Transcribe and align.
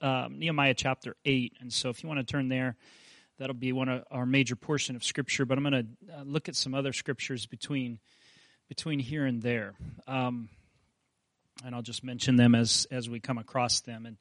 uh, 0.00 0.28
Nehemiah 0.30 0.74
chapter 0.74 1.16
8. 1.24 1.54
And 1.60 1.72
so 1.72 1.88
if 1.90 2.02
you 2.02 2.08
want 2.08 2.20
to 2.20 2.24
turn 2.24 2.48
there, 2.48 2.76
that'll 3.38 3.54
be 3.54 3.72
one 3.72 3.88
of 3.88 4.04
our 4.10 4.26
major 4.26 4.56
portion 4.56 4.96
of 4.96 5.04
Scripture. 5.04 5.44
But 5.44 5.58
I'm 5.58 5.64
going 5.64 5.86
to 6.08 6.14
uh, 6.18 6.22
look 6.24 6.48
at 6.48 6.56
some 6.56 6.74
other 6.74 6.92
Scriptures 6.92 7.46
between, 7.46 7.98
between 8.68 8.98
here 8.98 9.26
and 9.26 9.42
there. 9.42 9.74
Um, 10.06 10.48
and 11.64 11.74
I'll 11.74 11.82
just 11.82 12.04
mention 12.04 12.36
them 12.36 12.54
as, 12.54 12.86
as 12.90 13.08
we 13.08 13.20
come 13.20 13.38
across 13.38 13.80
them. 13.80 14.06
And 14.06 14.16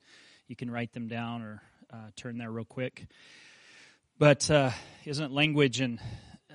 you 0.48 0.56
can 0.56 0.70
write 0.70 0.94
them 0.94 1.08
down 1.08 1.42
or 1.42 1.62
uh, 1.92 2.10
turn 2.16 2.38
there 2.38 2.52
real 2.52 2.66
quick. 2.66 3.06
But 4.18 4.50
uh, 4.50 4.72
isn't 5.06 5.32
language 5.32 5.82
and 5.82 6.00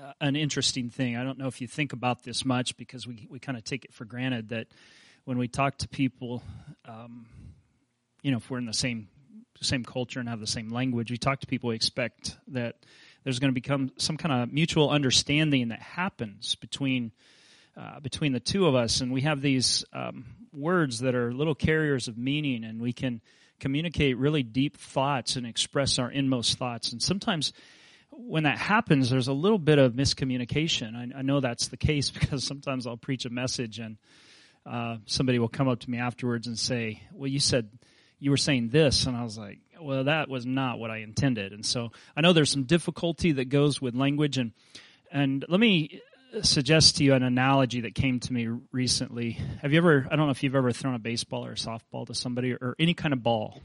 uh, 0.00 0.12
an 0.20 0.36
interesting 0.36 0.90
thing? 0.90 1.16
I 1.16 1.24
don't 1.24 1.38
know 1.38 1.48
if 1.48 1.60
you 1.60 1.66
think 1.66 1.92
about 1.92 2.22
this 2.22 2.44
much 2.44 2.76
because 2.76 3.06
we, 3.06 3.26
we 3.30 3.38
kind 3.38 3.58
of 3.58 3.64
take 3.64 3.84
it 3.84 3.92
for 3.92 4.04
granted 4.04 4.50
that 4.50 4.68
when 5.24 5.38
we 5.38 5.48
talk 5.48 5.76
to 5.78 5.88
people, 5.88 6.42
um, 6.86 7.26
you 8.22 8.30
know, 8.30 8.38
if 8.38 8.50
we're 8.50 8.58
in 8.58 8.66
the 8.66 8.72
same 8.72 9.08
same 9.60 9.84
culture 9.84 10.20
and 10.20 10.28
have 10.28 10.40
the 10.40 10.46
same 10.46 10.68
language, 10.68 11.10
we 11.10 11.18
talk 11.18 11.40
to 11.40 11.46
people, 11.46 11.70
we 11.70 11.74
expect 11.74 12.36
that 12.48 12.76
there's 13.24 13.40
going 13.40 13.50
to 13.50 13.54
become 13.54 13.90
some 13.96 14.16
kind 14.16 14.42
of 14.42 14.52
mutual 14.52 14.90
understanding 14.90 15.68
that 15.68 15.82
happens 15.82 16.54
between 16.56 17.12
uh, 17.76 18.00
between 18.00 18.32
the 18.32 18.40
two 18.40 18.66
of 18.66 18.74
us, 18.74 19.00
and 19.00 19.12
we 19.12 19.20
have 19.20 19.40
these 19.40 19.84
um, 19.92 20.24
words 20.52 20.98
that 21.00 21.14
are 21.14 21.32
little 21.32 21.54
carriers 21.54 22.08
of 22.08 22.18
meaning, 22.18 22.64
and 22.64 22.80
we 22.80 22.92
can 22.92 23.20
communicate 23.60 24.16
really 24.18 24.42
deep 24.42 24.76
thoughts 24.76 25.36
and 25.36 25.46
express 25.46 25.98
our 25.98 26.10
inmost 26.10 26.58
thoughts. 26.58 26.92
And 26.92 27.00
sometimes 27.00 27.52
when 28.10 28.44
that 28.44 28.58
happens, 28.58 29.10
there's 29.10 29.28
a 29.28 29.32
little 29.32 29.58
bit 29.58 29.78
of 29.78 29.92
miscommunication. 29.92 30.96
I, 30.96 31.18
I 31.18 31.22
know 31.22 31.40
that's 31.40 31.68
the 31.68 31.76
case 31.76 32.10
because 32.18 32.44
sometimes 32.44 32.86
I'll 32.86 32.96
preach 32.96 33.24
a 33.26 33.30
message 33.30 33.78
and 33.78 33.96
uh, 34.66 34.96
somebody 35.06 35.38
will 35.38 35.48
come 35.48 35.68
up 35.68 35.80
to 35.80 35.90
me 35.90 35.98
afterwards 35.98 36.46
and 36.46 36.58
say, 36.58 37.02
"Well, 37.12 37.28
you 37.28 37.38
said 37.38 37.70
you 38.18 38.30
were 38.30 38.36
saying 38.36 38.68
this," 38.70 39.06
and 39.06 39.16
I 39.16 39.22
was 39.22 39.38
like, 39.38 39.58
"Well, 39.80 40.04
that 40.04 40.28
was 40.28 40.46
not 40.46 40.78
what 40.78 40.90
I 40.90 40.98
intended." 40.98 41.52
And 41.52 41.64
so 41.64 41.92
I 42.16 42.20
know 42.20 42.32
there's 42.32 42.50
some 42.50 42.64
difficulty 42.64 43.32
that 43.32 43.46
goes 43.46 43.80
with 43.80 43.94
language, 43.94 44.38
and 44.38 44.52
and 45.10 45.44
let 45.48 45.60
me 45.60 46.00
suggest 46.42 46.96
to 46.96 47.04
you 47.04 47.14
an 47.14 47.22
analogy 47.22 47.82
that 47.82 47.94
came 47.94 48.20
to 48.20 48.32
me 48.32 48.48
recently. 48.72 49.38
Have 49.62 49.72
you 49.72 49.78
ever? 49.78 50.06
I 50.10 50.16
don't 50.16 50.26
know 50.26 50.30
if 50.32 50.42
you've 50.42 50.54
ever 50.54 50.72
thrown 50.72 50.94
a 50.94 50.98
baseball 50.98 51.44
or 51.44 51.52
a 51.52 51.56
softball 51.56 52.06
to 52.06 52.14
somebody 52.14 52.52
or, 52.52 52.58
or 52.60 52.76
any 52.78 52.94
kind 52.94 53.12
of 53.12 53.22
ball. 53.22 53.60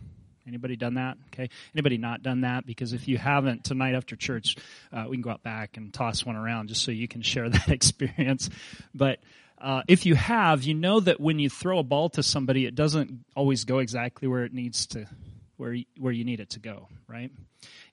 Anybody 0.45 0.75
done 0.75 0.95
that? 0.95 1.17
Okay. 1.27 1.49
Anybody 1.73 1.97
not 1.97 2.21
done 2.21 2.41
that? 2.41 2.65
Because 2.65 2.91
if 2.91 3.07
you 3.07 3.17
haven't, 3.17 3.63
tonight 3.63 3.95
after 3.95 4.15
church, 4.17 4.57
uh, 4.91 5.05
we 5.07 5.15
can 5.15 5.21
go 5.21 5.29
out 5.29 5.41
back 5.41 5.77
and 5.77 5.93
toss 5.93 6.25
one 6.25 6.35
around 6.35 6.67
just 6.67 6.83
so 6.83 6.91
you 6.91 7.07
can 7.07 7.21
share 7.21 7.49
that 7.49 7.69
experience. 7.69 8.49
But 8.93 9.19
uh, 9.63 9.81
if 9.87 10.05
you 10.05 10.13
have, 10.13 10.63
you 10.63 10.73
know 10.73 10.99
that 10.99 11.21
when 11.21 11.39
you 11.39 11.49
throw 11.49 11.79
a 11.79 11.83
ball 11.83 12.09
to 12.09 12.21
somebody, 12.21 12.65
it 12.65 12.75
doesn't 12.75 13.23
always 13.33 13.63
go 13.63 13.79
exactly 13.79 14.27
where 14.27 14.43
it 14.43 14.53
needs 14.53 14.87
to, 14.87 15.07
where 15.55 15.77
where 15.97 16.11
you 16.11 16.25
need 16.25 16.41
it 16.41 16.49
to 16.51 16.59
go, 16.59 16.89
right? 17.07 17.31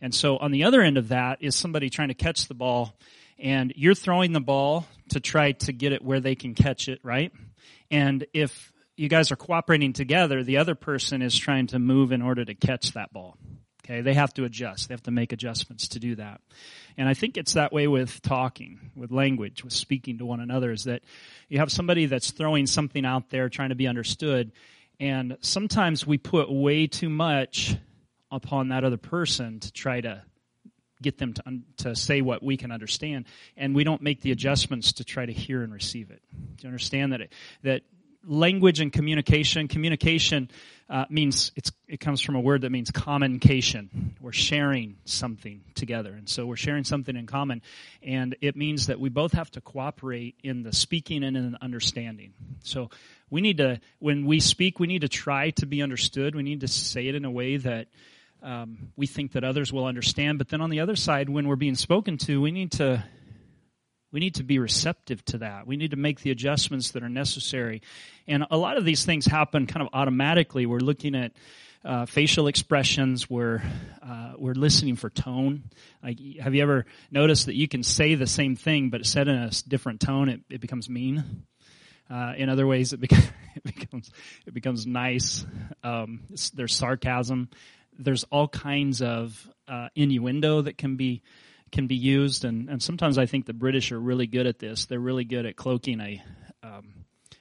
And 0.01 0.13
so 0.13 0.37
on 0.37 0.51
the 0.51 0.65
other 0.65 0.83
end 0.83 0.99
of 0.99 1.09
that 1.09 1.39
is 1.43 1.55
somebody 1.55 1.89
trying 1.89 2.09
to 2.09 2.15
catch 2.15 2.49
the 2.49 2.55
ball, 2.55 2.99
and 3.39 3.73
you're 3.77 3.95
throwing 3.95 4.33
the 4.33 4.41
ball 4.41 4.85
to 5.11 5.21
try 5.21 5.53
to 5.53 5.73
get 5.73 5.93
it 5.93 6.03
where 6.03 6.19
they 6.19 6.35
can 6.35 6.55
catch 6.55 6.89
it, 6.89 6.99
right? 7.05 7.33
And 7.89 8.27
if 8.35 8.73
you 8.97 9.09
guys 9.09 9.31
are 9.31 9.37
cooperating 9.37 9.93
together, 9.93 10.43
the 10.43 10.57
other 10.57 10.75
person 10.75 11.23
is 11.23 11.39
trying 11.39 11.69
to 11.69 11.79
move 11.79 12.11
in 12.11 12.21
order 12.21 12.45
to 12.45 12.55
catch 12.55 12.95
that 12.95 13.13
ball. 13.13 13.39
Okay, 13.91 14.03
they 14.03 14.15
have 14.15 14.33
to 14.35 14.45
adjust. 14.45 14.89
They 14.89 14.95
have 14.95 15.03
to 15.05 15.11
make 15.11 15.33
adjustments 15.33 15.89
to 15.89 15.99
do 15.99 16.15
that. 16.15 16.41
And 16.97 17.09
I 17.09 17.15
think 17.15 17.37
it's 17.37 17.55
that 17.55 17.73
way 17.73 17.89
with 17.89 18.23
talking, 18.23 18.93
with 18.95 19.11
language, 19.11 19.65
with 19.65 19.73
speaking 19.73 20.19
to 20.19 20.25
one 20.25 20.39
another, 20.39 20.71
is 20.71 20.85
that 20.85 21.03
you 21.49 21.59
have 21.59 21.73
somebody 21.73 22.07
that's 22.07 22.31
throwing 22.31 22.69
something 22.69 23.05
out 23.05 23.31
there 23.31 23.49
trying 23.49 23.71
to 23.71 23.75
be 23.75 23.89
understood. 23.89 24.53
And 25.01 25.39
sometimes 25.41 26.07
we 26.07 26.19
put 26.19 26.53
way 26.53 26.87
too 26.87 27.09
much 27.09 27.75
upon 28.31 28.69
that 28.69 28.85
other 28.85 28.97
person 28.97 29.59
to 29.59 29.73
try 29.73 30.01
to 30.01 30.23
get 31.03 31.19
them 31.19 31.33
to, 31.33 31.43
to 31.79 31.97
say 31.97 32.21
what 32.21 32.45
we 32.45 32.57
can 32.57 32.71
understand. 32.71 33.25
And 33.57 33.75
we 33.75 33.83
don't 33.83 34.03
make 34.03 34.21
the 34.21 34.31
adjustments 34.31 34.93
to 34.95 35.05
try 35.05 35.27
to 35.27 35.33
hear 35.33 35.65
and 35.65 35.73
receive 35.73 36.13
it. 36.13 36.23
Do 36.33 36.63
you 36.63 36.69
understand 36.69 37.13
that, 37.13 37.23
it, 37.23 37.33
that 37.65 37.83
language 38.25 38.81
and 38.81 38.93
communication. 38.93 39.69
Communication 39.69 40.51
uh, 40.91 41.05
means 41.09 41.53
it's 41.55 41.71
it 41.87 42.01
comes 42.01 42.21
from 42.21 42.35
a 42.35 42.41
word 42.41 42.63
that 42.63 42.71
means 42.71 42.91
communication. 42.91 44.17
We're 44.21 44.33
sharing 44.33 44.97
something 45.05 45.63
together, 45.77 46.13
and 46.13 46.29
so 46.29 46.47
we're 46.47 46.57
sharing 46.57 46.83
something 46.83 47.15
in 47.15 47.27
common, 47.27 47.63
and 48.03 48.37
it 48.41 48.57
means 48.57 48.89
that 48.89 48.99
we 48.99 49.09
both 49.09 49.33
have 49.33 49.51
to 49.53 49.61
cooperate 49.61 50.35
in 50.43 50.65
the 50.65 50.73
speaking 50.73 51.23
and 51.23 51.37
in 51.37 51.53
the 51.53 51.63
understanding. 51.63 52.33
So 52.65 52.91
we 53.31 53.41
need 53.41 53.59
to, 53.59 53.81
when 54.01 54.27
we 54.27 54.41
speak, 54.41 54.81
we 54.81 54.89
need 54.89 55.03
to 55.03 55.09
try 55.09 55.51
to 55.51 55.67
be 55.67 55.81
understood. 55.81 56.35
We 56.35 56.43
need 56.43 56.61
to 56.61 56.69
say 56.69 57.07
it 57.07 57.15
in 57.15 57.25
a 57.25 57.31
way 57.31 57.57
that. 57.57 57.87
Um, 58.43 58.89
we 58.97 59.07
think 59.07 59.33
that 59.33 59.45
others 59.45 59.71
will 59.71 59.85
understand, 59.85 60.39
but 60.39 60.49
then 60.49 60.63
on 60.63 60.71
the 60.71 60.81
other 60.81 60.97
side, 60.97 61.29
when 61.29 61.47
we're 61.47 61.57
being 61.57 61.75
spoken 61.75 62.17
to, 62.17 62.41
we 62.41 62.51
need 62.51 62.73
to 62.73 63.05
we 64.13 64.21
need 64.21 64.37
to 64.37 64.43
be 64.43 64.59
receptive 64.59 65.25
to 65.27 65.39
that. 65.39 65.67
We 65.67 65.77
need 65.77 65.93
to 65.93 65.97
make 65.97 66.21
the 66.21 66.31
adjustments 66.31 66.93
that 66.93 67.03
are 67.03 67.09
necessary. 67.09 67.83
And 68.27 68.47
a 68.51 68.57
lot 68.57 68.77
of 68.77 68.85
these 68.85 69.05
things 69.05 69.27
happen 69.27 69.67
kind 69.67 69.83
of 69.83 69.89
automatically. 69.93 70.67
We're 70.67 70.79
looking 70.79 71.15
at 71.15 71.33
uh, 71.85 72.07
facial 72.07 72.47
expressions. 72.47 73.31
We're 73.31 73.63
uh, 74.03 74.33
we're 74.37 74.55
listening 74.55 74.97
for 74.97 75.09
tone. 75.11 75.65
Like, 76.03 76.19
have 76.41 76.55
you 76.55 76.63
ever 76.63 76.87
noticed 77.11 77.47
that 77.47 77.55
you 77.55 77.69
can 77.69 77.83
say 77.83 78.15
the 78.15 78.27
same 78.27 78.57
thing, 78.57 78.91
but 78.91 79.07
said 79.07 79.29
in 79.29 79.37
a 79.37 79.51
different 79.67 80.01
tone, 80.01 80.29
it, 80.29 80.41
it 80.51 80.61
becomes 80.61 80.89
mean. 80.91 81.45
Uh, 82.11 82.35
in 82.37 82.49
other 82.49 82.67
ways, 82.67 82.93
it, 82.93 83.01
it, 83.55 83.63
becomes 83.65 84.11
it 84.47 84.53
becomes 84.53 84.87
nice. 84.87 85.47
Um, 85.83 86.21
there's 86.55 86.75
sarcasm. 86.75 87.49
There's 87.99 88.25
all 88.25 88.49
kinds 88.49 89.01
of 89.01 89.49
uh, 89.69 89.89
innuendo 89.95 90.63
that 90.63 90.77
can 90.77 90.97
be 90.97 91.23
can 91.73 91.87
be 91.87 91.97
used, 91.97 92.45
and, 92.45 92.69
and 92.69 92.83
sometimes 92.83 93.19
I 93.19 93.27
think 93.27 93.47
the 93.47 93.53
British 93.53 93.93
are 93.93 94.01
really 94.01 94.27
good 94.27 94.47
at 94.47 94.59
this. 94.59 94.87
They're 94.87 94.99
really 94.99 95.25
good 95.25 95.47
at 95.47 95.57
cloaking 95.57 96.01
a 96.01 96.23
um, 96.63 96.95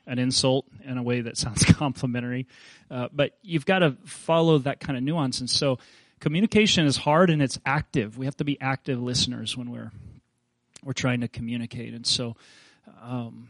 an 0.06 0.18
insult 0.18 0.66
in 0.84 0.98
a 0.98 1.04
way 1.04 1.22
that 1.22 1.38
sounds 1.38 1.64
complimentary, 1.74 2.48
uh, 2.90 3.10
but 3.12 3.38
you've 3.44 3.66
got 3.66 3.80
to 3.80 3.96
follow 4.06 4.58
that 4.60 4.80
kind 4.80 4.98
of 4.98 5.04
nuance. 5.04 5.40
And 5.40 5.50
so, 5.50 5.80
communication 6.20 6.86
is 6.86 6.98
hard 6.98 7.30
and 7.30 7.42
it's 7.42 7.60
active. 7.66 8.18
We 8.18 8.26
have 8.26 8.38
to 8.38 8.44
be 8.44 8.60
active 8.60 9.02
listeners 9.02 9.56
when 9.56 9.72
we're 9.72 9.92
we're 10.84 10.94
trying 10.94 11.22
to 11.22 11.28
communicate. 11.28 11.94
And 11.94 12.08
so, 12.08 12.36
um, 13.02 13.50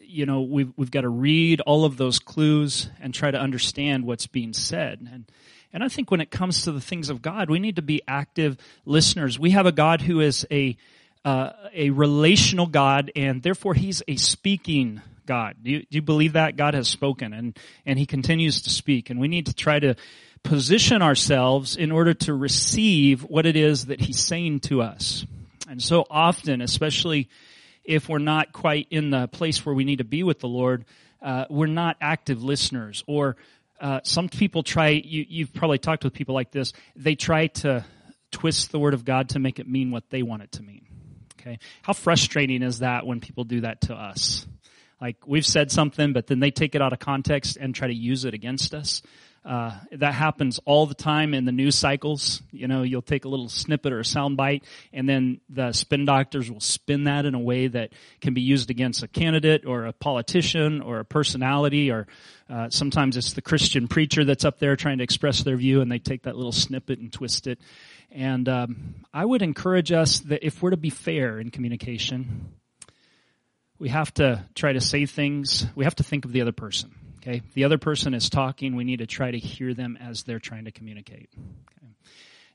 you 0.00 0.26
know, 0.26 0.42
we've 0.42 0.72
we've 0.76 0.90
got 0.90 1.02
to 1.02 1.08
read 1.08 1.60
all 1.62 1.84
of 1.84 1.96
those 1.96 2.18
clues 2.18 2.90
and 3.00 3.14
try 3.14 3.30
to 3.30 3.38
understand 3.38 4.04
what's 4.04 4.26
being 4.26 4.52
said. 4.52 5.06
And 5.10 5.30
and 5.72 5.82
I 5.82 5.88
think 5.88 6.10
when 6.10 6.20
it 6.20 6.30
comes 6.30 6.64
to 6.64 6.72
the 6.72 6.80
things 6.80 7.08
of 7.08 7.22
God, 7.22 7.48
we 7.48 7.58
need 7.58 7.76
to 7.76 7.82
be 7.82 8.02
active 8.06 8.56
listeners. 8.84 9.38
We 9.38 9.50
have 9.50 9.66
a 9.66 9.72
God 9.72 10.00
who 10.02 10.20
is 10.20 10.46
a, 10.50 10.76
uh, 11.24 11.50
a 11.74 11.90
relational 11.90 12.66
God, 12.66 13.10
and 13.16 13.42
therefore 13.42 13.74
He's 13.74 14.02
a 14.06 14.16
speaking 14.16 15.00
God. 15.24 15.56
Do 15.62 15.70
you, 15.70 15.78
do 15.80 15.86
you 15.90 16.02
believe 16.02 16.34
that? 16.34 16.56
God 16.56 16.74
has 16.74 16.88
spoken, 16.88 17.32
and, 17.32 17.58
and 17.86 17.98
He 17.98 18.06
continues 18.06 18.62
to 18.62 18.70
speak, 18.70 19.08
and 19.10 19.18
we 19.18 19.28
need 19.28 19.46
to 19.46 19.54
try 19.54 19.78
to 19.78 19.94
position 20.42 21.02
ourselves 21.02 21.76
in 21.76 21.92
order 21.92 22.14
to 22.14 22.34
receive 22.34 23.22
what 23.22 23.46
it 23.46 23.56
is 23.56 23.86
that 23.86 24.00
He's 24.00 24.20
saying 24.20 24.60
to 24.60 24.82
us. 24.82 25.24
And 25.68 25.82
so 25.82 26.04
often, 26.10 26.60
especially 26.60 27.28
if 27.84 28.08
we're 28.08 28.18
not 28.18 28.52
quite 28.52 28.88
in 28.90 29.10
the 29.10 29.26
place 29.28 29.64
where 29.64 29.74
we 29.74 29.84
need 29.84 29.98
to 29.98 30.04
be 30.04 30.22
with 30.22 30.40
the 30.40 30.48
Lord, 30.48 30.84
uh, 31.22 31.46
we're 31.48 31.66
not 31.66 31.96
active 32.00 32.42
listeners, 32.42 33.04
or 33.06 33.36
uh, 33.82 34.00
some 34.04 34.28
people 34.28 34.62
try, 34.62 34.90
you, 34.90 35.26
you've 35.28 35.52
probably 35.52 35.78
talked 35.78 36.04
with 36.04 36.14
people 36.14 36.34
like 36.34 36.52
this, 36.52 36.72
they 36.94 37.16
try 37.16 37.48
to 37.48 37.84
twist 38.30 38.70
the 38.70 38.78
word 38.78 38.94
of 38.94 39.04
God 39.04 39.30
to 39.30 39.40
make 39.40 39.58
it 39.58 39.68
mean 39.68 39.90
what 39.90 40.08
they 40.08 40.22
want 40.22 40.42
it 40.42 40.52
to 40.52 40.62
mean. 40.62 40.86
Okay. 41.40 41.58
How 41.82 41.92
frustrating 41.92 42.62
is 42.62 42.78
that 42.78 43.04
when 43.04 43.20
people 43.20 43.42
do 43.42 43.62
that 43.62 43.82
to 43.82 43.94
us? 43.94 44.46
Like 45.00 45.26
we've 45.26 45.44
said 45.44 45.72
something, 45.72 46.12
but 46.12 46.28
then 46.28 46.38
they 46.38 46.52
take 46.52 46.76
it 46.76 46.80
out 46.80 46.92
of 46.92 47.00
context 47.00 47.58
and 47.60 47.74
try 47.74 47.88
to 47.88 47.94
use 47.94 48.24
it 48.24 48.34
against 48.34 48.72
us. 48.72 49.02
Uh, 49.44 49.76
that 49.90 50.14
happens 50.14 50.60
all 50.66 50.86
the 50.86 50.94
time 50.94 51.34
in 51.34 51.44
the 51.44 51.50
news 51.50 51.74
cycles. 51.74 52.42
You 52.52 52.68
know, 52.68 52.82
you'll 52.82 53.02
take 53.02 53.24
a 53.24 53.28
little 53.28 53.48
snippet 53.48 53.92
or 53.92 53.98
a 53.98 54.04
sound 54.04 54.36
bite, 54.36 54.62
and 54.92 55.08
then 55.08 55.40
the 55.48 55.72
spin 55.72 56.04
doctors 56.04 56.48
will 56.48 56.60
spin 56.60 57.04
that 57.04 57.26
in 57.26 57.34
a 57.34 57.40
way 57.40 57.66
that 57.66 57.92
can 58.20 58.34
be 58.34 58.40
used 58.40 58.70
against 58.70 59.02
a 59.02 59.08
candidate 59.08 59.64
or 59.66 59.86
a 59.86 59.92
politician 59.92 60.80
or 60.80 61.00
a 61.00 61.04
personality, 61.04 61.90
or 61.90 62.06
uh, 62.48 62.70
sometimes 62.70 63.16
it's 63.16 63.32
the 63.32 63.42
Christian 63.42 63.88
preacher 63.88 64.24
that's 64.24 64.44
up 64.44 64.60
there 64.60 64.76
trying 64.76 64.98
to 64.98 65.04
express 65.04 65.42
their 65.42 65.56
view, 65.56 65.80
and 65.80 65.90
they 65.90 65.98
take 65.98 66.22
that 66.22 66.36
little 66.36 66.52
snippet 66.52 67.00
and 67.00 67.12
twist 67.12 67.48
it. 67.48 67.58
And 68.12 68.48
um, 68.48 68.94
I 69.12 69.24
would 69.24 69.42
encourage 69.42 69.90
us 69.90 70.20
that 70.20 70.46
if 70.46 70.62
we're 70.62 70.70
to 70.70 70.76
be 70.76 70.90
fair 70.90 71.40
in 71.40 71.50
communication, 71.50 72.52
we 73.80 73.88
have 73.88 74.14
to 74.14 74.44
try 74.54 74.72
to 74.72 74.80
say 74.80 75.06
things. 75.06 75.66
We 75.74 75.82
have 75.82 75.96
to 75.96 76.04
think 76.04 76.24
of 76.24 76.30
the 76.30 76.42
other 76.42 76.52
person 76.52 76.94
Okay? 77.22 77.42
The 77.54 77.64
other 77.64 77.78
person 77.78 78.14
is 78.14 78.28
talking. 78.28 78.74
We 78.74 78.84
need 78.84 78.98
to 78.98 79.06
try 79.06 79.30
to 79.30 79.38
hear 79.38 79.74
them 79.74 79.96
as 80.00 80.24
they're 80.24 80.40
trying 80.40 80.64
to 80.64 80.72
communicate. 80.72 81.30
Okay? 81.36 81.92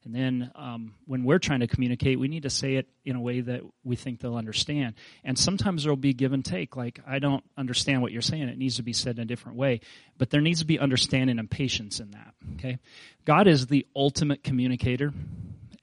And 0.08 0.16
then 0.16 0.52
um, 0.56 0.94
when 1.06 1.26
we're 1.26 1.38
trying 1.38 1.60
to 1.60 1.68
communicate, 1.68 2.18
we 2.18 2.30
need 2.30 2.44
to 2.44 2.50
say 2.50 2.76
it 2.76 2.88
in 3.04 3.18
a 3.18 3.20
way 3.20 3.42
that 3.42 3.62
we 3.84 3.98
think 3.98 4.22
they'll 4.22 4.38
understand. 4.38 4.96
And 5.26 5.38
sometimes 5.38 5.84
there 5.84 5.92
will 5.92 5.98
be 5.98 6.14
give 6.14 6.32
and 6.32 6.46
take. 6.46 6.78
Like, 6.78 7.02
I 7.06 7.20
don't 7.20 7.44
understand 7.58 8.02
what 8.02 8.14
you're 8.14 8.22
saying. 8.22 8.44
It 8.44 8.58
needs 8.58 8.78
to 8.78 8.84
be 8.84 8.94
said 8.94 9.18
in 9.18 9.24
a 9.24 9.26
different 9.26 9.58
way. 9.58 9.82
But 10.18 10.30
there 10.30 10.40
needs 10.40 10.60
to 10.60 10.66
be 10.66 10.80
understanding 10.80 11.40
and 11.40 11.52
patience 11.52 12.00
in 12.00 12.12
that. 12.12 12.34
Okay? 12.54 12.78
God 13.26 13.48
is 13.48 13.68
the 13.68 13.86
ultimate 13.94 14.46
communicator, 14.46 15.12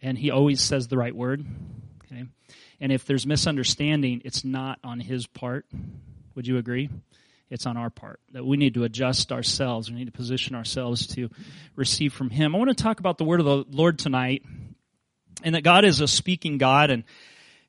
and 0.01 0.17
He 0.17 0.31
always 0.31 0.63
says 0.63 0.89
the 0.89 0.97
right 0.97 1.15
word. 1.15 1.45
Okay? 2.07 2.25
And 2.81 2.93
if 2.93 3.05
there's 3.05 3.27
misunderstanding, 3.27 4.23
it's 4.25 4.43
not 4.43 4.79
on 4.83 5.01
His 5.01 5.27
part. 5.27 5.67
Would 6.35 6.47
you 6.47 6.57
agree? 6.57 6.89
It's 7.55 7.67
on 7.67 7.77
our 7.77 7.89
part 7.89 8.19
that 8.33 8.45
we 8.45 8.57
need 8.57 8.75
to 8.75 8.83
adjust 8.83 9.31
ourselves. 9.31 9.89
We 9.89 9.97
need 9.97 10.07
to 10.07 10.13
position 10.13 10.57
ourselves 10.57 11.07
to 11.15 11.31
receive 11.77 12.13
from 12.13 12.29
Him. 12.29 12.53
I 12.53 12.59
want 12.59 12.77
to 12.77 12.83
talk 12.83 12.99
about 12.99 13.17
the 13.17 13.25
word 13.25 13.39
of 13.39 13.47
the 13.47 13.65
Lord 13.71 13.97
tonight, 13.97 14.43
and 15.45 15.55
that 15.55 15.63
God 15.63 15.85
is 15.85 16.01
a 16.01 16.09
speaking 16.09 16.59
God, 16.59 16.91
and 16.91 17.05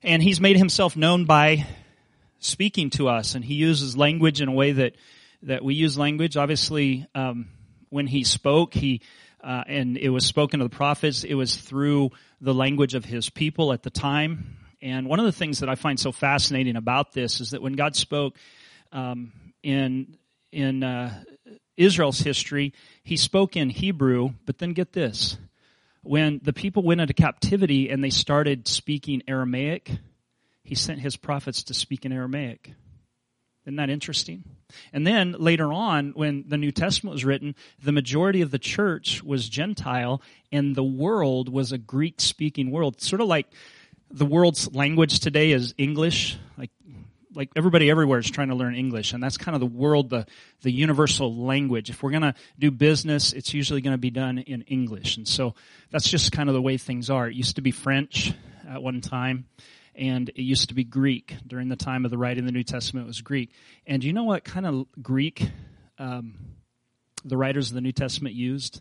and 0.02 0.20
He's 0.20 0.40
made 0.40 0.56
Himself 0.56 0.96
known 0.96 1.24
by 1.24 1.66
speaking 2.40 2.90
to 2.90 3.08
us, 3.08 3.36
and 3.36 3.44
He 3.44 3.54
uses 3.54 3.96
language 3.96 4.42
in 4.42 4.48
a 4.48 4.52
way 4.52 4.72
that 4.72 4.96
that 5.42 5.64
we 5.64 5.74
use 5.74 5.96
language. 5.96 6.36
Obviously, 6.36 7.06
um, 7.14 7.48
when 7.88 8.08
He 8.08 8.24
spoke, 8.24 8.74
He 8.74 9.02
uh, 9.42 9.62
and 9.68 9.96
it 9.96 10.10
was 10.10 10.26
spoken 10.26 10.58
to 10.58 10.64
the 10.64 10.76
prophets. 10.76 11.22
It 11.22 11.34
was 11.34 11.54
through 11.54 12.10
the 12.40 12.52
language 12.52 12.94
of 12.94 13.04
His 13.04 13.30
people 13.30 13.72
at 13.72 13.84
the 13.84 13.90
time. 13.90 14.56
And 14.82 15.06
one 15.06 15.20
of 15.20 15.26
the 15.26 15.32
things 15.32 15.60
that 15.60 15.68
I 15.68 15.76
find 15.76 15.98
so 15.98 16.10
fascinating 16.10 16.74
about 16.74 17.12
this 17.12 17.40
is 17.40 17.52
that 17.52 17.62
when 17.62 17.74
God 17.74 17.94
spoke, 17.94 18.36
um, 18.92 19.32
in 19.62 20.16
in 20.52 20.82
uh, 20.82 21.22
Israel's 21.76 22.20
history, 22.20 22.72
he 23.02 23.16
spoke 23.16 23.56
in 23.56 23.68
Hebrew, 23.70 24.30
but 24.46 24.58
then 24.58 24.72
get 24.72 24.92
this. 24.92 25.36
When 26.02 26.40
the 26.42 26.52
people 26.52 26.82
went 26.82 27.00
into 27.00 27.14
captivity 27.14 27.90
and 27.90 28.02
they 28.02 28.10
started 28.10 28.68
speaking 28.68 29.22
Aramaic, 29.26 29.90
he 30.62 30.74
sent 30.74 31.00
his 31.00 31.16
prophets 31.16 31.64
to 31.64 31.74
speak 31.74 32.04
in 32.04 32.12
Aramaic. 32.12 32.72
Isn't 33.66 33.76
that 33.76 33.90
interesting? 33.90 34.44
And 34.92 35.04
then 35.04 35.32
later 35.32 35.72
on, 35.72 36.12
when 36.14 36.44
the 36.46 36.56
New 36.56 36.70
Testament 36.70 37.14
was 37.14 37.24
written, 37.24 37.56
the 37.82 37.90
majority 37.90 38.40
of 38.40 38.52
the 38.52 38.60
church 38.60 39.24
was 39.24 39.48
Gentile 39.48 40.22
and 40.52 40.76
the 40.76 40.84
world 40.84 41.48
was 41.48 41.72
a 41.72 41.78
Greek 41.78 42.20
speaking 42.20 42.70
world. 42.70 43.00
Sort 43.00 43.20
of 43.20 43.26
like 43.26 43.48
the 44.08 44.24
world's 44.24 44.72
language 44.72 45.18
today 45.18 45.50
is 45.50 45.74
English. 45.76 46.38
Like 46.56 46.70
like 47.36 47.50
everybody 47.54 47.90
everywhere 47.90 48.18
is 48.18 48.30
trying 48.30 48.48
to 48.48 48.54
learn 48.54 48.74
English, 48.74 49.12
and 49.12 49.22
that's 49.22 49.36
kind 49.36 49.54
of 49.54 49.60
the 49.60 49.66
world, 49.66 50.08
the 50.08 50.26
the 50.62 50.72
universal 50.72 51.34
language. 51.36 51.90
If 51.90 52.02
we're 52.02 52.10
going 52.10 52.22
to 52.22 52.34
do 52.58 52.70
business, 52.70 53.32
it's 53.32 53.52
usually 53.52 53.82
going 53.82 53.94
to 53.94 53.98
be 53.98 54.10
done 54.10 54.38
in 54.38 54.62
English, 54.62 55.18
and 55.18 55.28
so 55.28 55.54
that's 55.90 56.08
just 56.08 56.32
kind 56.32 56.48
of 56.48 56.54
the 56.54 56.62
way 56.62 56.78
things 56.78 57.10
are. 57.10 57.28
It 57.28 57.34
used 57.34 57.56
to 57.56 57.62
be 57.62 57.70
French 57.70 58.32
at 58.66 58.82
one 58.82 59.02
time, 59.02 59.44
and 59.94 60.30
it 60.30 60.42
used 60.42 60.70
to 60.70 60.74
be 60.74 60.82
Greek 60.82 61.36
during 61.46 61.68
the 61.68 61.76
time 61.76 62.04
of 62.06 62.10
the 62.10 62.18
writing 62.18 62.40
of 62.40 62.46
the 62.46 62.52
New 62.52 62.64
Testament. 62.64 63.04
It 63.04 63.08
was 63.08 63.20
Greek, 63.20 63.52
and 63.86 64.00
do 64.00 64.06
you 64.06 64.14
know 64.14 64.24
what 64.24 64.42
kind 64.42 64.66
of 64.66 64.86
Greek 65.02 65.48
um, 65.98 66.34
the 67.24 67.36
writers 67.36 67.68
of 67.68 67.74
the 67.74 67.82
New 67.82 67.92
Testament 67.92 68.34
used? 68.34 68.80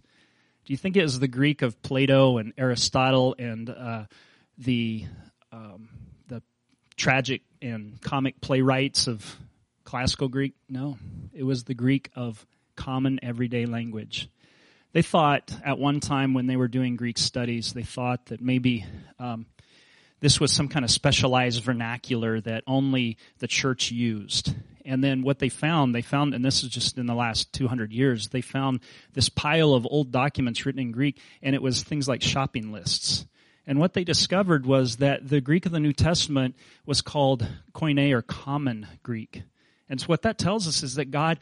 Do 0.66 0.74
you 0.74 0.78
think 0.78 0.96
it 0.96 1.04
was 1.04 1.20
the 1.20 1.28
Greek 1.28 1.62
of 1.62 1.80
Plato 1.84 2.38
and 2.38 2.54
Aristotle 2.58 3.36
and 3.38 3.70
uh, 3.70 4.06
the 4.58 5.06
um, 5.52 5.90
tragic 6.96 7.42
and 7.62 8.02
comic 8.02 8.42
playwrights 8.42 9.08
of 9.08 9.38
classical 9.84 10.28
Greek? 10.28 10.54
No, 10.70 10.98
it 11.34 11.44
was 11.44 11.64
the 11.64 11.74
Greek 11.74 12.10
of 12.16 12.46
common 12.76 13.20
everyday 13.24 13.66
language. 13.66 14.30
They 14.94 15.02
thought 15.02 15.52
at 15.64 15.78
one 15.78 16.00
time 16.00 16.34
when 16.34 16.48
they 16.48 16.56
were 16.56 16.68
doing 16.68 16.96
Greek 16.96 17.18
studies, 17.18 17.74
they 17.74 17.84
thought 17.84 18.28
that 18.28 18.42
maybe 18.42 18.86
um, 19.20 19.46
this 20.22 20.40
was 20.40 20.54
some 20.54 20.70
kind 20.70 20.86
of 20.86 20.92
specialized 20.92 21.62
vernacular 21.64 22.40
that 22.42 22.64
only 22.66 23.18
the 23.40 23.48
church 23.48 23.92
used. 23.92 24.56
And 24.86 25.04
then 25.04 25.22
what 25.22 25.40
they 25.40 25.50
found, 25.50 25.94
they 25.94 26.02
found, 26.02 26.34
and 26.34 26.46
this 26.46 26.64
is 26.64 26.70
just 26.70 26.98
in 26.98 27.08
the 27.08 27.16
last 27.16 27.52
200 27.54 27.92
years, 27.92 28.30
they 28.30 28.42
found 28.42 28.80
this 29.14 29.30
pile 29.30 29.74
of 29.74 29.86
old 29.90 30.12
documents 30.12 30.66
written 30.66 30.82
in 30.82 30.92
Greek, 30.92 31.20
and 31.42 31.56
it 31.56 31.62
was 31.62 31.84
things 31.84 32.08
like 32.08 32.22
shopping 32.22 32.72
lists. 32.72 33.26
And 33.68 33.80
what 33.80 33.94
they 33.94 34.04
discovered 34.04 34.66
was 34.66 34.98
that 34.98 35.28
the 35.28 35.42
Greek 35.42 35.66
of 35.66 35.72
the 35.72 35.80
New 35.80 35.94
Testament 35.94 36.56
was 36.86 37.02
called 37.02 37.48
Koine 37.74 38.12
or 38.12 38.22
common 38.22 38.88
Greek. 39.02 39.42
And 39.90 40.00
so 40.00 40.08
what 40.08 40.24
that 40.24 40.38
tells 40.38 40.68
us 40.68 40.84
is 40.84 40.96
that 40.96 41.12
God, 41.12 41.40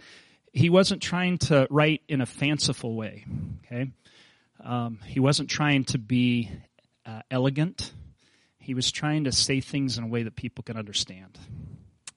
He 0.53 0.69
wasn't 0.69 1.01
trying 1.01 1.37
to 1.39 1.67
write 1.69 2.01
in 2.07 2.21
a 2.21 2.25
fanciful 2.25 2.95
way. 2.95 3.25
Okay, 3.65 3.91
um, 4.63 4.99
He 5.05 5.19
wasn't 5.19 5.49
trying 5.49 5.83
to 5.85 5.97
be 5.97 6.49
uh, 7.05 7.21
elegant. 7.29 7.91
He 8.57 8.73
was 8.73 8.91
trying 8.91 9.25
to 9.25 9.31
say 9.31 9.59
things 9.59 9.97
in 9.97 10.05
a 10.05 10.07
way 10.07 10.23
that 10.23 10.37
people 10.37 10.63
can 10.63 10.77
understand. 10.77 11.37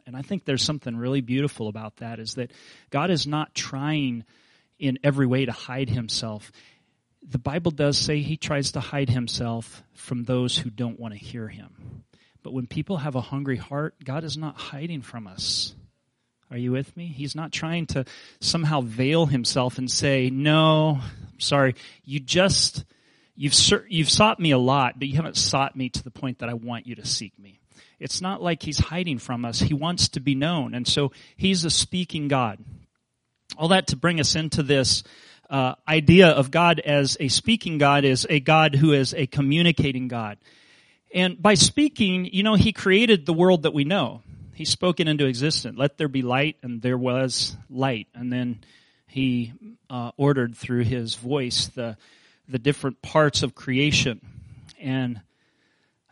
And 0.06 0.16
I 0.16 0.22
think 0.22 0.44
there's 0.44 0.62
something 0.62 0.96
really 0.96 1.20
beautiful 1.20 1.66
about 1.66 1.96
that 1.96 2.20
is 2.20 2.34
that 2.34 2.52
God 2.90 3.10
is 3.10 3.26
not 3.26 3.54
trying 3.54 4.24
in 4.78 4.98
every 5.02 5.26
way 5.26 5.46
to 5.46 5.52
hide 5.52 5.88
himself 5.88 6.52
the 7.28 7.38
Bible 7.38 7.72
does 7.72 7.98
say 7.98 8.20
he 8.20 8.36
tries 8.36 8.72
to 8.72 8.80
hide 8.80 9.10
himself 9.10 9.82
from 9.94 10.24
those 10.24 10.56
who 10.56 10.70
don't 10.70 11.00
want 11.00 11.14
to 11.14 11.18
hear 11.18 11.48
him. 11.48 12.04
But 12.42 12.52
when 12.52 12.68
people 12.68 12.98
have 12.98 13.16
a 13.16 13.20
hungry 13.20 13.56
heart, 13.56 13.96
God 14.04 14.22
is 14.22 14.36
not 14.36 14.56
hiding 14.56 15.02
from 15.02 15.26
us. 15.26 15.74
Are 16.50 16.56
you 16.56 16.70
with 16.70 16.96
me? 16.96 17.06
He's 17.06 17.34
not 17.34 17.50
trying 17.50 17.86
to 17.86 18.04
somehow 18.40 18.80
veil 18.80 19.26
himself 19.26 19.78
and 19.78 19.90
say, 19.90 20.30
"No, 20.30 21.00
sorry, 21.38 21.74
you 22.04 22.20
just 22.20 22.84
you've 23.34 23.54
you've 23.88 24.10
sought 24.10 24.38
me 24.38 24.52
a 24.52 24.58
lot, 24.58 24.96
but 24.96 25.08
you 25.08 25.16
haven't 25.16 25.36
sought 25.36 25.74
me 25.74 25.88
to 25.88 26.04
the 26.04 26.12
point 26.12 26.38
that 26.38 26.48
I 26.48 26.54
want 26.54 26.86
you 26.86 26.94
to 26.94 27.04
seek 27.04 27.36
me." 27.36 27.58
It's 27.98 28.20
not 28.20 28.40
like 28.40 28.62
he's 28.62 28.78
hiding 28.78 29.18
from 29.18 29.44
us. 29.44 29.58
He 29.58 29.74
wants 29.74 30.10
to 30.10 30.20
be 30.20 30.36
known, 30.36 30.72
and 30.72 30.86
so 30.86 31.10
he's 31.36 31.64
a 31.64 31.70
speaking 31.70 32.28
God. 32.28 32.60
All 33.56 33.68
that 33.68 33.88
to 33.88 33.96
bring 33.96 34.20
us 34.20 34.36
into 34.36 34.62
this 34.62 35.02
uh, 35.48 35.74
idea 35.86 36.28
of 36.28 36.50
God 36.50 36.80
as 36.80 37.16
a 37.20 37.28
speaking 37.28 37.78
God 37.78 38.04
is 38.04 38.26
a 38.28 38.40
God 38.40 38.74
who 38.74 38.92
is 38.92 39.14
a 39.14 39.26
communicating 39.26 40.08
God. 40.08 40.38
And 41.14 41.40
by 41.40 41.54
speaking, 41.54 42.26
you 42.26 42.42
know, 42.42 42.54
He 42.54 42.72
created 42.72 43.26
the 43.26 43.32
world 43.32 43.62
that 43.62 43.74
we 43.74 43.84
know. 43.84 44.22
He 44.54 44.64
spoke 44.64 45.00
it 45.00 45.08
into 45.08 45.26
existence. 45.26 45.78
Let 45.78 45.98
there 45.98 46.08
be 46.08 46.22
light, 46.22 46.56
and 46.62 46.82
there 46.82 46.98
was 46.98 47.56
light. 47.70 48.08
And 48.14 48.32
then 48.32 48.60
He 49.06 49.52
uh, 49.88 50.12
ordered 50.16 50.56
through 50.56 50.84
His 50.84 51.14
voice 51.14 51.66
the 51.68 51.96
the 52.48 52.58
different 52.58 53.02
parts 53.02 53.42
of 53.42 53.54
creation. 53.54 54.20
And 54.80 55.20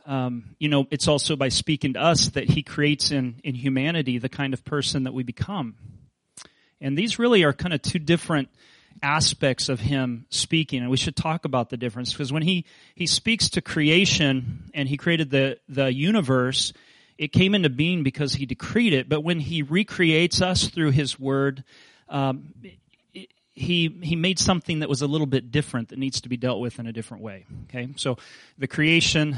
um, 0.07 0.57
you 0.59 0.69
know, 0.69 0.87
it's 0.91 1.09
also 1.09 1.37
by 1.37 1.49
speaking 1.49 1.95
to 1.95 2.01
us 2.01 2.29
that 2.31 2.51
He 2.51 2.63
creates 2.63 3.11
in 3.11 3.41
in 3.43 3.55
humanity 3.55 4.19
the 4.19 4.29
kind 4.29 4.55
of 4.55 4.65
person 4.65 5.05
that 5.05 5.15
we 5.15 5.23
become. 5.23 5.75
And 6.81 6.99
these 6.99 7.19
really 7.19 7.43
are 7.45 7.53
kind 7.53 7.73
of 7.73 7.83
two 7.83 7.99
different 7.99 8.49
aspects 9.03 9.69
of 9.69 9.81
him 9.81 10.27
speaking. 10.31 10.81
And 10.81 10.91
we 10.91 10.97
should 10.97 11.17
talk 11.17 11.45
about 11.45 11.71
the 11.71 11.77
difference 11.77 12.13
because 12.13 12.33
when 12.33 12.43
he 12.43 12.65
he 12.95 13.07
speaks 13.07 13.51
to 13.51 13.61
creation 13.61 14.71
and 14.75 14.89
he 14.89 14.97
created 14.97 15.31
the 15.31 15.59
the 15.69 15.93
universe 15.93 16.73
it 17.17 17.33
came 17.33 17.55
into 17.55 17.71
being 17.71 18.03
because 18.03 18.35
he 18.35 18.45
decreed 18.45 18.93
it. 18.93 19.09
But 19.09 19.21
when 19.21 19.39
he 19.39 19.63
recreates 19.63 20.43
us 20.43 20.67
through 20.69 20.91
his 20.91 21.19
word 21.19 21.65
um, 22.09 22.55
he 23.13 23.99
he 24.03 24.17
made 24.17 24.39
something 24.39 24.81
that 24.81 24.89
was 24.89 25.03
a 25.03 25.07
little 25.07 25.27
bit 25.27 25.53
different 25.53 25.91
that 25.91 25.99
needs 25.99 26.23
to 26.23 26.29
be 26.29 26.37
dealt 26.37 26.61
with 26.61 26.79
in 26.79 26.87
a 26.87 26.93
different 26.93 27.23
way. 27.23 27.47
Okay? 27.69 27.89
So 27.97 28.19
the 28.59 28.67
creation 28.67 29.37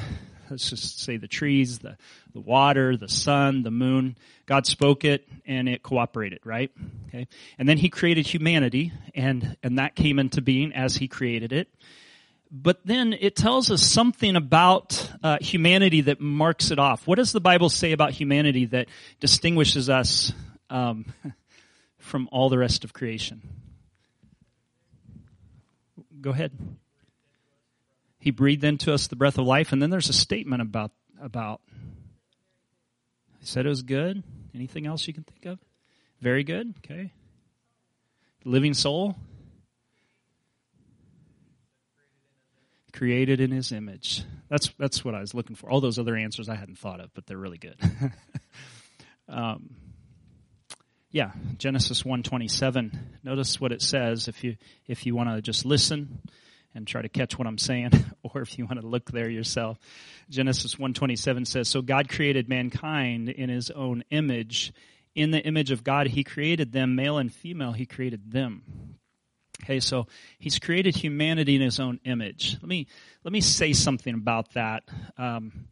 let's 0.50 0.70
just 0.70 1.00
say 1.00 1.16
the 1.16 1.28
trees, 1.28 1.80
the, 1.80 1.96
the 2.36 2.42
water, 2.42 2.98
the 2.98 3.08
sun, 3.08 3.62
the 3.62 3.70
moon. 3.70 4.14
God 4.44 4.66
spoke 4.66 5.06
it 5.06 5.26
and 5.46 5.70
it 5.70 5.82
cooperated, 5.82 6.40
right? 6.44 6.70
Okay. 7.08 7.26
And 7.58 7.66
then 7.66 7.78
he 7.78 7.88
created 7.88 8.26
humanity 8.26 8.92
and, 9.14 9.56
and 9.62 9.78
that 9.78 9.94
came 9.96 10.18
into 10.18 10.42
being 10.42 10.74
as 10.74 10.96
he 10.96 11.08
created 11.08 11.54
it. 11.54 11.68
But 12.50 12.80
then 12.84 13.14
it 13.18 13.36
tells 13.36 13.70
us 13.70 13.82
something 13.82 14.36
about 14.36 15.10
uh, 15.22 15.38
humanity 15.40 16.02
that 16.02 16.20
marks 16.20 16.70
it 16.70 16.78
off. 16.78 17.06
What 17.06 17.16
does 17.16 17.32
the 17.32 17.40
Bible 17.40 17.70
say 17.70 17.92
about 17.92 18.12
humanity 18.12 18.66
that 18.66 18.88
distinguishes 19.18 19.88
us 19.88 20.34
um, 20.68 21.06
from 21.98 22.28
all 22.30 22.50
the 22.50 22.58
rest 22.58 22.84
of 22.84 22.92
creation? 22.92 23.40
go 26.26 26.30
ahead. 26.30 26.50
He 28.18 28.32
breathed 28.32 28.64
into 28.64 28.92
us 28.92 29.06
the 29.06 29.14
breath 29.14 29.38
of 29.38 29.46
life, 29.46 29.70
and 29.70 29.80
then 29.80 29.90
there's 29.90 30.08
a 30.08 30.12
statement 30.12 30.60
about 30.60 30.90
about. 31.22 31.60
Said 33.46 33.64
it 33.64 33.68
was 33.68 33.82
good. 33.82 34.24
Anything 34.56 34.88
else 34.88 35.06
you 35.06 35.14
can 35.14 35.22
think 35.22 35.46
of? 35.46 35.60
Very 36.20 36.42
good. 36.42 36.74
Okay. 36.78 37.12
Living 38.44 38.74
soul. 38.74 39.14
Created 42.92 43.40
in 43.40 43.52
His 43.52 43.70
image. 43.70 44.24
That's 44.48 44.72
that's 44.80 45.04
what 45.04 45.14
I 45.14 45.20
was 45.20 45.32
looking 45.32 45.54
for. 45.54 45.70
All 45.70 45.80
those 45.80 45.96
other 45.96 46.16
answers 46.16 46.48
I 46.48 46.56
hadn't 46.56 46.78
thought 46.78 46.98
of, 46.98 47.14
but 47.14 47.26
they're 47.26 47.38
really 47.38 47.58
good. 47.58 47.76
um, 49.28 49.76
yeah, 51.12 51.30
Genesis 51.56 52.04
127. 52.04 53.18
Notice 53.22 53.60
what 53.60 53.70
it 53.70 53.80
says 53.80 54.26
if 54.26 54.42
you 54.42 54.56
if 54.88 55.06
you 55.06 55.14
want 55.14 55.30
to 55.30 55.40
just 55.40 55.64
listen 55.64 56.20
and 56.76 56.86
try 56.86 57.02
to 57.02 57.08
catch 57.08 57.38
what 57.38 57.48
I'm 57.48 57.58
saying 57.58 57.90
or 58.22 58.42
if 58.42 58.58
you 58.58 58.66
want 58.66 58.80
to 58.80 58.86
look 58.86 59.10
there 59.10 59.30
yourself. 59.30 59.78
Genesis 60.28 60.78
127 60.78 61.44
says, 61.46 61.68
"So 61.68 61.82
God 61.82 62.08
created 62.08 62.48
mankind 62.48 63.28
in 63.28 63.48
his 63.48 63.70
own 63.70 64.04
image, 64.10 64.72
in 65.14 65.30
the 65.30 65.40
image 65.40 65.70
of 65.70 65.82
God 65.82 66.06
he 66.06 66.22
created 66.22 66.72
them, 66.72 66.94
male 66.94 67.18
and 67.18 67.32
female 67.32 67.72
he 67.72 67.86
created 67.86 68.30
them." 68.30 68.98
Okay, 69.62 69.80
so 69.80 70.06
he's 70.38 70.58
created 70.58 70.94
humanity 70.94 71.56
in 71.56 71.62
his 71.62 71.80
own 71.80 71.98
image. 72.04 72.56
Let 72.60 72.68
me 72.68 72.86
let 73.24 73.32
me 73.32 73.40
say 73.40 73.72
something 73.72 74.14
about 74.14 74.52
that. 74.52 74.84
Um, 75.16 75.68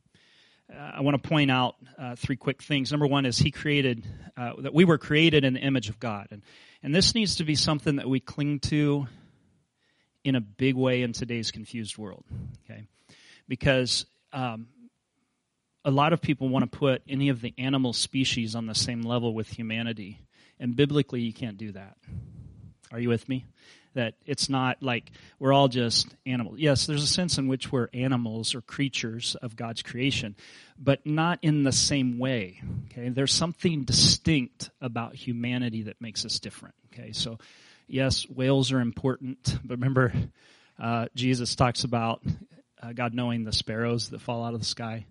I 0.73 1.03
want 1.03 1.23
to 1.23 1.29
point 1.29 1.51
out 1.51 1.77
uh, 1.99 2.17
three 2.17 2.37
quick 2.37 2.63
things. 2.63 2.91
Number 2.91 3.07
one 3.07 3.27
is 3.27 3.39
he 3.39 3.51
created, 3.51 4.05
uh, 4.37 4.55
that 4.59 4.73
we 4.73 4.85
were 4.85 4.99
created 4.99 5.45
in 5.45 5.53
the 5.53 5.61
image 5.61 5.91
of 5.91 6.01
God. 6.01 6.29
And, 6.31 6.43
and 6.83 6.95
this 6.95 7.15
needs 7.15 7.37
to 7.37 7.45
be 7.45 7.55
something 7.55 7.97
that 7.97 8.09
we 8.09 8.19
cling 8.19 8.61
to 8.61 9.07
in 10.25 10.35
a 10.35 10.41
big 10.41 10.75
way 10.75 11.03
in 11.03 11.13
today's 11.13 11.51
confused 11.51 11.97
world. 11.99 12.25
Okay? 12.65 12.85
Because 13.47 14.07
um, 14.33 14.67
a 15.85 15.91
lot 15.91 16.13
of 16.13 16.21
people 16.21 16.49
want 16.49 16.71
to 16.71 16.79
put 16.79 17.03
any 17.09 17.29
of 17.29 17.41
the 17.41 17.55
animal 17.59 17.93
species 17.93 18.55
on 18.55 18.67
the 18.67 18.75
same 18.75 19.03
level 19.03 19.35
with 19.35 19.49
humanity. 19.49 20.19
And 20.59 20.75
biblically, 20.75 21.21
you 21.21 21.33
can't 21.33 21.59
do 21.59 21.73
that. 21.73 21.97
Are 22.91 22.99
you 22.99 23.09
with 23.09 23.29
me? 23.29 23.45
that 23.95 24.15
it's 24.27 24.49
not 24.49 24.83
like 24.83 25.11
we're 25.39 25.53
all 25.53 25.69
just 25.69 26.15
animals. 26.27 26.59
Yes, 26.59 26.87
there's 26.87 27.03
a 27.03 27.09
sense 27.09 27.39
in 27.39 27.49
which 27.49 27.73
we're 27.73 27.89
animals 27.95 28.55
or 28.55 28.61
creatures 28.61 29.37
of 29.41 29.57
God's 29.57 29.83
creation, 29.83 30.37
but 30.79 31.07
not 31.07 31.39
in 31.43 31.63
the 31.63 31.73
same 31.73 32.19
way. 32.19 32.61
Okay, 32.87 33.09
there's 33.09 33.33
something 33.33 33.85
distinct 33.85 34.71
about 34.81 35.15
humanity 35.15 35.83
that 35.83 36.01
makes 36.01 36.25
us 36.25 36.39
different. 36.39 36.75
Okay, 36.93 37.13
so 37.13 37.39
yes, 37.87 38.29
whales 38.29 38.73
are 38.73 38.81
important, 38.81 39.59
but 39.65 39.75
remember, 39.79 40.13
uh, 40.79 41.07
Jesus 41.15 41.55
talks 41.55 41.85
about 41.85 42.23
uh, 42.83 42.93
God 42.93 43.15
knowing 43.15 43.45
the 43.45 43.53
sparrows 43.53 44.11
that 44.11 44.21
fall 44.21 44.45
out 44.45 44.55
of 44.55 44.61
the 44.61 44.67
sky. 44.67 45.07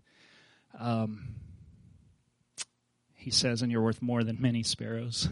Um, 0.79 1.35
he 3.15 3.31
says, 3.31 3.61
and 3.61 3.71
you're 3.71 3.81
worth 3.81 4.01
more 4.01 4.23
than 4.23 4.41
many 4.41 4.63
sparrows. 4.63 5.29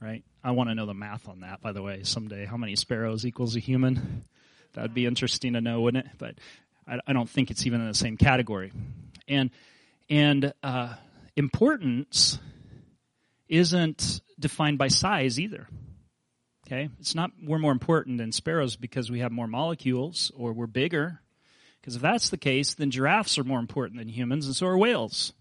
Right? 0.00 0.24
I 0.42 0.52
want 0.52 0.70
to 0.70 0.74
know 0.74 0.86
the 0.86 0.94
math 0.94 1.28
on 1.28 1.40
that, 1.40 1.60
by 1.60 1.72
the 1.72 1.82
way, 1.82 2.02
someday. 2.02 2.44
How 2.44 2.56
many 2.56 2.74
sparrows 2.76 3.24
equals 3.24 3.54
a 3.56 3.60
human? 3.60 4.24
That 4.72 4.82
would 4.82 4.94
be 4.94 5.06
interesting 5.06 5.52
to 5.52 5.60
know, 5.60 5.80
wouldn't 5.80 6.06
it? 6.06 6.12
But 6.18 6.34
I, 6.86 6.98
I 7.06 7.12
don't 7.12 7.28
think 7.28 7.50
it's 7.50 7.66
even 7.66 7.80
in 7.80 7.88
the 7.88 7.94
same 7.94 8.16
category. 8.16 8.72
And 9.28 9.50
and 10.10 10.52
uh, 10.62 10.94
importance 11.36 12.38
isn't 13.48 14.20
defined 14.38 14.78
by 14.78 14.88
size 14.88 15.38
either. 15.38 15.68
Okay, 16.66 16.88
it's 17.00 17.14
not 17.14 17.32
we're 17.42 17.58
more 17.58 17.72
important 17.72 18.18
than 18.18 18.32
sparrows 18.32 18.76
because 18.76 19.10
we 19.10 19.20
have 19.20 19.32
more 19.32 19.46
molecules 19.46 20.30
or 20.36 20.52
we're 20.52 20.66
bigger. 20.66 21.20
Because 21.80 21.96
if 21.96 22.02
that's 22.02 22.30
the 22.30 22.36
case, 22.36 22.74
then 22.74 22.92
giraffes 22.92 23.38
are 23.38 23.44
more 23.44 23.58
important 23.58 23.98
than 23.98 24.08
humans, 24.08 24.46
and 24.46 24.54
so 24.54 24.66
are 24.66 24.78
whales. 24.78 25.32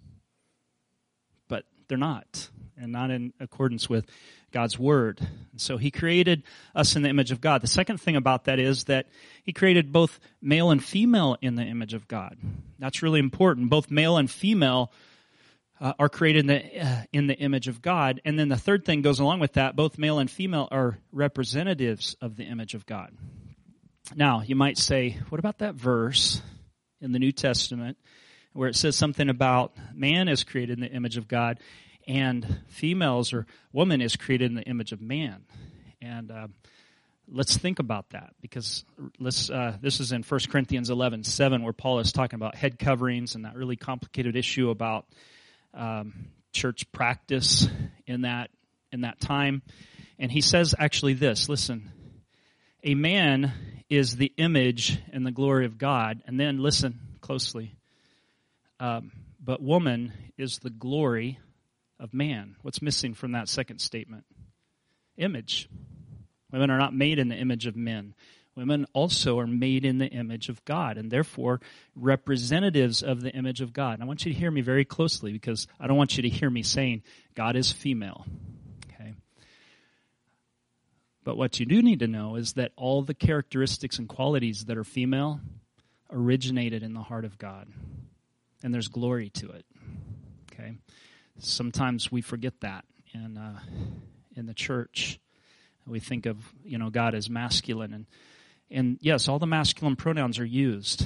But 1.47 1.65
they're 1.87 1.99
not, 1.99 2.49
and 2.75 2.91
not 2.91 3.11
in 3.11 3.33
accordance 3.39 3.87
with 3.87 4.07
God's 4.51 4.79
Word. 4.79 5.21
So 5.57 5.77
He 5.77 5.91
created 5.91 6.41
us 6.73 6.95
in 6.95 7.03
the 7.03 7.09
image 7.09 7.31
of 7.31 7.41
God. 7.41 7.61
The 7.61 7.67
second 7.67 8.01
thing 8.01 8.15
about 8.15 8.45
that 8.45 8.59
is 8.59 8.85
that 8.85 9.07
He 9.43 9.53
created 9.53 9.91
both 9.91 10.19
male 10.41 10.71
and 10.71 10.83
female 10.83 11.37
in 11.41 11.55
the 11.55 11.63
image 11.63 11.93
of 11.93 12.07
God. 12.07 12.37
That's 12.79 13.03
really 13.03 13.19
important. 13.19 13.69
Both 13.69 13.91
male 13.91 14.17
and 14.17 14.29
female 14.29 14.91
uh, 15.81 15.93
are 15.97 16.09
created 16.09 16.41
in 16.41 16.47
the, 16.47 16.79
uh, 16.79 17.01
in 17.11 17.27
the 17.27 17.35
image 17.35 17.67
of 17.67 17.81
God. 17.81 18.21
And 18.23 18.37
then 18.37 18.47
the 18.47 18.57
third 18.57 18.85
thing 18.85 19.01
goes 19.01 19.19
along 19.19 19.39
with 19.39 19.53
that 19.53 19.75
both 19.75 19.97
male 19.97 20.19
and 20.19 20.29
female 20.29 20.67
are 20.71 20.99
representatives 21.11 22.15
of 22.21 22.35
the 22.37 22.43
image 22.43 22.75
of 22.75 22.85
God. 22.85 23.11
Now, 24.15 24.41
you 24.41 24.55
might 24.55 24.77
say, 24.77 25.17
what 25.29 25.39
about 25.39 25.59
that 25.59 25.75
verse 25.75 26.41
in 27.01 27.11
the 27.11 27.19
New 27.19 27.31
Testament 27.31 27.97
where 28.53 28.69
it 28.69 28.75
says 28.75 28.95
something 28.95 29.29
about 29.29 29.75
man 29.93 30.27
is 30.27 30.43
created 30.43 30.77
in 30.77 30.81
the 30.81 30.91
image 30.91 31.17
of 31.17 31.27
God 31.27 31.59
and 32.07 32.59
females 32.67 33.33
or 33.33 33.47
woman 33.71 34.01
is 34.01 34.15
created 34.15 34.49
in 34.51 34.55
the 34.55 34.63
image 34.63 34.91
of 34.91 35.01
man. 35.01 35.45
And 36.01 36.31
uh, 36.31 36.47
let's 37.27 37.57
think 37.57 37.79
about 37.79 38.09
that 38.09 38.33
because 38.41 38.83
let's, 39.19 39.49
uh, 39.49 39.77
this 39.81 39.99
is 39.99 40.11
in 40.11 40.23
1 40.23 40.39
Corinthians 40.49 40.89
11 40.89 41.23
7, 41.23 41.63
where 41.63 41.73
Paul 41.73 41.99
is 41.99 42.11
talking 42.11 42.37
about 42.37 42.55
head 42.55 42.77
coverings 42.77 43.35
and 43.35 43.45
that 43.45 43.55
really 43.55 43.77
complicated 43.77 44.35
issue 44.35 44.69
about 44.69 45.05
um, 45.73 46.27
church 46.51 46.91
practice 46.91 47.67
in 48.05 48.21
that, 48.21 48.49
in 48.91 49.01
that 49.01 49.19
time. 49.19 49.61
And 50.19 50.31
he 50.31 50.41
says 50.41 50.75
actually 50.77 51.13
this 51.13 51.49
listen, 51.49 51.91
a 52.83 52.95
man 52.95 53.53
is 53.89 54.15
the 54.15 54.31
image 54.37 54.99
and 55.11 55.25
the 55.25 55.31
glory 55.31 55.65
of 55.65 55.77
God. 55.77 56.21
And 56.25 56.39
then 56.39 56.59
listen 56.59 56.99
closely. 57.19 57.75
Um, 58.79 59.11
but 59.43 59.61
woman 59.61 60.13
is 60.37 60.59
the 60.59 60.69
glory 60.69 61.39
of 61.99 62.13
man. 62.13 62.55
What's 62.61 62.81
missing 62.81 63.13
from 63.13 63.33
that 63.33 63.49
second 63.49 63.79
statement? 63.79 64.23
Image. 65.17 65.69
Women 66.51 66.71
are 66.71 66.77
not 66.77 66.93
made 66.93 67.19
in 67.19 67.27
the 67.27 67.35
image 67.35 67.65
of 67.65 67.75
men. 67.75 68.13
Women 68.55 68.85
also 68.93 69.39
are 69.39 69.47
made 69.47 69.85
in 69.85 69.97
the 69.97 70.07
image 70.07 70.49
of 70.49 70.63
God 70.65 70.97
and 70.97 71.09
therefore 71.09 71.61
representatives 71.95 73.01
of 73.01 73.21
the 73.21 73.31
image 73.31 73.61
of 73.61 73.71
God. 73.71 73.93
And 73.93 74.03
I 74.03 74.05
want 74.05 74.25
you 74.25 74.33
to 74.33 74.37
hear 74.37 74.51
me 74.51 74.61
very 74.61 74.83
closely 74.83 75.31
because 75.31 75.67
I 75.79 75.87
don't 75.87 75.97
want 75.97 76.17
you 76.17 76.23
to 76.23 76.29
hear 76.29 76.49
me 76.49 76.61
saying 76.61 77.03
God 77.33 77.55
is 77.55 77.71
female. 77.71 78.25
Okay? 78.93 79.15
But 81.23 81.37
what 81.37 81.59
you 81.59 81.65
do 81.65 81.81
need 81.81 81.99
to 81.99 82.07
know 82.07 82.35
is 82.35 82.53
that 82.53 82.73
all 82.75 83.03
the 83.03 83.13
characteristics 83.13 83.99
and 83.99 84.09
qualities 84.09 84.65
that 84.65 84.77
are 84.77 84.83
female 84.83 85.39
originated 86.11 86.83
in 86.83 86.93
the 86.93 87.01
heart 87.01 87.23
of 87.23 87.37
God. 87.37 87.69
And 88.63 88.73
there's 88.73 88.89
glory 88.89 89.29
to 89.29 89.49
it. 89.51 89.65
Okay? 90.51 90.77
Sometimes 91.39 92.11
we 92.11 92.21
forget 92.21 92.59
that 92.61 92.85
in 93.13 93.37
uh, 93.37 93.59
in 94.35 94.45
the 94.45 94.53
church. 94.53 95.19
We 95.87 95.99
think 95.99 96.25
of 96.25 96.37
you 96.63 96.77
know 96.77 96.89
God 96.89 97.15
as 97.15 97.29
masculine, 97.29 97.93
and 97.93 98.05
and 98.71 98.97
yes, 99.01 99.27
all 99.27 99.39
the 99.39 99.47
masculine 99.47 99.95
pronouns 99.95 100.39
are 100.39 100.45
used, 100.45 101.05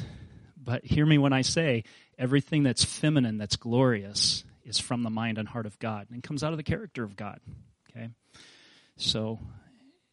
but 0.61 0.85
hear 0.85 1.05
me 1.05 1.17
when 1.17 1.33
I 1.33 1.41
say 1.41 1.83
everything 2.17 2.63
that's 2.63 2.83
feminine, 2.83 3.37
that's 3.37 3.55
glorious, 3.55 4.43
is 4.63 4.79
from 4.79 5.03
the 5.03 5.09
mind 5.09 5.37
and 5.37 5.47
heart 5.47 5.65
of 5.65 5.77
God, 5.79 6.07
and 6.11 6.23
comes 6.23 6.43
out 6.43 6.53
of 6.53 6.57
the 6.57 6.63
character 6.63 7.03
of 7.03 7.15
God. 7.15 7.39
Okay, 7.89 8.09
so 8.97 9.39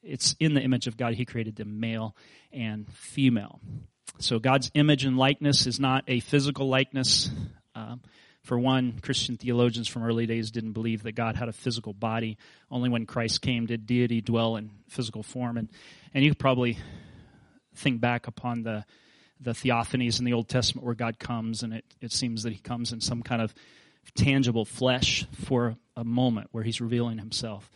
it's 0.02 0.34
in 0.40 0.54
the 0.54 0.60
image 0.60 0.86
of 0.86 0.96
God. 0.96 1.14
He 1.14 1.24
created 1.24 1.56
them 1.56 1.80
male 1.80 2.16
and 2.52 2.88
female. 2.92 3.60
So 4.18 4.38
God's 4.38 4.70
image 4.74 5.04
and 5.04 5.16
likeness 5.16 5.66
is 5.66 5.80
not 5.80 6.04
a 6.08 6.20
physical 6.20 6.68
likeness. 6.68 7.30
Um, 7.74 8.02
for 8.42 8.58
one, 8.58 8.98
Christian 9.00 9.36
theologians 9.36 9.88
from 9.88 10.02
early 10.02 10.26
days 10.26 10.50
didn't 10.50 10.72
believe 10.72 11.04
that 11.04 11.12
God 11.12 11.36
had 11.36 11.48
a 11.48 11.52
physical 11.52 11.92
body. 11.92 12.36
Only 12.70 12.88
when 12.88 13.06
Christ 13.06 13.40
came 13.40 13.66
did 13.66 13.86
deity 13.86 14.20
dwell 14.20 14.56
in 14.56 14.70
physical 14.88 15.22
form. 15.22 15.56
And, 15.56 15.68
and 16.12 16.24
you 16.24 16.34
probably 16.34 16.78
think 17.74 18.00
back 18.00 18.26
upon 18.26 18.62
the, 18.62 18.84
the 19.40 19.52
theophanies 19.52 20.18
in 20.18 20.24
the 20.24 20.32
Old 20.32 20.48
Testament 20.48 20.84
where 20.84 20.94
God 20.94 21.18
comes, 21.18 21.62
and 21.62 21.74
it, 21.74 21.84
it 22.00 22.12
seems 22.12 22.42
that 22.42 22.52
he 22.52 22.58
comes 22.58 22.92
in 22.92 23.00
some 23.00 23.22
kind 23.22 23.42
of 23.42 23.54
tangible 24.14 24.64
flesh 24.64 25.26
for 25.32 25.76
a 25.96 26.04
moment 26.04 26.48
where 26.52 26.64
he's 26.64 26.80
revealing 26.80 27.18
himself. 27.18 27.70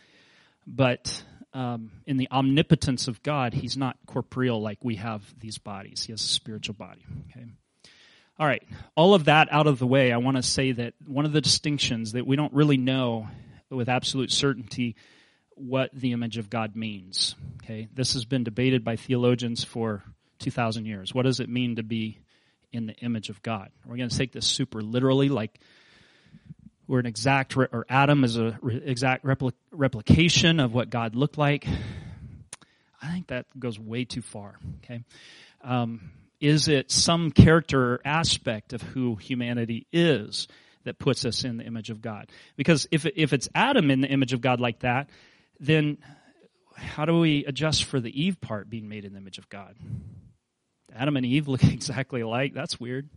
But 0.65 1.23
um, 1.53 1.91
in 2.05 2.17
the 2.17 2.27
omnipotence 2.31 3.07
of 3.07 3.23
God, 3.23 3.53
he's 3.53 3.77
not 3.77 3.97
corporeal 4.05 4.61
like 4.61 4.79
we 4.83 4.95
have 4.95 5.23
these 5.39 5.57
bodies. 5.57 6.03
He 6.03 6.13
has 6.13 6.21
a 6.21 6.27
spiritual 6.27 6.75
body. 6.75 7.05
Okay. 7.31 7.45
All 8.39 8.45
right, 8.45 8.61
all 8.95 9.15
of 9.15 9.25
that 9.25 9.47
out 9.51 9.65
of 9.65 9.79
the 9.79 9.87
way, 9.87 10.11
I 10.11 10.17
want 10.17 10.37
to 10.37 10.43
say 10.43 10.71
that 10.71 10.93
one 11.07 11.25
of 11.25 11.31
the 11.31 11.41
distinctions 11.41 12.11
that 12.11 12.27
we 12.27 12.35
don't 12.35 12.53
really 12.53 12.77
know 12.77 13.27
with 13.71 13.89
absolute 13.89 14.31
certainty 14.31 14.95
what 15.59 15.91
the 15.93 16.13
image 16.13 16.37
of 16.37 16.49
God 16.49 16.75
means. 16.75 17.35
Okay, 17.63 17.87
this 17.93 18.13
has 18.13 18.25
been 18.25 18.43
debated 18.43 18.83
by 18.83 18.95
theologians 18.95 19.63
for 19.63 20.03
2,000 20.39 20.85
years. 20.85 21.13
What 21.13 21.23
does 21.23 21.39
it 21.39 21.49
mean 21.49 21.75
to 21.75 21.83
be 21.83 22.19
in 22.71 22.87
the 22.87 22.93
image 22.95 23.29
of 23.29 23.41
God? 23.41 23.69
We're 23.85 23.93
we 23.93 23.97
going 23.97 24.09
to 24.09 24.17
take 24.17 24.31
this 24.31 24.45
super 24.45 24.81
literally, 24.81 25.29
like 25.29 25.59
we're 26.87 26.99
an 26.99 27.05
exact, 27.05 27.57
or 27.57 27.85
Adam 27.89 28.23
is 28.23 28.37
a 28.37 28.57
exact 28.63 29.25
repli- 29.25 29.53
replication 29.71 30.59
of 30.59 30.73
what 30.73 30.89
God 30.89 31.15
looked 31.15 31.37
like? 31.37 31.67
I 33.01 33.11
think 33.11 33.27
that 33.27 33.45
goes 33.59 33.79
way 33.79 34.05
too 34.05 34.21
far. 34.21 34.57
Okay. 34.83 35.03
Um, 35.63 36.11
is 36.39 36.67
it 36.67 36.91
some 36.91 37.31
character 37.31 37.93
or 37.93 38.01
aspect 38.05 38.73
of 38.73 38.81
who 38.81 39.15
humanity 39.15 39.87
is 39.91 40.47
that 40.83 40.99
puts 40.99 41.25
us 41.25 41.43
in 41.43 41.57
the 41.57 41.63
image 41.63 41.89
of 41.89 42.01
God? 42.01 42.29
Because 42.55 42.87
if, 42.91 43.05
if 43.05 43.33
it's 43.33 43.49
Adam 43.55 43.91
in 43.91 44.01
the 44.01 44.07
image 44.07 44.33
of 44.33 44.41
God 44.41 44.59
like 44.59 44.79
that, 44.79 45.09
then 45.59 45.97
how 46.75 47.05
do 47.05 47.19
we 47.19 47.45
adjust 47.45 47.85
for 47.85 47.99
the 47.99 48.21
Eve 48.21 48.39
part 48.39 48.69
being 48.69 48.87
made 48.87 49.05
in 49.05 49.13
the 49.13 49.19
image 49.19 49.37
of 49.37 49.49
God? 49.49 49.75
Adam 50.95 51.17
and 51.17 51.25
Eve 51.25 51.47
look 51.47 51.63
exactly 51.73 52.21
alike. 52.21 52.53
That's 52.53 52.79
weird. 52.79 53.09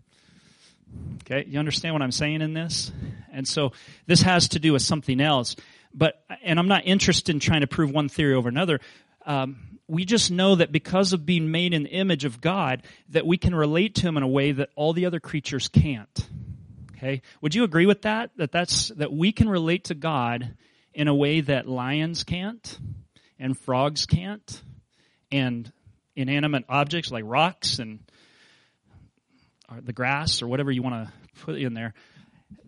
Okay, 1.22 1.46
you 1.48 1.58
understand 1.58 1.94
what 1.94 2.02
I'm 2.02 2.12
saying 2.12 2.42
in 2.42 2.52
this? 2.52 2.90
And 3.32 3.46
so 3.46 3.72
this 4.06 4.22
has 4.22 4.48
to 4.50 4.58
do 4.58 4.72
with 4.72 4.82
something 4.82 5.20
else. 5.20 5.54
But, 5.94 6.24
and 6.42 6.58
I'm 6.58 6.68
not 6.68 6.84
interested 6.84 7.34
in 7.34 7.40
trying 7.40 7.60
to 7.60 7.66
prove 7.66 7.90
one 7.90 8.08
theory 8.08 8.34
over 8.34 8.48
another. 8.48 8.80
Um, 9.24 9.78
we 9.86 10.04
just 10.04 10.30
know 10.30 10.54
that 10.56 10.72
because 10.72 11.12
of 11.12 11.26
being 11.26 11.50
made 11.50 11.74
in 11.74 11.84
the 11.84 11.90
image 11.90 12.24
of 12.24 12.40
God, 12.40 12.82
that 13.10 13.26
we 13.26 13.38
can 13.38 13.54
relate 13.54 13.96
to 13.96 14.02
Him 14.02 14.16
in 14.16 14.22
a 14.22 14.28
way 14.28 14.52
that 14.52 14.70
all 14.76 14.92
the 14.92 15.06
other 15.06 15.20
creatures 15.20 15.68
can't. 15.68 16.28
Okay, 16.92 17.22
would 17.40 17.54
you 17.54 17.64
agree 17.64 17.86
with 17.86 18.02
that? 18.02 18.30
That 18.36 18.52
that's 18.52 18.88
that 18.88 19.12
we 19.12 19.32
can 19.32 19.48
relate 19.48 19.84
to 19.84 19.94
God 19.94 20.54
in 20.92 21.08
a 21.08 21.14
way 21.14 21.40
that 21.40 21.68
lions 21.68 22.24
can't, 22.24 22.78
and 23.38 23.58
frogs 23.58 24.06
can't, 24.06 24.62
and 25.30 25.72
inanimate 26.16 26.64
objects 26.68 27.10
like 27.10 27.24
rocks 27.26 27.78
and 27.78 28.00
uh, 29.68 29.76
the 29.82 29.92
grass 29.92 30.42
or 30.42 30.48
whatever 30.48 30.70
you 30.70 30.82
want 30.82 31.06
to 31.06 31.12
put 31.42 31.56
in 31.56 31.74
there, 31.74 31.94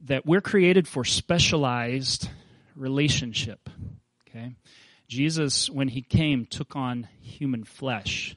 that 0.05 0.25
we're 0.25 0.41
created 0.41 0.87
for 0.87 1.05
specialized 1.05 2.29
relationship. 2.77 3.69
Okay? 4.29 4.55
Jesus, 5.09 5.69
when 5.69 5.89
he 5.89 6.03
came, 6.03 6.47
took 6.47 6.77
on 6.77 7.09
human 7.21 7.65
flesh. 7.65 8.37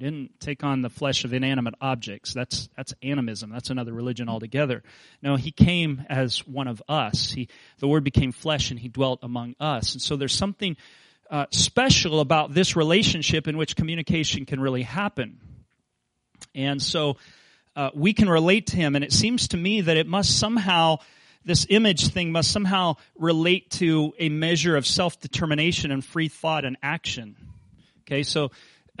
Didn't 0.00 0.40
take 0.40 0.64
on 0.64 0.80
the 0.80 0.88
flesh 0.88 1.26
of 1.26 1.34
inanimate 1.34 1.74
objects. 1.78 2.32
That's, 2.32 2.70
that's 2.74 2.94
animism. 3.02 3.50
That's 3.50 3.68
another 3.68 3.92
religion 3.92 4.30
altogether. 4.30 4.82
No, 5.20 5.36
he 5.36 5.50
came 5.50 6.06
as 6.08 6.38
one 6.46 6.68
of 6.68 6.82
us. 6.88 7.30
He, 7.30 7.48
the 7.80 7.86
word 7.86 8.02
became 8.02 8.32
flesh 8.32 8.70
and 8.70 8.80
he 8.80 8.88
dwelt 8.88 9.18
among 9.22 9.56
us. 9.60 9.92
And 9.92 10.00
so 10.00 10.16
there's 10.16 10.34
something 10.34 10.78
uh, 11.30 11.44
special 11.50 12.20
about 12.20 12.54
this 12.54 12.76
relationship 12.76 13.46
in 13.46 13.58
which 13.58 13.76
communication 13.76 14.46
can 14.46 14.58
really 14.58 14.84
happen. 14.84 15.38
And 16.54 16.80
so 16.80 17.18
uh, 17.76 17.90
we 17.94 18.14
can 18.14 18.30
relate 18.30 18.68
to 18.68 18.76
him. 18.76 18.96
And 18.96 19.04
it 19.04 19.12
seems 19.12 19.48
to 19.48 19.58
me 19.58 19.82
that 19.82 19.98
it 19.98 20.06
must 20.06 20.38
somehow, 20.38 21.00
this 21.44 21.66
image 21.68 22.08
thing 22.08 22.32
must 22.32 22.50
somehow 22.50 22.94
relate 23.18 23.70
to 23.72 24.14
a 24.18 24.30
measure 24.30 24.76
of 24.76 24.86
self-determination 24.86 25.90
and 25.90 26.02
free 26.02 26.28
thought 26.28 26.64
and 26.64 26.78
action. 26.82 27.36
Okay, 28.06 28.22
so 28.22 28.50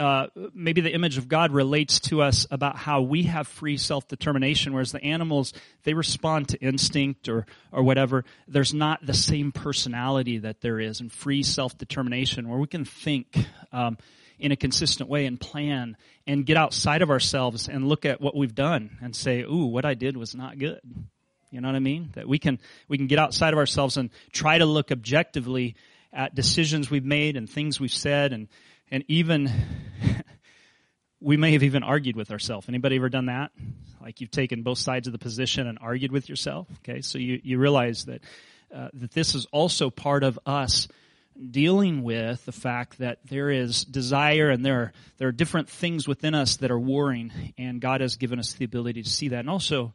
uh, 0.00 0.28
maybe 0.54 0.80
the 0.80 0.92
image 0.92 1.18
of 1.18 1.28
God 1.28 1.52
relates 1.52 2.00
to 2.00 2.22
us 2.22 2.46
about 2.50 2.76
how 2.76 3.02
we 3.02 3.24
have 3.24 3.46
free 3.46 3.76
self-determination, 3.76 4.72
whereas 4.72 4.92
the 4.92 5.04
animals 5.04 5.52
they 5.84 5.92
respond 5.92 6.48
to 6.48 6.58
instinct 6.58 7.28
or 7.28 7.46
or 7.70 7.82
whatever. 7.82 8.24
There's 8.48 8.72
not 8.72 9.04
the 9.04 9.14
same 9.14 9.52
personality 9.52 10.38
that 10.38 10.62
there 10.62 10.80
is 10.80 11.00
in 11.00 11.10
free 11.10 11.42
self-determination, 11.42 12.48
where 12.48 12.58
we 12.58 12.66
can 12.66 12.84
think. 12.84 13.26
Um, 13.72 13.98
in 14.38 14.52
a 14.52 14.56
consistent 14.56 15.10
way 15.10 15.26
and 15.26 15.38
plan 15.38 15.98
and 16.26 16.46
get 16.46 16.56
outside 16.56 17.02
of 17.02 17.10
ourselves 17.10 17.68
and 17.68 17.86
look 17.86 18.06
at 18.06 18.22
what 18.22 18.34
we've 18.34 18.54
done 18.54 18.96
and 19.02 19.14
say, 19.14 19.42
ooh, 19.42 19.66
what 19.66 19.84
I 19.84 19.92
did 19.92 20.16
was 20.16 20.34
not 20.34 20.58
good. 20.58 20.80
You 21.50 21.60
know 21.60 21.68
what 21.68 21.74
I 21.74 21.80
mean? 21.80 22.08
That 22.14 22.26
we 22.26 22.38
can, 22.38 22.58
we 22.88 22.96
can 22.96 23.06
get 23.06 23.18
outside 23.18 23.52
of 23.52 23.58
ourselves 23.58 23.98
and 23.98 24.08
try 24.32 24.56
to 24.56 24.64
look 24.64 24.90
objectively 24.90 25.74
at 26.10 26.34
decisions 26.34 26.90
we've 26.90 27.04
made 27.04 27.36
and 27.36 27.50
things 27.50 27.78
we've 27.78 27.92
said 27.92 28.32
and, 28.32 28.48
and 28.90 29.04
even, 29.08 29.50
we 31.20 31.36
may 31.36 31.52
have 31.52 31.62
even 31.62 31.82
argued 31.82 32.16
with 32.16 32.30
ourselves. 32.30 32.68
Anybody 32.68 32.96
ever 32.96 33.08
done 33.08 33.26
that? 33.26 33.52
Like 34.00 34.20
you've 34.20 34.30
taken 34.30 34.62
both 34.62 34.78
sides 34.78 35.06
of 35.06 35.12
the 35.12 35.18
position 35.18 35.66
and 35.66 35.78
argued 35.80 36.12
with 36.12 36.28
yourself? 36.28 36.66
Okay, 36.78 37.00
so 37.02 37.18
you, 37.18 37.40
you 37.42 37.58
realize 37.58 38.06
that, 38.06 38.22
uh, 38.74 38.88
that 38.94 39.12
this 39.12 39.34
is 39.34 39.46
also 39.52 39.90
part 39.90 40.24
of 40.24 40.38
us 40.46 40.88
dealing 41.50 42.02
with 42.02 42.44
the 42.44 42.52
fact 42.52 42.98
that 42.98 43.18
there 43.24 43.50
is 43.50 43.84
desire 43.84 44.50
and 44.50 44.64
there 44.64 44.80
are, 44.80 44.92
there 45.18 45.28
are 45.28 45.32
different 45.32 45.68
things 45.68 46.06
within 46.06 46.34
us 46.34 46.56
that 46.56 46.70
are 46.70 46.78
warring, 46.78 47.32
and 47.56 47.80
God 47.80 48.00
has 48.00 48.16
given 48.16 48.38
us 48.38 48.54
the 48.54 48.64
ability 48.64 49.02
to 49.02 49.08
see 49.08 49.28
that 49.28 49.40
and 49.40 49.50
also 49.50 49.94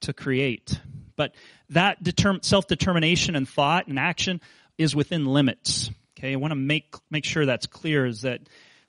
to 0.00 0.12
create. 0.12 0.80
But 1.16 1.34
that 1.70 2.02
determ- 2.02 2.44
self-determination 2.44 3.36
and 3.36 3.48
thought 3.48 3.88
and 3.88 3.98
action 3.98 4.40
is 4.78 4.94
within 4.94 5.26
limits. 5.26 5.90
Okay, 6.18 6.32
I 6.32 6.36
want 6.36 6.52
to 6.52 6.56
make 6.56 6.94
make 7.10 7.24
sure 7.24 7.44
that's 7.44 7.66
clear. 7.66 8.06
Is 8.06 8.22
that 8.22 8.40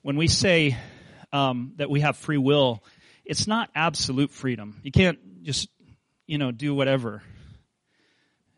when 0.01 0.15
we 0.15 0.27
say 0.27 0.77
um, 1.33 1.73
that 1.75 1.89
we 1.89 1.99
have 1.99 2.15
free 2.15 2.37
will, 2.37 2.83
it's 3.25 3.47
not 3.47 3.69
absolute 3.75 4.31
freedom. 4.31 4.79
You 4.83 4.91
can't 4.91 5.43
just 5.43 5.69
you 6.25 6.37
know 6.37 6.51
do 6.51 6.73
whatever. 6.73 7.21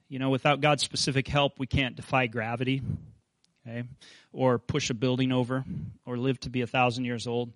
You 0.08 0.20
know, 0.20 0.30
without 0.30 0.62
God's 0.62 0.84
specific 0.84 1.28
help, 1.28 1.60
we 1.60 1.68
can't 1.68 1.96
defy 1.96 2.28
gravity 2.28 2.82
okay, 3.68 3.88
or 4.32 4.60
push 4.60 4.90
a 4.90 4.94
building 4.94 5.32
over, 5.32 5.64
or 6.06 6.18
live 6.18 6.40
to 6.42 6.50
be 6.50 6.62
a 6.62 6.68
thousand 6.68 7.06
years 7.06 7.28
old, 7.28 7.52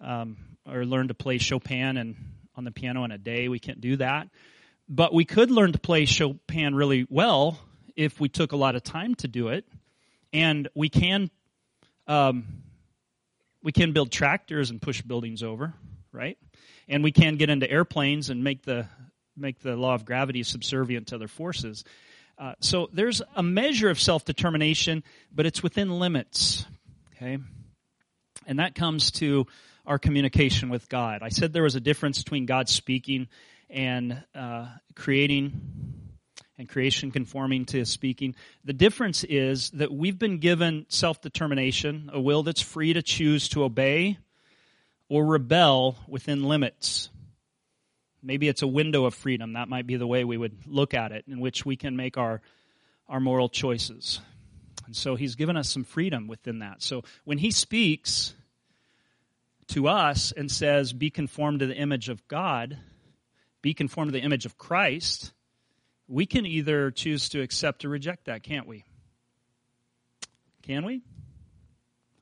um, 0.00 0.36
or 0.70 0.84
learn 0.84 1.08
to 1.08 1.14
play 1.14 1.38
Chopin 1.38 1.96
and 1.96 2.16
on 2.56 2.64
the 2.64 2.70
piano 2.70 3.04
in 3.04 3.10
a 3.10 3.18
day. 3.18 3.48
We 3.48 3.58
can't 3.58 3.80
do 3.80 3.96
that, 3.96 4.28
but 4.88 5.12
we 5.12 5.24
could 5.24 5.50
learn 5.50 5.72
to 5.72 5.78
play 5.78 6.04
Chopin 6.04 6.74
really 6.74 7.06
well 7.08 7.58
if 7.96 8.20
we 8.20 8.28
took 8.28 8.52
a 8.52 8.56
lot 8.56 8.74
of 8.74 8.82
time 8.82 9.14
to 9.16 9.28
do 9.28 9.48
it, 9.48 9.64
and 10.34 10.68
we 10.74 10.90
can. 10.90 11.30
Um, 12.06 12.44
we 13.62 13.72
can 13.72 13.92
build 13.92 14.12
tractors 14.12 14.68
and 14.68 14.82
push 14.82 15.00
buildings 15.00 15.42
over, 15.42 15.72
right? 16.12 16.36
And 16.86 17.02
we 17.02 17.12
can 17.12 17.36
get 17.36 17.48
into 17.48 17.68
airplanes 17.68 18.28
and 18.28 18.44
make 18.44 18.62
the 18.62 18.86
make 19.36 19.60
the 19.60 19.74
law 19.74 19.94
of 19.94 20.04
gravity 20.04 20.42
subservient 20.42 21.08
to 21.08 21.14
other 21.14 21.28
forces. 21.28 21.82
Uh, 22.36 22.52
so 22.60 22.90
there's 22.92 23.22
a 23.34 23.42
measure 23.42 23.88
of 23.88 23.98
self 23.98 24.24
determination, 24.24 25.02
but 25.34 25.46
it's 25.46 25.62
within 25.62 25.98
limits. 25.98 26.66
Okay? 27.16 27.38
And 28.46 28.58
that 28.58 28.74
comes 28.74 29.12
to 29.12 29.46
our 29.86 29.98
communication 29.98 30.68
with 30.68 30.88
God. 30.88 31.22
I 31.22 31.30
said 31.30 31.52
there 31.52 31.62
was 31.62 31.74
a 31.74 31.80
difference 31.80 32.22
between 32.22 32.44
God 32.44 32.68
speaking 32.68 33.28
and 33.70 34.22
uh, 34.34 34.66
creating 34.94 35.60
and 36.58 36.68
creation 36.68 37.10
conforming 37.10 37.64
to 37.66 37.84
speaking. 37.84 38.34
The 38.64 38.72
difference 38.72 39.24
is 39.24 39.70
that 39.70 39.92
we've 39.92 40.18
been 40.18 40.38
given 40.38 40.86
self 40.88 41.20
determination, 41.20 42.10
a 42.12 42.20
will 42.20 42.42
that's 42.42 42.60
free 42.60 42.92
to 42.92 43.02
choose 43.02 43.48
to 43.50 43.64
obey 43.64 44.18
or 45.08 45.24
rebel 45.26 45.96
within 46.08 46.44
limits. 46.44 47.10
Maybe 48.22 48.48
it's 48.48 48.62
a 48.62 48.66
window 48.66 49.04
of 49.04 49.14
freedom. 49.14 49.52
That 49.52 49.68
might 49.68 49.86
be 49.86 49.96
the 49.96 50.06
way 50.06 50.24
we 50.24 50.38
would 50.38 50.66
look 50.66 50.94
at 50.94 51.12
it, 51.12 51.24
in 51.28 51.40
which 51.40 51.66
we 51.66 51.76
can 51.76 51.94
make 51.94 52.16
our, 52.16 52.40
our 53.08 53.20
moral 53.20 53.48
choices. 53.48 54.20
And 54.86 54.96
so 54.96 55.14
he's 55.14 55.34
given 55.34 55.56
us 55.56 55.68
some 55.68 55.84
freedom 55.84 56.26
within 56.26 56.60
that. 56.60 56.82
So 56.82 57.04
when 57.24 57.38
he 57.38 57.50
speaks 57.50 58.34
to 59.68 59.88
us 59.88 60.32
and 60.32 60.50
says, 60.50 60.92
be 60.92 61.10
conformed 61.10 61.60
to 61.60 61.66
the 61.66 61.76
image 61.76 62.08
of 62.08 62.26
God, 62.28 62.78
be 63.62 63.74
conformed 63.74 64.12
to 64.12 64.18
the 64.18 64.24
image 64.24 64.46
of 64.46 64.58
Christ, 64.58 65.32
we 66.08 66.26
can 66.26 66.46
either 66.46 66.90
choose 66.90 67.30
to 67.30 67.40
accept 67.40 67.84
or 67.84 67.88
reject 67.88 68.26
that, 68.26 68.42
can't 68.42 68.66
we? 68.66 68.84
Can 70.62 70.84
we? 70.84 71.02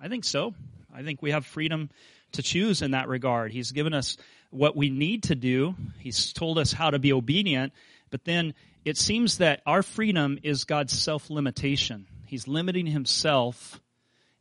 I 0.01 0.09
think 0.09 0.25
so. 0.25 0.55
I 0.95 1.03
think 1.03 1.23
we 1.23 1.31
have 1.31 1.47
freedom 1.47 1.90
to 2.33 2.42
choose 2.42 2.83
in 2.83 2.92
that 2.92 3.09
regard. 3.09 3.53
He's 3.53 3.73
given 3.73 3.95
us 3.95 4.16
what 4.51 4.77
we 4.77 4.90
need 4.90 5.25
to 5.25 5.35
do. 5.35 5.75
He's 6.01 6.33
told 6.33 6.59
us 6.59 6.73
how 6.73 6.90
to 6.90 6.99
be 6.99 7.12
obedient, 7.12 7.73
but 8.11 8.25
then 8.25 8.55
it 8.85 8.97
seems 8.97 9.38
that 9.38 9.62
our 9.64 9.83
freedom 9.83 10.38
is 10.42 10.64
God's 10.64 10.92
self 10.92 11.31
limitation. 11.31 12.07
He's 12.27 12.49
limiting 12.49 12.87
himself 12.87 13.81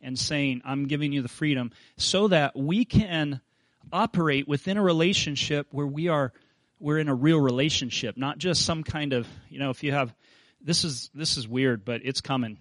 and 0.01 0.17
saying, 0.17 0.62
I'm 0.65 0.88
giving 0.88 1.12
you 1.13 1.21
the 1.21 1.27
freedom 1.27 1.71
so 1.97 2.27
that 2.30 2.56
we 2.56 2.86
can 2.86 3.39
operate 3.93 4.47
within 4.47 4.77
a 4.77 4.84
relationship 4.84 5.67
where 5.71 5.88
we 5.88 6.08
are 6.08 6.34
we're 6.81 6.97
in 6.97 7.07
a 7.07 7.15
real 7.15 7.39
relationship, 7.39 8.17
not 8.17 8.39
just 8.39 8.65
some 8.65 8.83
kind 8.83 9.13
of, 9.13 9.27
you 9.49 9.59
know, 9.59 9.69
if 9.69 9.83
you 9.83 9.91
have 9.91 10.13
this 10.63 10.83
is 10.83 11.09
this 11.13 11.37
is 11.37 11.47
weird, 11.47 11.85
but 11.85 12.01
it's 12.03 12.21
coming. 12.21 12.57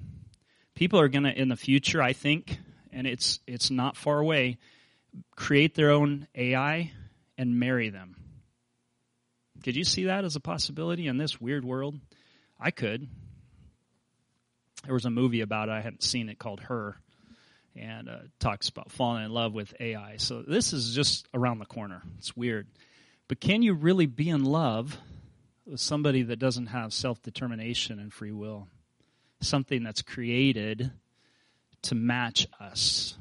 People 0.74 1.00
are 1.00 1.09
going 1.09 1.24
to 1.24 1.37
in 1.37 1.48
the 1.48 1.56
future, 1.56 2.02
I 2.02 2.12
think, 2.12 2.59
and 2.92 3.06
it's 3.06 3.40
it's 3.46 3.70
not 3.70 3.96
far 3.96 4.18
away, 4.18 4.59
create 5.37 5.74
their 5.74 5.90
own 5.90 6.28
AI 6.35 6.92
and 7.37 7.59
marry 7.59 7.88
them. 7.88 8.16
Could 9.64 9.76
you 9.76 9.85
see 9.85 10.04
that 10.04 10.24
as 10.24 10.37
a 10.37 10.40
possibility 10.40 11.06
in 11.06 11.16
this 11.16 11.40
weird 11.40 11.64
world? 11.64 11.98
I 12.59 12.70
could. 12.70 13.09
There 14.85 14.94
was 14.94 15.04
a 15.04 15.11
movie 15.11 15.42
about 15.42 15.68
it. 15.68 15.72
I 15.72 15.80
hadn't 15.80 16.02
seen 16.02 16.28
it 16.28 16.38
called 16.38 16.61
Her, 16.61 16.96
and 17.76 18.09
uh, 18.09 18.18
talks 18.38 18.68
about 18.68 18.90
falling 18.90 19.24
in 19.24 19.30
love 19.30 19.52
with 19.52 19.74
AI. 19.80 20.16
So 20.16 20.42
this 20.42 20.72
is 20.72 20.94
just 20.94 21.26
around 21.35 21.59
the 21.59 21.66
corner. 21.66 22.02
It's 22.18 22.35
weird, 22.35 22.66
but 23.31 23.38
can 23.38 23.62
you 23.62 23.75
really 23.75 24.07
be 24.07 24.29
in 24.29 24.43
love 24.43 24.99
with 25.64 25.79
somebody 25.79 26.23
that 26.23 26.40
doesn't 26.40 26.66
have 26.66 26.93
self 26.93 27.23
determination 27.23 28.01
and 28.01 28.12
free 28.12 28.33
will? 28.33 28.66
Something 29.40 29.85
that's 29.85 30.03
created 30.03 30.90
to 31.83 31.95
match 31.95 32.49
us. 32.59 33.16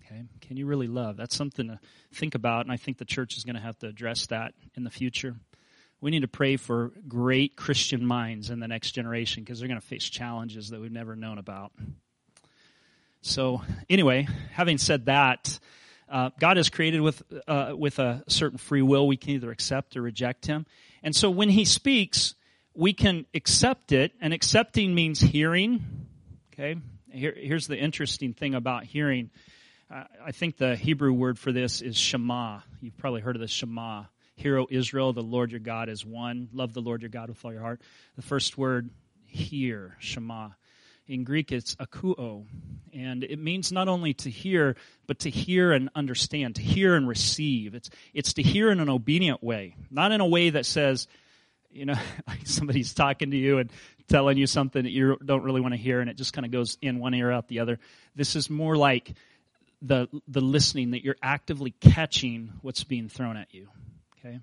Okay? 0.00 0.22
Can 0.40 0.56
you 0.56 0.64
really 0.64 0.86
love? 0.86 1.18
That's 1.18 1.36
something 1.36 1.68
to 1.68 1.78
think 2.10 2.34
about, 2.34 2.64
and 2.64 2.72
I 2.72 2.78
think 2.78 2.96
the 2.96 3.04
church 3.04 3.36
is 3.36 3.44
going 3.44 3.56
to 3.56 3.60
have 3.60 3.78
to 3.80 3.86
address 3.86 4.24
that 4.28 4.54
in 4.78 4.84
the 4.84 4.88
future. 4.88 5.36
We 6.00 6.10
need 6.10 6.22
to 6.22 6.28
pray 6.28 6.56
for 6.56 6.92
great 7.06 7.54
Christian 7.54 8.06
minds 8.06 8.48
in 8.48 8.60
the 8.60 8.68
next 8.68 8.92
generation 8.92 9.44
because 9.44 9.58
they're 9.58 9.68
going 9.68 9.78
to 9.78 9.86
face 9.86 10.08
challenges 10.08 10.70
that 10.70 10.80
we've 10.80 10.90
never 10.90 11.16
known 11.16 11.36
about. 11.36 11.70
So, 13.20 13.60
anyway, 13.90 14.26
having 14.52 14.78
said 14.78 15.04
that, 15.04 15.58
uh, 16.08 16.30
God 16.38 16.58
is 16.58 16.70
created 16.70 17.00
with 17.00 17.22
uh, 17.46 17.72
with 17.76 17.98
a 17.98 18.22
certain 18.28 18.58
free 18.58 18.82
will. 18.82 19.06
We 19.06 19.16
can 19.16 19.30
either 19.30 19.50
accept 19.50 19.96
or 19.96 20.02
reject 20.02 20.46
Him, 20.46 20.66
and 21.02 21.14
so 21.14 21.30
when 21.30 21.48
He 21.48 21.64
speaks, 21.64 22.34
we 22.74 22.92
can 22.92 23.26
accept 23.34 23.92
it. 23.92 24.12
And 24.20 24.32
accepting 24.32 24.94
means 24.94 25.20
hearing. 25.20 25.84
Okay, 26.52 26.76
Here, 27.10 27.34
here's 27.36 27.66
the 27.66 27.76
interesting 27.76 28.32
thing 28.32 28.54
about 28.54 28.84
hearing. 28.84 29.30
Uh, 29.92 30.04
I 30.24 30.32
think 30.32 30.56
the 30.56 30.76
Hebrew 30.76 31.12
word 31.12 31.38
for 31.38 31.52
this 31.52 31.82
is 31.82 31.96
Shema. 31.96 32.60
You've 32.80 32.96
probably 32.96 33.20
heard 33.20 33.36
of 33.36 33.40
the 33.40 33.48
Shema. 33.48 34.04
Hear, 34.36 34.58
O 34.58 34.66
Israel, 34.68 35.12
the 35.12 35.22
Lord 35.22 35.52
your 35.52 35.60
God 35.60 35.88
is 35.88 36.04
one. 36.04 36.48
Love 36.52 36.74
the 36.74 36.80
Lord 36.80 37.02
your 37.02 37.10
God 37.10 37.28
with 37.28 37.44
all 37.44 37.52
your 37.52 37.60
heart. 37.62 37.80
The 38.16 38.22
first 38.22 38.58
word, 38.58 38.90
hear, 39.26 39.96
Shema. 40.00 40.50
In 41.06 41.24
Greek, 41.24 41.52
it's 41.52 41.74
akuo. 41.76 42.46
And 42.92 43.24
it 43.24 43.38
means 43.38 43.72
not 43.72 43.88
only 43.88 44.14
to 44.14 44.30
hear, 44.30 44.76
but 45.06 45.20
to 45.20 45.30
hear 45.30 45.72
and 45.72 45.90
understand, 45.94 46.56
to 46.56 46.62
hear 46.62 46.94
and 46.94 47.06
receive. 47.08 47.74
It's, 47.74 47.90
it's 48.14 48.34
to 48.34 48.42
hear 48.42 48.70
in 48.70 48.80
an 48.80 48.88
obedient 48.88 49.42
way, 49.42 49.76
not 49.90 50.12
in 50.12 50.20
a 50.20 50.26
way 50.26 50.50
that 50.50 50.64
says, 50.64 51.08
you 51.70 51.84
know, 51.86 51.96
like 52.26 52.40
somebody's 52.46 52.94
talking 52.94 53.32
to 53.32 53.36
you 53.36 53.58
and 53.58 53.70
telling 54.08 54.38
you 54.38 54.46
something 54.46 54.82
that 54.82 54.90
you 54.90 55.16
don't 55.24 55.42
really 55.42 55.60
want 55.60 55.74
to 55.74 55.78
hear, 55.78 56.00
and 56.00 56.08
it 56.08 56.16
just 56.16 56.32
kind 56.32 56.46
of 56.46 56.52
goes 56.52 56.78
in 56.80 56.98
one 56.98 57.14
ear 57.14 57.30
out 57.30 57.48
the 57.48 57.60
other. 57.60 57.78
This 58.14 58.36
is 58.36 58.48
more 58.48 58.76
like 58.76 59.14
the 59.82 60.08
the 60.28 60.40
listening 60.40 60.92
that 60.92 61.04
you're 61.04 61.16
actively 61.22 61.72
catching 61.72 62.52
what's 62.62 62.84
being 62.84 63.08
thrown 63.08 63.36
at 63.36 63.52
you. 63.52 63.68
Okay, 64.18 64.40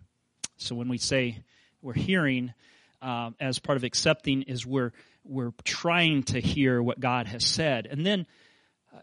so 0.58 0.76
when 0.76 0.90
we 0.90 0.98
say 0.98 1.44
we're 1.82 1.94
hearing, 1.94 2.54
uh, 3.02 3.32
as 3.40 3.60
part 3.60 3.78
of 3.78 3.84
accepting, 3.84 4.44
is 4.44 4.66
we're 4.66 4.92
we're 5.24 5.54
trying 5.64 6.24
to 6.24 6.40
hear 6.40 6.82
what 6.82 7.00
God 7.00 7.28
has 7.28 7.46
said. 7.46 7.88
And 7.90 8.06
then 8.06 8.26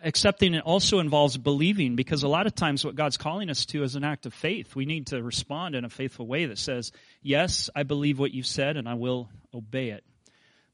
accepting 0.03 0.55
it 0.55 0.65
also 0.65 0.99
involves 0.99 1.37
believing 1.37 1.97
because 1.97 2.23
a 2.23 2.29
lot 2.29 2.47
of 2.47 2.55
times 2.55 2.85
what 2.85 2.95
God's 2.95 3.17
calling 3.17 3.51
us 3.51 3.67
to 3.67 3.83
is 3.83 3.97
an 3.97 4.05
act 4.05 4.27
of 4.27 4.35
faith. 4.35 4.77
We 4.77 4.85
need 4.85 5.09
to 5.09 5.23
respond 5.23 5.75
in 5.75 5.85
a 5.85 5.91
faithful 5.91 6.27
way 6.27 6.47
that 6.47 6.59
says, 6.59 6.93
Yes, 7.23 7.71
I 7.75 7.83
believe 7.83 8.19
what 8.19 8.33
you've 8.33 8.47
said 8.47 8.77
and 8.77 8.89
I 8.89 8.95
will 8.95 9.29
obey 9.55 9.91
it. 9.91 10.05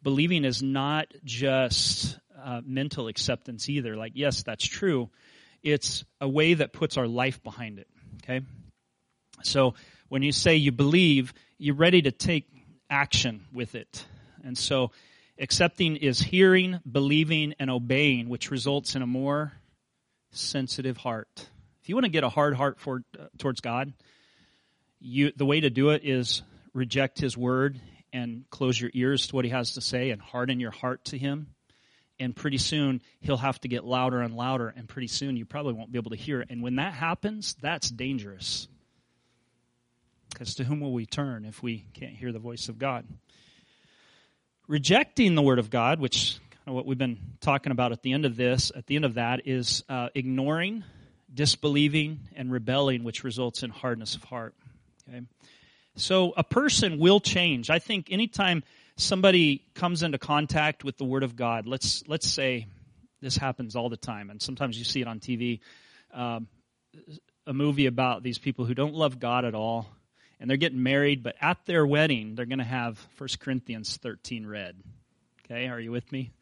Believing 0.03 0.45
is 0.45 0.63
not 0.63 1.13
just 1.25 2.19
uh, 2.43 2.61
mental 2.65 3.09
acceptance 3.09 3.69
either. 3.69 3.97
Like, 3.97 4.13
yes, 4.15 4.43
that's 4.43 4.67
true. 4.67 5.11
It's 5.63 6.05
a 6.21 6.29
way 6.29 6.55
that 6.55 6.73
puts 6.73 6.99
our 6.99 7.07
life 7.07 7.43
behind 7.43 7.79
it. 7.79 7.89
Okay? 8.23 8.45
So 9.43 9.75
when 10.09 10.23
you 10.23 10.33
say 10.33 10.57
you 10.57 10.73
believe, 10.73 11.33
you're 11.59 11.75
ready 11.75 12.03
to 12.03 12.13
take 12.13 12.47
action 12.91 13.47
with 13.53 13.75
it. 13.75 14.05
And 14.45 14.59
so 14.59 14.91
Accepting 15.39 15.97
is 15.97 16.21
hearing, 16.21 16.81
believing, 16.91 17.55
and 17.59 17.69
obeying, 17.69 18.29
which 18.29 18.51
results 18.51 18.95
in 18.95 19.03
a 19.03 19.07
more 19.07 19.53
sensitive 20.31 20.97
heart. 20.97 21.49
If 21.83 21.89
you 21.89 21.97
want 21.97 22.05
to 22.05 22.11
get 22.11 22.23
a 22.25 22.29
hard 22.29 22.55
heart 22.55 22.79
for, 22.79 23.03
uh, 23.19 23.25
towards 23.39 23.61
God, 23.61 23.93
you, 25.01 25.33
the 25.37 25.45
way 25.45 25.61
to 25.61 25.71
do 25.71 25.91
it 25.91 26.05
is 26.05 26.43
reject 26.73 27.19
His 27.19 27.37
word 27.37 27.81
and 28.13 28.45
close 28.51 28.81
your 28.81 28.91
ears 28.95 29.27
to 29.27 29.37
what 29.37 29.45
He 29.45 29.51
has 29.51 29.73
to 29.75 29.81
say 29.81 30.11
and 30.11 30.23
harden 30.23 30.61
your 30.61 30.71
heart 30.71 31.05
to 31.07 31.19
Him. 31.19 31.49
And 32.21 32.35
pretty 32.35 32.59
soon, 32.59 33.03
He'll 33.21 33.37
have 33.37 33.61
to 33.63 33.69
get 33.69 33.85
louder 33.85 34.21
and 34.21 34.37
louder, 34.37 34.73
and 34.77 34.89
pretty 34.89 35.09
soon, 35.09 35.37
you 35.37 35.45
probably 35.45 35.73
won't 35.73 35.91
be 35.91 35.99
able 35.99 36.13
to 36.13 36.17
hear 36.17 36.43
it. 36.43 36.49
And 36.49 36.63
when 36.63 36.77
that 36.77 36.95
happens, 36.95 37.57
that's 37.61 37.91
dangerous. 37.91 38.69
Because 40.31 40.55
to 40.55 40.65
whom 40.65 40.81
will 40.81 40.93
we 40.93 41.07
turn 41.07 41.45
if 41.45 41.61
we 41.61 41.87
can't 41.93 42.15
hear 42.15 42.31
the 42.31 42.39
voice 42.39 42.69
of 42.69 42.79
God? 42.79 43.05
Rejecting 44.67 45.35
the 45.35 45.43
Word 45.43 45.59
of 45.59 45.69
God, 45.69 46.01
which 46.01 46.39
kind 46.51 46.69
of 46.69 46.75
what 46.75 46.87
we've 46.87 46.97
been 46.97 47.19
talking 47.43 47.71
about 47.71 47.93
at 47.93 48.03
the 48.03 48.13
end 48.13 48.25
of 48.25 48.35
this, 48.35 48.73
at 48.75 48.87
the 48.87 48.97
end 48.97 49.05
of 49.05 49.15
that, 49.15 49.47
is 49.47 49.85
uh, 49.91 50.09
ignoring, 50.15 50.85
disbelieving, 51.33 52.21
and 52.35 52.51
rebelling, 52.51 53.05
which 53.05 53.25
results 53.25 53.63
in 53.63 53.69
hardness 53.69 54.15
of 54.15 54.25
heart. 54.25 54.55
Okay? 55.07 55.21
So 55.97 56.33
a 56.37 56.43
person 56.43 56.99
will 56.99 57.21
change. 57.21 57.69
I 57.69 57.79
think 57.79 58.09
anytime 58.11 58.65
somebody 58.97 59.67
comes 59.75 60.03
into 60.03 60.17
contact 60.17 60.83
with 60.83 60.97
the 60.97 61.05
Word 61.05 61.25
of 61.25 61.37
God, 61.37 61.67
let's 61.67 62.03
let's 62.09 62.27
say 62.27 62.67
this 63.21 63.37
happens 63.37 63.77
all 63.77 63.91
the 63.91 63.99
time, 63.99 64.31
and 64.31 64.41
sometimes 64.41 64.79
you 64.79 64.85
see 64.85 65.03
it 65.03 65.07
on 65.07 65.21
TV. 65.21 65.61
Um, 66.13 66.49
a 67.47 67.53
movie 67.53 67.85
about 67.85 68.23
these 68.23 68.39
people 68.39 68.65
who 68.65 68.75
don't 68.75 68.95
love 68.95 69.21
God 69.21 69.45
at 69.45 69.55
all, 69.55 69.89
and 70.41 70.49
they're 70.49 70.57
getting 70.57 70.83
married, 70.83 71.23
but 71.23 71.37
at 71.41 71.65
their 71.67 71.87
wedding, 71.87 72.35
they're 72.35 72.47
going 72.47 72.59
to 72.59 72.65
have 72.65 72.99
1 73.19 73.29
Corinthians 73.41 73.97
13 73.97 74.47
read. 74.47 74.77
Okay, 75.45 75.69
are 75.69 75.81
you 75.81 75.93
with 75.93 76.11
me? 76.11 76.33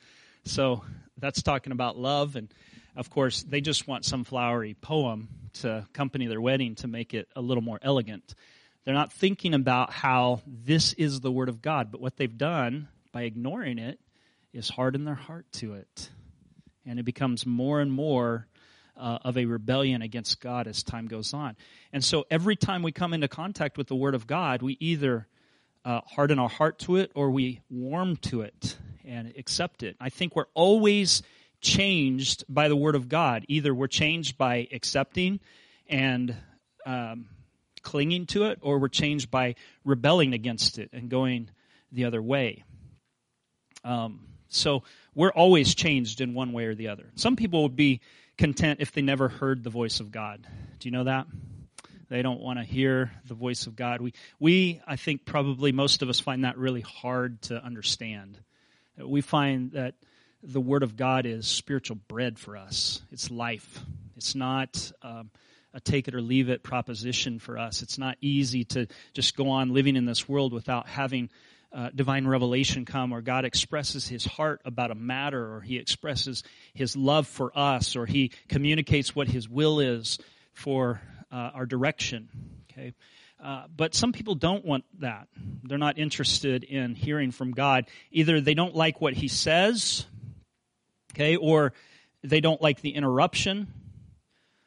So 0.45 0.83
that's 1.19 1.43
talking 1.43 1.73
about 1.73 1.99
love. 1.99 2.37
And 2.37 2.53
of 2.97 3.11
course, 3.11 3.43
they 3.43 3.61
just 3.61 3.87
want 3.87 4.05
some 4.05 4.25
flowery 4.25 4.75
poem 4.75 5.29
to 5.55 5.87
accompany 5.91 6.27
their 6.27 6.41
wedding 6.41 6.75
to 6.77 6.89
make 6.89 7.15
it 7.15 7.29
a 7.37 7.41
little 7.41 7.63
more 7.63 7.79
elegant. 7.83 8.35
They're 8.85 8.95
not 8.95 9.13
thinking 9.13 9.55
about 9.55 9.93
how 9.93 10.41
this 10.47 10.93
is 10.95 11.21
the 11.21 11.31
Word 11.31 11.49
of 11.49 11.63
God, 11.63 11.93
but 11.93 12.01
what 12.01 12.17
they've 12.17 12.37
done 12.37 12.89
by 13.13 13.23
ignoring 13.23 13.79
it 13.79 14.01
is 14.53 14.69
harden 14.69 15.05
their 15.05 15.15
heart 15.15 15.47
to 15.53 15.75
it. 15.75 16.11
And 16.85 16.99
it 16.99 17.05
becomes 17.05 17.47
more 17.47 17.81
and 17.81 17.93
more 17.93 18.49
uh, 18.97 19.19
of 19.25 19.37
a 19.37 19.47
rebellion 19.47 20.03
against 20.03 20.41
God 20.41 20.67
as 20.67 20.83
time 20.83 21.07
goes 21.07 21.35
on. 21.35 21.57
And 21.93 22.05
so 22.05 22.25
every 22.31 22.57
time 22.57 22.83
we 22.83 22.93
come 22.93 23.15
into 23.15 23.29
contact 23.29 23.79
with 23.79 23.89
the 23.89 23.97
Word 23.97 24.15
of 24.15 24.27
God, 24.27 24.63
we 24.63 24.77
either 24.81 25.27
uh, 25.85 26.01
harden 26.07 26.39
our 26.39 26.49
heart 26.49 26.79
to 26.81 26.97
it 26.97 27.11
or 27.15 27.31
we 27.31 27.61
warm 27.71 28.17
to 28.17 28.43
it 28.43 28.77
and 29.05 29.35
accept 29.37 29.83
it. 29.83 29.97
I 30.01 30.11
think 30.11 30.37
we're 30.37 30.47
always 30.55 31.23
changed 31.61 32.45
by 32.49 32.69
the 32.69 32.77
Word 32.77 32.95
of 32.95 33.09
God. 33.09 33.45
Either 33.49 33.75
we're 33.75 33.87
changed 33.87 34.37
by 34.37 34.69
accepting 34.73 35.41
and 35.89 36.37
um, 36.85 37.27
clinging 37.83 38.27
to 38.27 38.45
it, 38.45 38.59
or 38.63 38.79
we're 38.79 38.89
changed 38.89 39.31
by 39.31 39.55
rebelling 39.85 40.35
against 40.35 40.79
it 40.79 40.91
and 40.93 41.09
going 41.09 41.49
the 41.91 42.05
other 42.05 42.23
way. 42.23 42.65
Um, 43.85 44.21
so 44.49 44.83
we're 45.15 45.33
always 45.33 45.75
changed 45.75 46.21
in 46.21 46.35
one 46.35 46.53
way 46.53 46.67
or 46.67 46.75
the 46.75 46.89
other. 46.89 47.11
Some 47.17 47.37
people 47.37 47.63
would 47.63 47.77
be 47.77 48.01
content 48.39 48.81
if 48.81 48.93
they 48.93 49.03
never 49.03 49.29
heard 49.29 49.63
the 49.63 49.71
voice 49.71 50.01
of 50.01 50.11
God. 50.11 50.47
Do 50.79 50.89
you 50.89 50.93
know 50.93 51.05
that? 51.05 51.27
They 52.09 52.21
don't 52.21 52.41
want 52.41 52.59
to 52.59 52.65
hear 52.65 53.11
the 53.27 53.35
voice 53.35 53.67
of 53.67 53.75
God. 53.75 54.03
We, 54.03 54.13
we, 54.39 54.83
I 54.87 54.97
think 54.97 55.25
probably 55.25 55.73
most 55.73 56.03
of 56.03 56.11
us 56.11 56.21
find 56.21 56.45
that 56.45 56.59
really 56.59 56.83
hard 56.83 57.41
to 57.43 57.65
understand. 57.65 58.39
We 58.99 59.23
find 59.23 59.73
that 59.73 59.95
the 60.43 60.61
Word 60.61 60.83
of 60.83 60.97
God 60.97 61.25
is 61.25 61.47
spiritual 61.47 61.97
bread 62.09 62.39
for 62.39 62.57
us. 62.57 63.01
It's 63.13 63.31
life. 63.31 63.81
It's 64.17 64.35
not 64.35 64.93
um, 65.03 65.31
a 65.73 65.81
take 65.81 66.09
it 66.09 66.15
or 66.15 66.21
leave 66.21 66.51
it 66.51 66.63
proposition 66.63 67.39
for 67.39 67.57
us. 67.57 67.83
It's 67.83 67.97
not 67.97 68.19
easy 68.21 68.65
to 68.65 68.89
just 69.15 69.37
go 69.37 69.49
on 69.51 69.73
living 69.73 69.97
in 69.97 70.05
this 70.05 70.29
world 70.29 70.53
without 70.53 70.89
having 70.89 71.31
uh, 71.75 71.91
divine 71.95 72.27
revelation 72.27 72.85
come, 72.85 73.13
or 73.13 73.23
God 73.23 73.45
expresses 73.45 74.07
his 74.07 74.25
heart 74.25 74.61
about 74.65 74.91
a 74.91 74.95
matter, 74.95 75.55
or 75.57 75.61
he 75.61 75.79
expresses 75.79 76.43
his 76.75 76.97
love 76.97 77.27
for 77.27 77.57
us, 77.59 77.97
or 77.97 78.05
he 78.07 78.33
communicates 78.49 79.15
what 79.17 79.29
his 79.29 79.49
will 79.49 79.81
is 79.81 80.19
for 80.53 81.01
uh, 81.31 81.51
our 81.55 81.67
direction. 81.67 82.29
Okay. 82.71 82.93
Uh, 83.43 83.65
but 83.75 83.95
some 83.95 84.13
people 84.13 84.35
don't 84.35 84.65
want 84.65 84.85
that. 85.01 85.29
They're 85.65 85.79
not 85.79 85.99
interested 85.99 86.63
in 86.63 86.95
hearing 86.95 87.33
from 87.33 87.53
God. 87.53 87.87
Either 88.11 88.41
they 88.41 88.55
don't 88.55 88.75
like 88.75 89.01
what 89.01 89.15
he 89.15 89.27
says, 89.27 90.07
okay, 91.13 91.37
or 91.37 91.73
they 92.23 92.41
don't 92.41 92.63
like 92.63 92.81
the 92.83 92.91
interruption, 92.95 93.67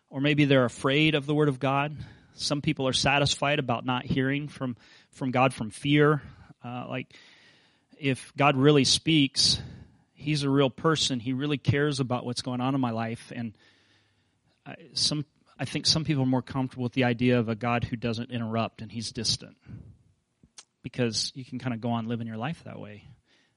or 0.09 0.19
maybe 0.19 0.45
they're 0.45 0.65
afraid 0.65 1.15
of 1.15 1.25
the 1.25 1.33
word 1.33 1.47
of 1.47 1.59
God. 1.59 1.95
Some 2.33 2.61
people 2.61 2.87
are 2.87 2.93
satisfied 2.93 3.59
about 3.59 3.85
not 3.85 4.05
hearing 4.05 4.49
from, 4.49 4.75
from 5.11 5.31
God 5.31 5.53
from 5.53 5.69
fear 5.69 6.21
uh, 6.65 6.87
like, 6.89 7.13
if 7.99 8.33
God 8.35 8.57
really 8.57 8.85
speaks, 8.85 9.61
He's 10.13 10.43
a 10.43 10.49
real 10.49 10.71
person. 10.71 11.19
He 11.19 11.33
really 11.33 11.57
cares 11.57 11.99
about 11.99 12.25
what's 12.25 12.41
going 12.41 12.59
on 12.59 12.73
in 12.73 12.81
my 12.81 12.91
life. 12.91 13.31
And 13.35 13.55
I, 14.65 14.75
some, 14.93 15.25
I 15.59 15.65
think 15.65 15.85
some 15.85 16.03
people 16.03 16.23
are 16.23 16.27
more 16.27 16.41
comfortable 16.41 16.83
with 16.83 16.93
the 16.93 17.03
idea 17.03 17.37
of 17.37 17.49
a 17.49 17.55
God 17.55 17.83
who 17.83 17.95
doesn't 17.95 18.31
interrupt 18.31 18.81
and 18.81 18.91
He's 18.91 19.11
distant, 19.11 19.57
because 20.81 21.31
you 21.35 21.45
can 21.45 21.59
kind 21.59 21.73
of 21.73 21.81
go 21.81 21.91
on 21.91 22.07
living 22.07 22.25
your 22.25 22.37
life 22.37 22.63
that 22.63 22.79
way. 22.79 23.03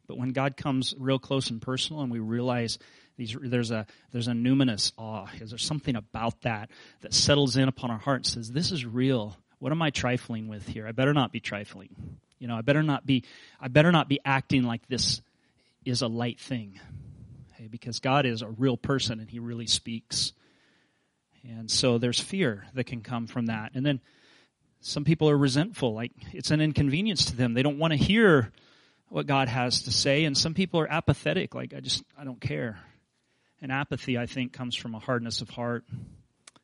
But 0.07 0.19
when 0.19 0.31
God 0.31 0.57
comes 0.57 0.95
real 0.99 1.19
close 1.19 1.51
and 1.51 1.63
personal, 1.63 2.03
and 2.03 2.13
we 2.13 2.19
realize 2.19 2.79
these, 3.17 3.37
there's 3.41 3.71
a 3.71 3.87
there's 4.13 4.29
a 4.29 4.33
numinous 4.33 4.93
awe. 4.97 5.27
Is 5.41 5.51
there 5.51 5.59
something 5.59 5.97
about 5.97 6.43
that 6.43 6.71
that 7.01 7.15
settles 7.15 7.57
in 7.57 7.69
upon 7.69 7.91
our 7.91 7.99
heart 7.99 8.19
and 8.19 8.27
says, 8.27 8.51
"This 8.51 8.73
is 8.73 8.85
real. 8.85 9.37
What 9.59 9.73
am 9.73 9.83
I 9.83 9.91
trifling 9.91 10.49
with 10.49 10.67
here? 10.67 10.87
I 10.87 10.93
better 10.93 11.15
not 11.15 11.33
be 11.33 11.41
trifling." 11.41 12.19
You 12.39 12.49
know, 12.49 12.57
I 12.57 12.63
better 12.63 12.83
not 12.83 13.07
be, 13.07 13.25
I 13.61 13.69
better 13.69 13.93
not 13.93 14.09
be 14.09 14.21
acting 14.25 14.65
like 14.65 14.87
this 14.89 15.21
is 15.85 16.03
a 16.03 16.09
light 16.09 16.41
thing. 16.41 16.79
Okay, 17.55 17.69
because 17.69 18.01
God 18.01 18.27
is 18.27 18.43
a 18.43 18.49
real 18.49 18.77
person 18.77 19.21
and 19.21 19.29
He 19.29 19.39
really 19.39 19.67
speaks. 19.67 20.33
And 21.43 21.71
so 21.71 21.99
there's 21.99 22.21
fear 22.21 22.67
that 22.75 22.85
can 22.85 23.01
come 23.01 23.27
from 23.27 23.47
that. 23.47 23.73
And 23.75 23.85
then 23.85 24.01
some 24.81 25.05
people 25.05 25.29
are 25.31 25.37
resentful, 25.37 25.95
like 25.95 26.13
it's 26.33 26.51
an 26.51 26.61
inconvenience 26.61 27.27
to 27.27 27.37
them. 27.37 27.55
They 27.55 27.63
don't 27.63 27.79
want 27.79 27.93
to 27.93 27.97
hear 27.97 28.53
what 29.09 29.27
God 29.27 29.49
has 29.49 29.83
to 29.83 29.91
say. 29.91 30.25
And 30.25 30.37
some 30.37 30.55
people 30.55 30.81
are 30.81 30.91
apathetic, 30.91 31.55
like 31.55 31.75
I 31.75 31.81
just, 31.81 32.05
I 32.19 32.25
don't 32.25 32.41
care. 32.41 32.79
And 33.61 33.73
apathy, 33.73 34.17
I 34.17 34.27
think, 34.27 34.53
comes 34.53 34.77
from 34.77 34.95
a 34.95 35.01
hardness 35.01 35.41
of 35.41 35.51
heart. 35.51 35.85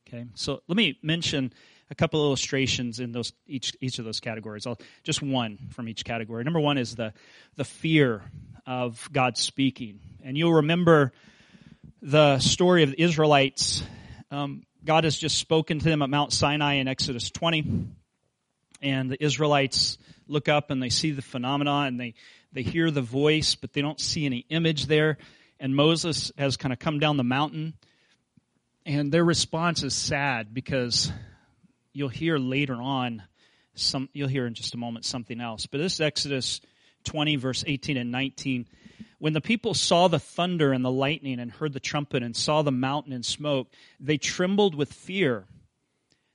Okay, 0.06 0.26
so 0.34 0.62
let 0.68 0.76
me 0.76 0.98
mention 1.02 1.52
a 1.94 1.96
couple 1.96 2.20
illustrations 2.26 2.98
in 2.98 3.12
those 3.12 3.32
each 3.46 3.72
each 3.80 4.00
of 4.00 4.04
those 4.04 4.18
categories. 4.18 4.66
I'll 4.66 4.80
just 5.04 5.22
one 5.22 5.58
from 5.70 5.88
each 5.88 6.04
category. 6.04 6.42
Number 6.42 6.58
one 6.58 6.76
is 6.76 6.96
the 6.96 7.12
the 7.54 7.64
fear 7.64 8.22
of 8.66 9.08
God 9.12 9.38
speaking, 9.38 10.00
and 10.24 10.36
you'll 10.36 10.54
remember 10.54 11.12
the 12.02 12.40
story 12.40 12.82
of 12.82 12.90
the 12.90 13.00
Israelites. 13.00 13.84
Um, 14.32 14.64
God 14.84 15.04
has 15.04 15.16
just 15.16 15.38
spoken 15.38 15.78
to 15.78 15.84
them 15.84 16.02
at 16.02 16.10
Mount 16.10 16.32
Sinai 16.32 16.74
in 16.74 16.88
Exodus 16.88 17.30
20, 17.30 17.86
and 18.82 19.08
the 19.08 19.24
Israelites 19.24 19.96
look 20.26 20.48
up 20.48 20.72
and 20.72 20.82
they 20.82 20.88
see 20.88 21.12
the 21.12 21.22
phenomena 21.22 21.84
and 21.86 22.00
they 22.00 22.14
they 22.52 22.62
hear 22.62 22.90
the 22.90 23.02
voice, 23.02 23.54
but 23.54 23.72
they 23.72 23.82
don't 23.82 24.00
see 24.00 24.26
any 24.26 24.46
image 24.48 24.86
there. 24.86 25.18
And 25.60 25.76
Moses 25.76 26.32
has 26.36 26.56
kind 26.56 26.72
of 26.72 26.80
come 26.80 26.98
down 26.98 27.18
the 27.18 27.22
mountain, 27.22 27.74
and 28.84 29.12
their 29.12 29.24
response 29.24 29.84
is 29.84 29.94
sad 29.94 30.52
because 30.52 31.12
you'll 31.94 32.08
hear 32.10 32.36
later 32.36 32.74
on 32.74 33.22
some 33.74 34.08
you'll 34.12 34.28
hear 34.28 34.46
in 34.46 34.54
just 34.54 34.74
a 34.74 34.78
moment 34.78 35.04
something 35.04 35.40
else. 35.40 35.66
But 35.66 35.78
this 35.78 36.00
Exodus 36.00 36.60
20 37.04 37.36
verse 37.36 37.64
18 37.66 37.96
and 37.96 38.10
19 38.10 38.66
when 39.18 39.32
the 39.32 39.40
people 39.40 39.74
saw 39.74 40.08
the 40.08 40.18
thunder 40.18 40.72
and 40.72 40.84
the 40.84 40.90
lightning 40.90 41.40
and 41.40 41.50
heard 41.50 41.72
the 41.72 41.80
trumpet 41.80 42.22
and 42.22 42.36
saw 42.36 42.62
the 42.62 42.72
mountain 42.72 43.12
in 43.12 43.22
smoke 43.22 43.68
they 44.00 44.18
trembled 44.18 44.74
with 44.74 44.92
fear. 44.92 45.46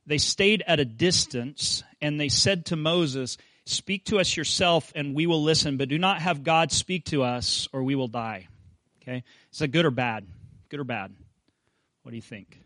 They 0.05 0.17
stayed 0.17 0.63
at 0.65 0.79
a 0.79 0.85
distance 0.85 1.83
and 2.01 2.19
they 2.19 2.29
said 2.29 2.65
to 2.67 2.75
Moses 2.75 3.37
speak 3.65 4.05
to 4.05 4.19
us 4.19 4.35
yourself 4.35 4.91
and 4.95 5.15
we 5.15 5.27
will 5.27 5.43
listen 5.43 5.77
but 5.77 5.89
do 5.89 5.97
not 5.97 6.21
have 6.21 6.43
God 6.43 6.71
speak 6.71 7.05
to 7.05 7.23
us 7.23 7.67
or 7.71 7.83
we 7.83 7.95
will 7.95 8.07
die. 8.07 8.47
Okay? 9.01 9.23
Is 9.51 9.59
that 9.59 9.69
good 9.69 9.85
or 9.85 9.91
bad? 9.91 10.27
Good 10.69 10.79
or 10.79 10.85
bad? 10.85 11.15
What 12.03 12.11
do 12.11 12.15
you 12.15 12.21
think 12.21 12.59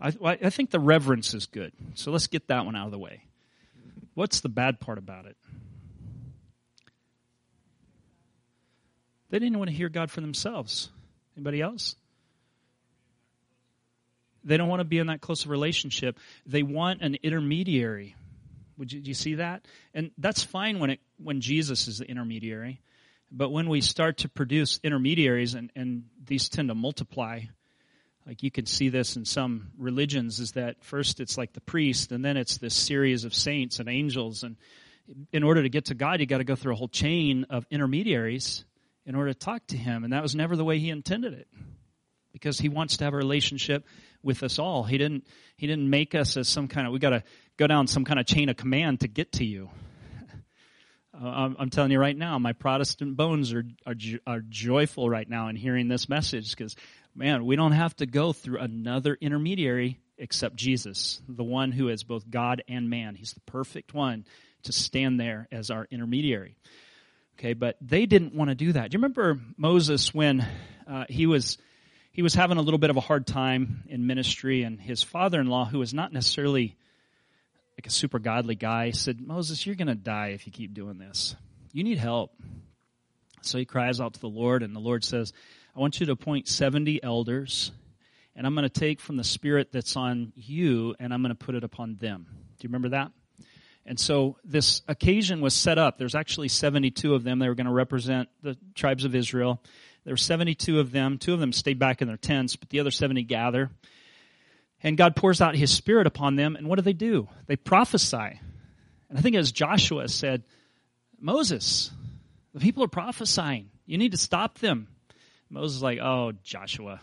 I, 0.00 0.12
I 0.22 0.50
think 0.50 0.70
the 0.70 0.80
reverence 0.80 1.32
is 1.34 1.46
good. 1.46 1.72
So 1.94 2.10
let's 2.10 2.26
get 2.26 2.48
that 2.48 2.64
one 2.64 2.76
out 2.76 2.86
of 2.86 2.92
the 2.92 2.98
way. 2.98 3.22
What's 4.14 4.40
the 4.40 4.48
bad 4.48 4.80
part 4.80 4.98
about 4.98 5.26
it? 5.26 5.36
They 9.30 9.38
didn't 9.38 9.58
want 9.58 9.70
to 9.70 9.76
hear 9.76 9.88
God 9.88 10.10
for 10.10 10.20
themselves. 10.20 10.90
Anybody 11.36 11.60
else? 11.60 11.96
They 14.44 14.56
don't 14.56 14.68
want 14.68 14.80
to 14.80 14.84
be 14.84 14.98
in 14.98 15.08
that 15.08 15.20
close 15.20 15.44
of 15.44 15.50
relationship. 15.50 16.18
They 16.46 16.62
want 16.62 17.02
an 17.02 17.16
intermediary. 17.22 18.14
Would 18.78 18.92
you, 18.92 19.00
you 19.00 19.14
see 19.14 19.34
that? 19.36 19.66
And 19.92 20.12
that's 20.18 20.42
fine 20.42 20.78
when 20.78 20.90
it 20.90 21.00
when 21.18 21.40
Jesus 21.40 21.88
is 21.88 21.98
the 21.98 22.08
intermediary. 22.08 22.80
But 23.32 23.50
when 23.50 23.68
we 23.68 23.80
start 23.80 24.18
to 24.18 24.28
produce 24.28 24.78
intermediaries 24.84 25.54
and, 25.54 25.72
and 25.74 26.04
these 26.24 26.48
tend 26.48 26.68
to 26.68 26.74
multiply, 26.74 27.40
like 28.26 28.42
you 28.42 28.50
can 28.50 28.66
see 28.66 28.88
this 28.88 29.16
in 29.16 29.24
some 29.24 29.70
religions 29.78 30.40
is 30.40 30.52
that 30.52 30.82
first 30.84 31.20
it's 31.20 31.38
like 31.38 31.52
the 31.52 31.60
priest 31.60 32.12
and 32.12 32.24
then 32.24 32.36
it's 32.36 32.58
this 32.58 32.74
series 32.74 33.24
of 33.24 33.34
saints 33.34 33.78
and 33.78 33.88
angels 33.88 34.42
and 34.42 34.56
in 35.32 35.42
order 35.42 35.62
to 35.62 35.68
get 35.68 35.86
to 35.86 35.94
god 35.94 36.20
you 36.20 36.26
got 36.26 36.38
to 36.38 36.44
go 36.44 36.56
through 36.56 36.72
a 36.72 36.76
whole 36.76 36.88
chain 36.88 37.46
of 37.50 37.66
intermediaries 37.70 38.64
in 39.04 39.14
order 39.14 39.32
to 39.32 39.38
talk 39.38 39.66
to 39.66 39.76
him 39.76 40.04
and 40.04 40.12
that 40.12 40.22
was 40.22 40.34
never 40.34 40.56
the 40.56 40.64
way 40.64 40.78
he 40.78 40.90
intended 40.90 41.32
it 41.32 41.48
because 42.36 42.58
he 42.58 42.68
wants 42.68 42.98
to 42.98 43.04
have 43.04 43.14
a 43.14 43.16
relationship 43.16 43.86
with 44.22 44.42
us 44.42 44.58
all. 44.58 44.82
He 44.82 44.98
didn't 44.98 45.26
he 45.56 45.66
didn't 45.66 45.88
make 45.88 46.14
us 46.14 46.36
as 46.36 46.48
some 46.48 46.68
kind 46.68 46.86
of 46.86 46.92
we 46.92 46.98
got 46.98 47.10
to 47.10 47.22
go 47.56 47.66
down 47.66 47.86
some 47.86 48.04
kind 48.04 48.20
of 48.20 48.26
chain 48.26 48.50
of 48.50 48.58
command 48.58 49.00
to 49.00 49.08
get 49.08 49.32
to 49.32 49.44
you. 49.44 49.70
Uh, 51.18 51.48
I'm, 51.58 51.70
telling 51.70 51.90
you 51.90 51.98
right 51.98 52.14
now, 52.14 52.38
my 52.38 52.52
Protestant 52.52 53.16
bones 53.16 53.54
are, 53.54 53.64
are, 53.86 53.94
are 54.26 54.42
joyful 54.50 55.08
right 55.08 55.26
now 55.26 55.48
in 55.48 55.56
hearing 55.56 55.88
this 55.88 56.10
message 56.10 56.54
because 56.54 56.76
man, 57.16 57.44
we 57.46 57.56
don't 57.56 57.72
have 57.72 57.96
to 57.96 58.06
go 58.06 58.32
through 58.32 58.58
another 58.58 59.16
intermediary 59.20 59.98
except 60.18 60.56
Jesus, 60.56 61.20
the 61.28 61.44
one 61.44 61.72
who 61.72 61.88
is 61.88 62.04
both 62.04 62.28
God 62.28 62.62
and 62.68 62.88
man. 62.88 63.14
He's 63.14 63.32
the 63.32 63.40
perfect 63.40 63.94
one 63.94 64.24
to 64.64 64.72
stand 64.72 65.18
there 65.18 65.48
as 65.50 65.70
our 65.70 65.86
intermediary. 65.90 66.56
Okay, 67.38 67.52
but 67.52 67.76
they 67.80 68.06
didn't 68.06 68.34
want 68.34 68.50
to 68.50 68.54
do 68.54 68.72
that. 68.72 68.90
Do 68.90 68.94
you 68.94 68.98
remember 68.98 69.38
Moses 69.56 70.14
when 70.14 70.46
uh, 70.88 71.04
he 71.08 71.26
was 71.26 71.58
he 72.12 72.22
was 72.22 72.34
having 72.34 72.56
a 72.56 72.62
little 72.62 72.78
bit 72.78 72.88
of 72.88 72.96
a 72.96 73.00
hard 73.00 73.26
time 73.26 73.84
in 73.88 74.06
ministry, 74.06 74.62
and 74.62 74.80
his 74.80 75.02
father-in-law, 75.02 75.66
who 75.66 75.78
was 75.78 75.92
not 75.92 76.14
necessarily 76.14 76.76
like 77.76 77.86
a 77.86 77.90
super 77.90 78.18
godly 78.18 78.54
guy, 78.54 78.92
said, 78.92 79.20
"Moses, 79.20 79.66
you're 79.66 79.76
going 79.76 79.88
to 79.88 79.94
die 79.94 80.28
if 80.28 80.46
you 80.46 80.52
keep 80.52 80.72
doing 80.72 80.96
this. 80.96 81.36
You 81.72 81.84
need 81.84 81.98
help." 81.98 82.32
So 83.42 83.58
he 83.58 83.66
cries 83.66 84.00
out 84.00 84.14
to 84.14 84.20
the 84.20 84.28
Lord, 84.28 84.62
and 84.62 84.74
the 84.74 84.80
Lord 84.80 85.04
says, 85.04 85.34
I 85.76 85.80
want 85.80 86.00
you 86.00 86.06
to 86.06 86.12
appoint 86.12 86.48
70 86.48 87.02
elders, 87.02 87.70
and 88.34 88.46
I'm 88.46 88.54
going 88.54 88.62
to 88.62 88.70
take 88.70 88.98
from 88.98 89.18
the 89.18 89.24
spirit 89.24 89.72
that's 89.72 89.94
on 89.94 90.32
you, 90.34 90.94
and 90.98 91.12
I'm 91.12 91.20
going 91.20 91.36
to 91.36 91.44
put 91.44 91.54
it 91.54 91.64
upon 91.64 91.96
them. 91.96 92.26
Do 92.30 92.62
you 92.62 92.68
remember 92.68 92.88
that? 92.90 93.12
And 93.84 94.00
so 94.00 94.38
this 94.42 94.80
occasion 94.88 95.42
was 95.42 95.52
set 95.52 95.76
up. 95.76 95.98
There's 95.98 96.14
actually 96.14 96.48
72 96.48 97.14
of 97.14 97.24
them. 97.24 97.38
They 97.38 97.48
were 97.48 97.54
going 97.54 97.66
to 97.66 97.72
represent 97.72 98.30
the 98.42 98.56
tribes 98.74 99.04
of 99.04 99.14
Israel. 99.14 99.62
There 100.04 100.14
were 100.14 100.18
72 100.18 100.80
of 100.80 100.92
them. 100.92 101.18
Two 101.18 101.34
of 101.34 101.40
them 101.40 101.52
stayed 101.52 101.78
back 101.78 102.00
in 102.00 102.08
their 102.08 102.16
tents, 102.16 102.56
but 102.56 102.70
the 102.70 102.80
other 102.80 102.90
70 102.90 103.24
gather. 103.24 103.70
And 104.82 104.96
God 104.96 105.14
pours 105.14 105.42
out 105.42 105.56
his 105.56 105.70
spirit 105.70 106.06
upon 106.06 106.36
them. 106.36 106.56
And 106.56 106.68
what 106.68 106.76
do 106.76 106.82
they 106.82 106.94
do? 106.94 107.28
They 107.48 107.56
prophesy. 107.56 108.40
And 109.10 109.18
I 109.18 109.20
think 109.20 109.36
as 109.36 109.52
Joshua 109.52 110.08
said, 110.08 110.44
Moses, 111.20 111.90
the 112.54 112.60
people 112.60 112.82
are 112.82 112.88
prophesying. 112.88 113.68
You 113.84 113.98
need 113.98 114.12
to 114.12 114.18
stop 114.18 114.58
them. 114.58 114.88
Moses 115.50 115.76
is 115.76 115.82
like, 115.82 115.98
Oh, 116.00 116.32
Joshua, 116.42 117.00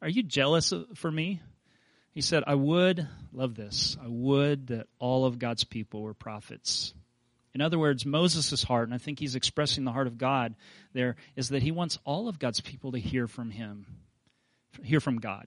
are 0.00 0.08
you 0.08 0.22
jealous 0.22 0.72
for 0.94 1.10
me? 1.10 1.40
He 2.12 2.20
said, 2.20 2.44
I 2.46 2.54
would, 2.54 3.08
love 3.32 3.54
this, 3.54 3.96
I 4.02 4.06
would 4.06 4.66
that 4.68 4.86
all 4.98 5.24
of 5.24 5.38
God's 5.38 5.64
people 5.64 6.02
were 6.02 6.14
prophets. 6.14 6.92
In 7.54 7.60
other 7.60 7.78
words, 7.78 8.06
Moses' 8.06 8.62
heart, 8.62 8.88
and 8.88 8.94
I 8.94 8.98
think 8.98 9.18
he's 9.18 9.34
expressing 9.34 9.84
the 9.84 9.92
heart 9.92 10.06
of 10.06 10.18
God 10.18 10.54
there, 10.92 11.16
is 11.36 11.50
that 11.50 11.62
he 11.62 11.70
wants 11.70 11.98
all 12.04 12.28
of 12.28 12.38
God's 12.38 12.60
people 12.60 12.92
to 12.92 12.98
hear 12.98 13.26
from 13.26 13.50
him, 13.50 13.86
hear 14.82 15.00
from 15.00 15.18
God. 15.18 15.46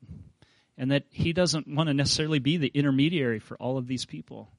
And 0.78 0.92
that 0.92 1.06
he 1.10 1.34
doesn't 1.34 1.68
want 1.68 1.88
to 1.88 1.94
necessarily 1.94 2.40
be 2.40 2.58
the 2.58 2.72
intermediary 2.74 3.40
for 3.40 3.56
all 3.58 3.78
of 3.78 3.88
these 3.88 4.06
people. 4.06 4.52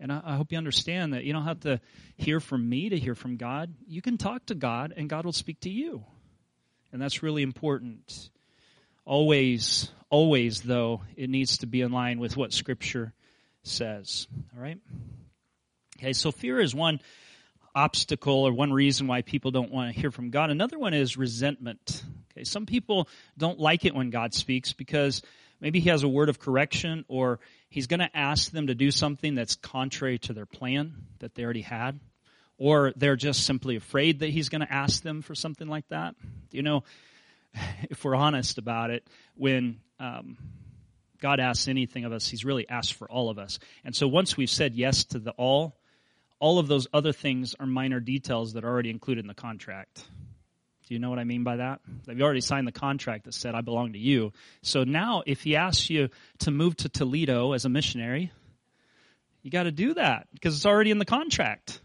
And 0.00 0.12
I, 0.12 0.20
I, 0.24 0.36
hope 0.36 0.50
you 0.50 0.58
understand 0.58 1.14
that 1.14 1.22
you 1.24 1.32
don't 1.32 1.44
have 1.44 1.60
to 1.60 1.80
hear 2.16 2.40
from 2.40 2.68
me 2.68 2.88
to 2.88 2.98
hear 2.98 3.14
from 3.14 3.36
God. 3.36 3.72
You 3.86 4.02
can 4.02 4.18
talk 4.18 4.46
to 4.46 4.56
God, 4.56 4.92
and 4.96 5.08
God 5.08 5.24
will 5.24 5.32
speak 5.32 5.60
to 5.60 5.70
you. 5.70 6.04
And 6.92 7.00
that's 7.00 7.22
really 7.22 7.42
important. 7.42 8.30
Always, 9.04 9.90
always, 10.10 10.60
though, 10.60 11.02
it 11.16 11.30
needs 11.30 11.58
to 11.58 11.66
be 11.66 11.80
in 11.80 11.90
line 11.90 12.20
with 12.20 12.36
what 12.36 12.52
Scripture 12.52 13.12
says. 13.62 14.26
All 14.54 14.62
right? 14.62 14.78
Okay, 15.98 16.12
so 16.12 16.30
fear 16.30 16.60
is 16.60 16.74
one 16.74 17.00
obstacle 17.74 18.46
or 18.46 18.52
one 18.52 18.72
reason 18.72 19.06
why 19.06 19.22
people 19.22 19.50
don't 19.50 19.72
want 19.72 19.94
to 19.94 19.98
hear 19.98 20.10
from 20.10 20.30
God. 20.30 20.50
Another 20.50 20.78
one 20.78 20.92
is 20.92 21.16
resentment. 21.16 22.02
Okay, 22.32 22.44
some 22.44 22.66
people 22.66 23.08
don't 23.38 23.58
like 23.58 23.84
it 23.84 23.94
when 23.94 24.10
God 24.10 24.34
speaks 24.34 24.72
because 24.72 25.22
maybe 25.60 25.80
he 25.80 25.88
has 25.88 26.02
a 26.02 26.08
word 26.08 26.28
of 26.28 26.38
correction 26.38 27.04
or 27.08 27.40
he's 27.70 27.86
going 27.86 28.00
to 28.00 28.14
ask 28.14 28.50
them 28.50 28.66
to 28.66 28.74
do 28.74 28.90
something 28.90 29.34
that's 29.34 29.56
contrary 29.56 30.18
to 30.18 30.34
their 30.34 30.46
plan 30.46 30.94
that 31.20 31.34
they 31.34 31.44
already 31.44 31.62
had 31.62 31.98
or 32.62 32.92
they're 32.94 33.16
just 33.16 33.44
simply 33.44 33.74
afraid 33.74 34.20
that 34.20 34.30
he's 34.30 34.48
going 34.48 34.60
to 34.60 34.72
ask 34.72 35.02
them 35.02 35.20
for 35.20 35.34
something 35.34 35.66
like 35.66 35.88
that. 35.88 36.14
You 36.52 36.62
know, 36.62 36.84
if 37.90 38.04
we're 38.04 38.14
honest 38.14 38.56
about 38.56 38.90
it, 38.90 39.04
when 39.34 39.80
um, 39.98 40.38
God 41.20 41.40
asks 41.40 41.66
anything 41.66 42.04
of 42.04 42.12
us, 42.12 42.28
he's 42.28 42.44
really 42.44 42.68
asked 42.68 42.94
for 42.94 43.10
all 43.10 43.30
of 43.30 43.38
us. 43.40 43.58
And 43.84 43.96
so 43.96 44.06
once 44.06 44.36
we've 44.36 44.48
said 44.48 44.76
yes 44.76 45.02
to 45.06 45.18
the 45.18 45.32
all, 45.32 45.76
all 46.38 46.60
of 46.60 46.68
those 46.68 46.86
other 46.94 47.12
things 47.12 47.56
are 47.58 47.66
minor 47.66 47.98
details 47.98 48.52
that 48.52 48.62
are 48.62 48.70
already 48.70 48.90
included 48.90 49.24
in 49.24 49.28
the 49.28 49.34
contract. 49.34 50.04
Do 50.86 50.94
you 50.94 51.00
know 51.00 51.10
what 51.10 51.18
I 51.18 51.24
mean 51.24 51.42
by 51.42 51.56
that? 51.56 51.80
They've 52.06 52.22
already 52.22 52.42
signed 52.42 52.68
the 52.68 52.72
contract 52.72 53.24
that 53.24 53.34
said, 53.34 53.56
I 53.56 53.62
belong 53.62 53.94
to 53.94 53.98
you. 53.98 54.32
So 54.62 54.84
now, 54.84 55.24
if 55.26 55.42
he 55.42 55.56
asks 55.56 55.90
you 55.90 56.10
to 56.40 56.52
move 56.52 56.76
to 56.76 56.88
Toledo 56.88 57.54
as 57.54 57.64
a 57.64 57.68
missionary, 57.68 58.30
you 59.42 59.50
got 59.50 59.64
to 59.64 59.72
do 59.72 59.94
that 59.94 60.28
because 60.32 60.54
it's 60.54 60.66
already 60.66 60.92
in 60.92 60.98
the 60.98 61.04
contract. 61.04 61.80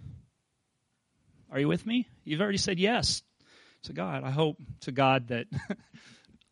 Are 1.52 1.60
you 1.60 1.68
with 1.68 1.86
me? 1.86 2.08
You've 2.24 2.42
already 2.42 2.58
said 2.58 2.80
yes 2.80 3.24
to 3.84 3.94
God. 3.94 4.24
I 4.24 4.32
hope 4.32 4.58
to 4.82 4.92
God 4.92 5.30
that 5.30 5.48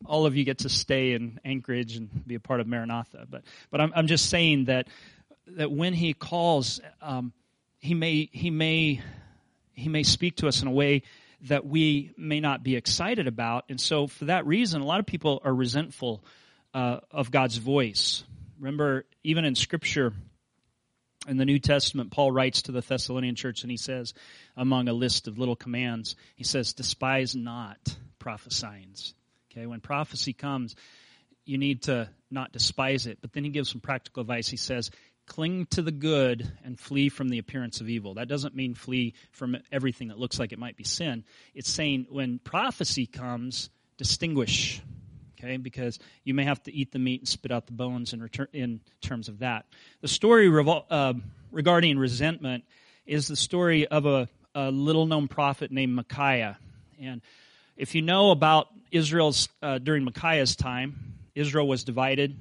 all 0.06 0.26
of 0.26 0.36
you 0.36 0.44
get 0.44 0.58
to 0.58 0.68
stay 0.68 1.12
in 1.12 1.38
Anchorage 1.44 1.96
and 1.96 2.26
be 2.26 2.34
a 2.34 2.40
part 2.40 2.60
of 2.60 2.66
Maranatha. 2.66 3.26
But 3.28 3.42
but 3.70 3.80
I'm 3.80 3.92
I'm 3.94 4.06
just 4.06 4.30
saying 4.30 4.66
that 4.66 4.88
that 5.48 5.70
when 5.70 5.92
He 5.92 6.14
calls, 6.14 6.80
um, 7.02 7.32
He 7.78 7.94
may 7.94 8.28
He 8.32 8.50
may 8.50 9.00
He 9.72 9.88
may 9.88 10.02
speak 10.02 10.36
to 10.36 10.48
us 10.48 10.62
in 10.62 10.68
a 10.68 10.72
way 10.72 11.02
that 11.42 11.66
we 11.66 12.12
may 12.16 12.40
not 12.40 12.62
be 12.62 12.76
excited 12.76 13.26
about. 13.26 13.64
And 13.68 13.80
so, 13.80 14.06
for 14.06 14.26
that 14.26 14.46
reason, 14.46 14.80
a 14.80 14.86
lot 14.86 15.00
of 15.00 15.06
people 15.06 15.42
are 15.44 15.54
resentful 15.54 16.24
uh, 16.72 17.00
of 17.10 17.30
God's 17.30 17.58
voice. 17.58 18.24
Remember, 18.58 19.04
even 19.22 19.44
in 19.44 19.54
Scripture, 19.54 20.14
in 21.26 21.36
the 21.36 21.44
New 21.44 21.58
Testament, 21.58 22.10
Paul 22.10 22.30
writes 22.32 22.62
to 22.62 22.72
the 22.72 22.80
Thessalonian 22.80 23.34
church 23.34 23.62
and 23.62 23.70
he 23.70 23.76
says, 23.76 24.14
among 24.56 24.88
a 24.88 24.92
list 24.92 25.28
of 25.28 25.38
little 25.38 25.56
commands, 25.56 26.16
he 26.36 26.44
says, 26.44 26.72
despise 26.72 27.34
not 27.34 27.78
prophesying. 28.18 28.94
Okay, 29.50 29.66
when 29.66 29.80
prophecy 29.80 30.32
comes, 30.32 30.76
you 31.44 31.58
need 31.58 31.82
to 31.84 32.08
not 32.30 32.52
despise 32.52 33.06
it. 33.06 33.18
But 33.20 33.32
then 33.32 33.44
he 33.44 33.50
gives 33.50 33.70
some 33.70 33.80
practical 33.80 34.20
advice. 34.20 34.48
He 34.48 34.56
says, 34.56 34.90
cling 35.26 35.66
to 35.66 35.82
the 35.82 35.92
good 35.92 36.50
and 36.64 36.78
flee 36.78 37.08
from 37.08 37.28
the 37.28 37.38
appearance 37.38 37.80
of 37.80 37.88
evil. 37.88 38.14
That 38.14 38.28
doesn't 38.28 38.54
mean 38.54 38.74
flee 38.74 39.14
from 39.32 39.56
everything 39.72 40.08
that 40.08 40.18
looks 40.18 40.38
like 40.38 40.52
it 40.52 40.58
might 40.58 40.76
be 40.76 40.84
sin. 40.84 41.24
It's 41.54 41.70
saying 41.70 42.06
when 42.10 42.38
prophecy 42.38 43.06
comes, 43.06 43.70
distinguish. 43.96 44.80
Okay, 45.38 45.56
because 45.56 45.98
you 46.24 46.34
may 46.34 46.44
have 46.44 46.62
to 46.62 46.72
eat 46.72 46.92
the 46.92 46.98
meat 46.98 47.20
and 47.20 47.28
spit 47.28 47.52
out 47.52 47.66
the 47.66 47.72
bones 47.72 48.12
in, 48.12 48.22
return, 48.22 48.48
in 48.52 48.80
terms 49.00 49.28
of 49.28 49.40
that. 49.40 49.66
The 50.00 50.08
story 50.08 50.48
revol- 50.48 50.84
uh, 50.90 51.14
regarding 51.50 51.98
resentment 51.98 52.64
is 53.06 53.28
the 53.28 53.36
story 53.36 53.86
of 53.86 54.06
a, 54.06 54.28
a 54.54 54.70
little 54.70 55.06
known 55.06 55.28
prophet 55.28 55.70
named 55.70 55.94
Micaiah. 55.94 56.58
And 57.00 57.20
if 57.76 57.94
you 57.94 58.02
know 58.02 58.30
about 58.30 58.68
Israel's, 58.90 59.48
uh, 59.62 59.78
during 59.78 60.04
Micaiah's 60.04 60.56
time, 60.56 61.14
Israel 61.34 61.68
was 61.68 61.84
divided 61.84 62.36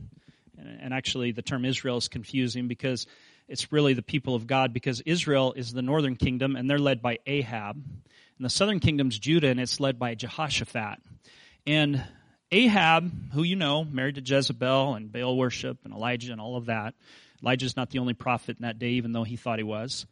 and 0.57 0.93
actually 0.93 1.31
the 1.31 1.41
term 1.41 1.65
Israel 1.65 1.97
is 1.97 2.07
confusing 2.07 2.67
because 2.67 3.07
it's 3.47 3.71
really 3.71 3.93
the 3.93 4.01
people 4.01 4.35
of 4.35 4.47
God 4.47 4.73
because 4.73 5.01
Israel 5.01 5.53
is 5.53 5.71
the 5.71 5.81
northern 5.81 6.15
kingdom 6.15 6.55
and 6.55 6.69
they're 6.69 6.79
led 6.79 7.01
by 7.01 7.19
Ahab. 7.25 7.75
And 7.75 8.45
the 8.45 8.49
southern 8.49 8.79
kingdom's 8.79 9.17
Judah 9.19 9.47
and 9.47 9.59
it's 9.59 9.79
led 9.79 9.99
by 9.99 10.15
Jehoshaphat. 10.15 10.99
And 11.67 12.03
Ahab, 12.51 13.11
who 13.33 13.43
you 13.43 13.55
know, 13.55 13.83
married 13.83 14.15
to 14.15 14.21
Jezebel 14.21 14.95
and 14.95 15.11
Baal 15.11 15.37
worship 15.37 15.79
and 15.83 15.93
Elijah 15.93 16.31
and 16.31 16.39
all 16.39 16.57
of 16.57 16.67
that. 16.67 16.93
Elijah's 17.41 17.75
not 17.75 17.89
the 17.89 17.99
only 17.99 18.13
prophet 18.13 18.57
in 18.57 18.63
that 18.63 18.79
day, 18.79 18.91
even 18.91 19.11
though 19.11 19.23
he 19.23 19.35
thought 19.35 19.59
he 19.59 19.63
was. 19.63 20.05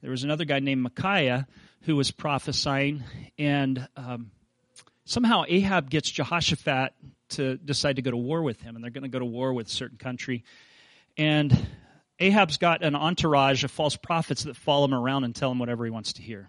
There 0.00 0.10
was 0.10 0.24
another 0.24 0.44
guy 0.44 0.60
named 0.60 0.82
Micaiah 0.82 1.46
who 1.82 1.96
was 1.96 2.10
prophesying, 2.10 3.04
and 3.38 3.86
um, 3.96 4.30
somehow 5.04 5.44
Ahab 5.46 5.90
gets 5.90 6.10
Jehoshaphat 6.10 6.92
to 7.30 7.56
decide 7.58 7.96
to 7.96 8.02
go 8.02 8.10
to 8.10 8.16
war 8.16 8.42
with 8.42 8.60
him, 8.60 8.76
and 8.76 8.84
they're 8.84 8.90
going 8.90 9.02
to 9.02 9.08
go 9.08 9.18
to 9.18 9.24
war 9.24 9.52
with 9.52 9.66
a 9.66 9.70
certain 9.70 9.98
country. 9.98 10.44
And 11.16 11.56
Ahab's 12.18 12.58
got 12.58 12.82
an 12.82 12.94
entourage 12.94 13.64
of 13.64 13.70
false 13.70 13.96
prophets 13.96 14.44
that 14.44 14.56
follow 14.56 14.84
him 14.84 14.94
around 14.94 15.24
and 15.24 15.34
tell 15.34 15.50
him 15.50 15.58
whatever 15.58 15.84
he 15.84 15.90
wants 15.90 16.14
to 16.14 16.22
hear. 16.22 16.48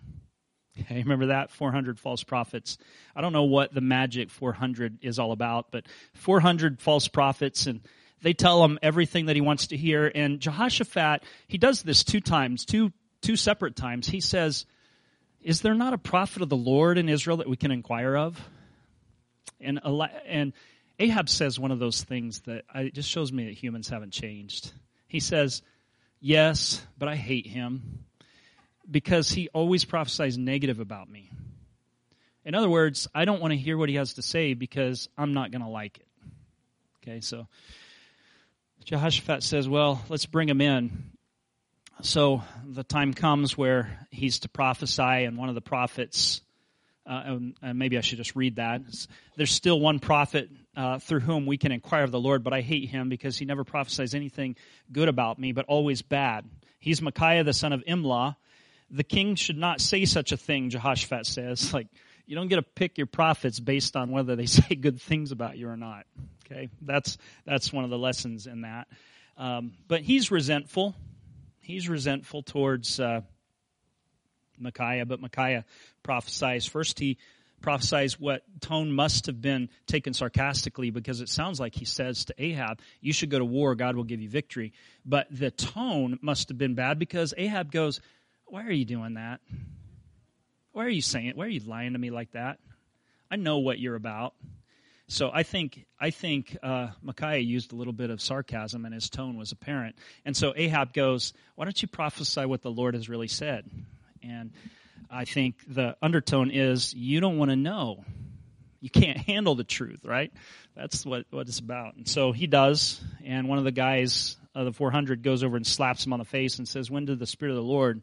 Okay, 0.91 1.01
remember 1.01 1.27
that? 1.27 1.51
400 1.51 1.99
false 1.99 2.23
prophets. 2.23 2.77
I 3.15 3.21
don't 3.21 3.33
know 3.33 3.43
what 3.43 3.73
the 3.73 3.81
magic 3.81 4.29
400 4.29 4.99
is 5.01 5.19
all 5.19 5.31
about, 5.31 5.71
but 5.71 5.85
400 6.13 6.81
false 6.81 7.07
prophets, 7.07 7.67
and 7.67 7.81
they 8.21 8.33
tell 8.33 8.63
him 8.63 8.79
everything 8.81 9.27
that 9.27 9.35
he 9.35 9.41
wants 9.41 9.67
to 9.67 9.77
hear. 9.77 10.11
And 10.13 10.39
Jehoshaphat, 10.39 11.23
he 11.47 11.57
does 11.57 11.83
this 11.83 12.03
two 12.03 12.19
times, 12.19 12.65
two, 12.65 12.91
two 13.21 13.35
separate 13.35 13.75
times. 13.75 14.07
He 14.07 14.21
says, 14.21 14.65
Is 15.41 15.61
there 15.61 15.75
not 15.75 15.93
a 15.93 15.97
prophet 15.97 16.41
of 16.41 16.49
the 16.49 16.57
Lord 16.57 16.97
in 16.97 17.09
Israel 17.09 17.37
that 17.37 17.49
we 17.49 17.57
can 17.57 17.71
inquire 17.71 18.15
of? 18.15 18.39
And, 19.59 19.79
and 20.27 20.53
Ahab 20.99 21.29
says 21.29 21.59
one 21.59 21.71
of 21.71 21.79
those 21.79 22.03
things 22.03 22.41
that 22.41 22.65
I, 22.73 22.81
it 22.81 22.93
just 22.93 23.09
shows 23.09 23.31
me 23.31 23.45
that 23.45 23.53
humans 23.53 23.89
haven't 23.89 24.13
changed. 24.13 24.71
He 25.07 25.19
says, 25.19 25.61
Yes, 26.19 26.85
but 26.97 27.09
I 27.09 27.15
hate 27.15 27.47
him 27.47 28.05
because 28.89 29.31
he 29.31 29.49
always 29.49 29.85
prophesies 29.85 30.37
negative 30.37 30.79
about 30.79 31.09
me. 31.09 31.31
In 32.43 32.55
other 32.55 32.69
words, 32.69 33.07
I 33.13 33.25
don't 33.25 33.41
want 33.41 33.51
to 33.51 33.57
hear 33.57 33.77
what 33.77 33.89
he 33.89 33.95
has 33.95 34.15
to 34.15 34.21
say 34.21 34.53
because 34.53 35.09
I'm 35.17 35.33
not 35.33 35.51
going 35.51 35.61
to 35.61 35.69
like 35.69 35.97
it. 35.97 36.07
Okay, 37.03 37.19
so 37.21 37.47
Jehoshaphat 38.85 39.43
says, 39.43 39.69
Well, 39.69 40.03
let's 40.09 40.25
bring 40.25 40.49
him 40.49 40.61
in. 40.61 41.11
So 42.01 42.41
the 42.65 42.83
time 42.83 43.13
comes 43.13 43.55
where 43.55 44.07
he's 44.09 44.39
to 44.39 44.49
prophesy, 44.49 45.01
and 45.03 45.37
one 45.37 45.49
of 45.49 45.55
the 45.55 45.61
prophets 45.61 46.41
uh, 47.05 47.37
and, 47.61 47.79
maybe 47.79 47.97
I 47.97 48.01
should 48.01 48.17
just 48.17 48.35
read 48.35 48.57
that. 48.57 48.81
There's 49.35 49.51
still 49.51 49.79
one 49.79 49.99
prophet 49.99 50.49
uh, 50.75 50.99
through 50.99 51.21
whom 51.21 51.45
we 51.45 51.57
can 51.57 51.71
inquire 51.71 52.03
of 52.03 52.11
the 52.11 52.19
Lord, 52.19 52.43
but 52.43 52.53
I 52.53 52.61
hate 52.61 52.89
him 52.89 53.09
because 53.09 53.37
he 53.37 53.45
never 53.45 53.63
prophesies 53.63 54.13
anything 54.13 54.55
good 54.91 55.09
about 55.09 55.39
me, 55.39 55.51
but 55.51 55.65
always 55.65 56.01
bad. 56.01 56.45
He's 56.79 57.01
Micaiah, 57.01 57.43
the 57.43 57.53
son 57.53 57.73
of 57.73 57.83
Imlah. 57.85 58.35
The 58.91 59.03
king 59.03 59.35
should 59.35 59.57
not 59.57 59.81
say 59.81 60.05
such 60.05 60.31
a 60.31 60.37
thing, 60.37 60.69
Jehoshaphat 60.69 61.25
says. 61.25 61.73
Like, 61.81 61.87
you 62.27 62.35
don't 62.35 62.47
get 62.47 62.57
to 62.57 62.61
pick 62.61 62.97
your 62.97 63.07
prophets 63.07 63.59
based 63.59 63.95
on 63.95 64.11
whether 64.11 64.35
they 64.35 64.45
say 64.47 64.75
good 64.75 65.01
things 65.01 65.31
about 65.31 65.57
you 65.57 65.67
or 65.69 65.77
not. 65.77 66.05
Okay? 66.45 66.69
That's, 66.81 67.17
that's 67.45 67.73
one 67.73 67.83
of 67.83 67.89
the 67.89 67.97
lessons 67.97 68.47
in 68.47 68.61
that. 68.61 68.87
Um, 69.37 69.73
but 69.87 70.01
he's 70.01 70.31
resentful. 70.31 70.95
He's 71.59 71.89
resentful 71.89 72.43
towards 72.43 72.99
uh, 72.99 73.21
Micaiah, 74.59 75.05
but 75.05 75.19
Micaiah 75.19 75.65
prophesies. 76.03 76.65
First, 76.65 76.99
he 76.99 77.17
prophesies 77.61 78.19
what 78.19 78.43
tone 78.59 78.91
must 78.91 79.27
have 79.27 79.41
been 79.41 79.69
taken 79.87 80.13
sarcastically 80.13 80.89
because 80.89 81.21
it 81.21 81.29
sounds 81.29 81.59
like 81.59 81.75
he 81.75 81.85
says 81.85 82.25
to 82.25 82.35
Ahab, 82.37 82.79
You 82.99 83.13
should 83.13 83.29
go 83.29 83.39
to 83.39 83.45
war, 83.45 83.75
God 83.75 83.95
will 83.95 84.03
give 84.03 84.21
you 84.21 84.29
victory. 84.29 84.73
But 85.05 85.27
the 85.31 85.51
tone 85.51 86.19
must 86.21 86.49
have 86.49 86.57
been 86.57 86.75
bad 86.75 86.99
because 86.99 87.33
Ahab 87.37 87.71
goes, 87.71 88.01
Why 88.51 88.65
are 88.65 88.71
you 88.71 88.83
doing 88.83 89.13
that? 89.13 89.39
Why 90.73 90.83
are 90.83 90.89
you 90.89 91.01
saying 91.01 91.27
it? 91.27 91.37
Why 91.37 91.45
are 91.45 91.47
you 91.47 91.61
lying 91.61 91.93
to 91.93 91.99
me 91.99 92.09
like 92.09 92.33
that? 92.33 92.59
I 93.31 93.37
know 93.37 93.59
what 93.59 93.79
you're 93.79 93.95
about. 93.95 94.33
So 95.07 95.31
I 95.33 95.43
think 95.43 95.85
I 95.97 96.09
think 96.09 96.57
uh, 96.61 96.89
Micaiah 97.01 97.39
used 97.39 97.71
a 97.71 97.77
little 97.77 97.93
bit 97.93 98.09
of 98.09 98.19
sarcasm, 98.19 98.83
and 98.83 98.93
his 98.93 99.09
tone 99.09 99.37
was 99.37 99.53
apparent. 99.53 99.95
And 100.25 100.35
so 100.35 100.51
Ahab 100.53 100.91
goes, 100.91 101.31
"Why 101.55 101.63
don't 101.63 101.81
you 101.81 101.87
prophesy 101.87 102.45
what 102.45 102.61
the 102.61 102.69
Lord 102.69 102.93
has 102.93 103.07
really 103.07 103.29
said?" 103.29 103.71
And 104.21 104.51
I 105.09 105.23
think 105.23 105.55
the 105.65 105.95
undertone 106.01 106.51
is 106.51 106.93
you 106.93 107.21
don't 107.21 107.37
want 107.37 107.51
to 107.51 107.55
know. 107.55 108.03
You 108.81 108.89
can't 108.89 109.17
handle 109.17 109.55
the 109.55 109.63
truth, 109.63 110.03
right? 110.03 110.33
That's 110.75 111.05
what, 111.05 111.25
what 111.29 111.47
it's 111.47 111.59
about. 111.59 111.95
And 111.95 112.05
so 112.05 112.33
he 112.33 112.47
does, 112.47 112.99
and 113.23 113.47
one 113.47 113.59
of 113.59 113.63
the 113.63 113.71
guys 113.71 114.35
of 114.53 114.65
the 114.65 114.73
400 114.73 115.23
goes 115.23 115.41
over 115.41 115.55
and 115.55 115.65
slaps 115.65 116.05
him 116.05 116.11
on 116.11 116.19
the 116.19 116.25
face 116.25 116.57
and 116.57 116.67
says, 116.67 116.91
When 116.91 117.05
did 117.05 117.17
the 117.17 117.25
Spirit 117.25 117.51
of 117.51 117.55
the 117.55 117.63
Lord 117.63 118.01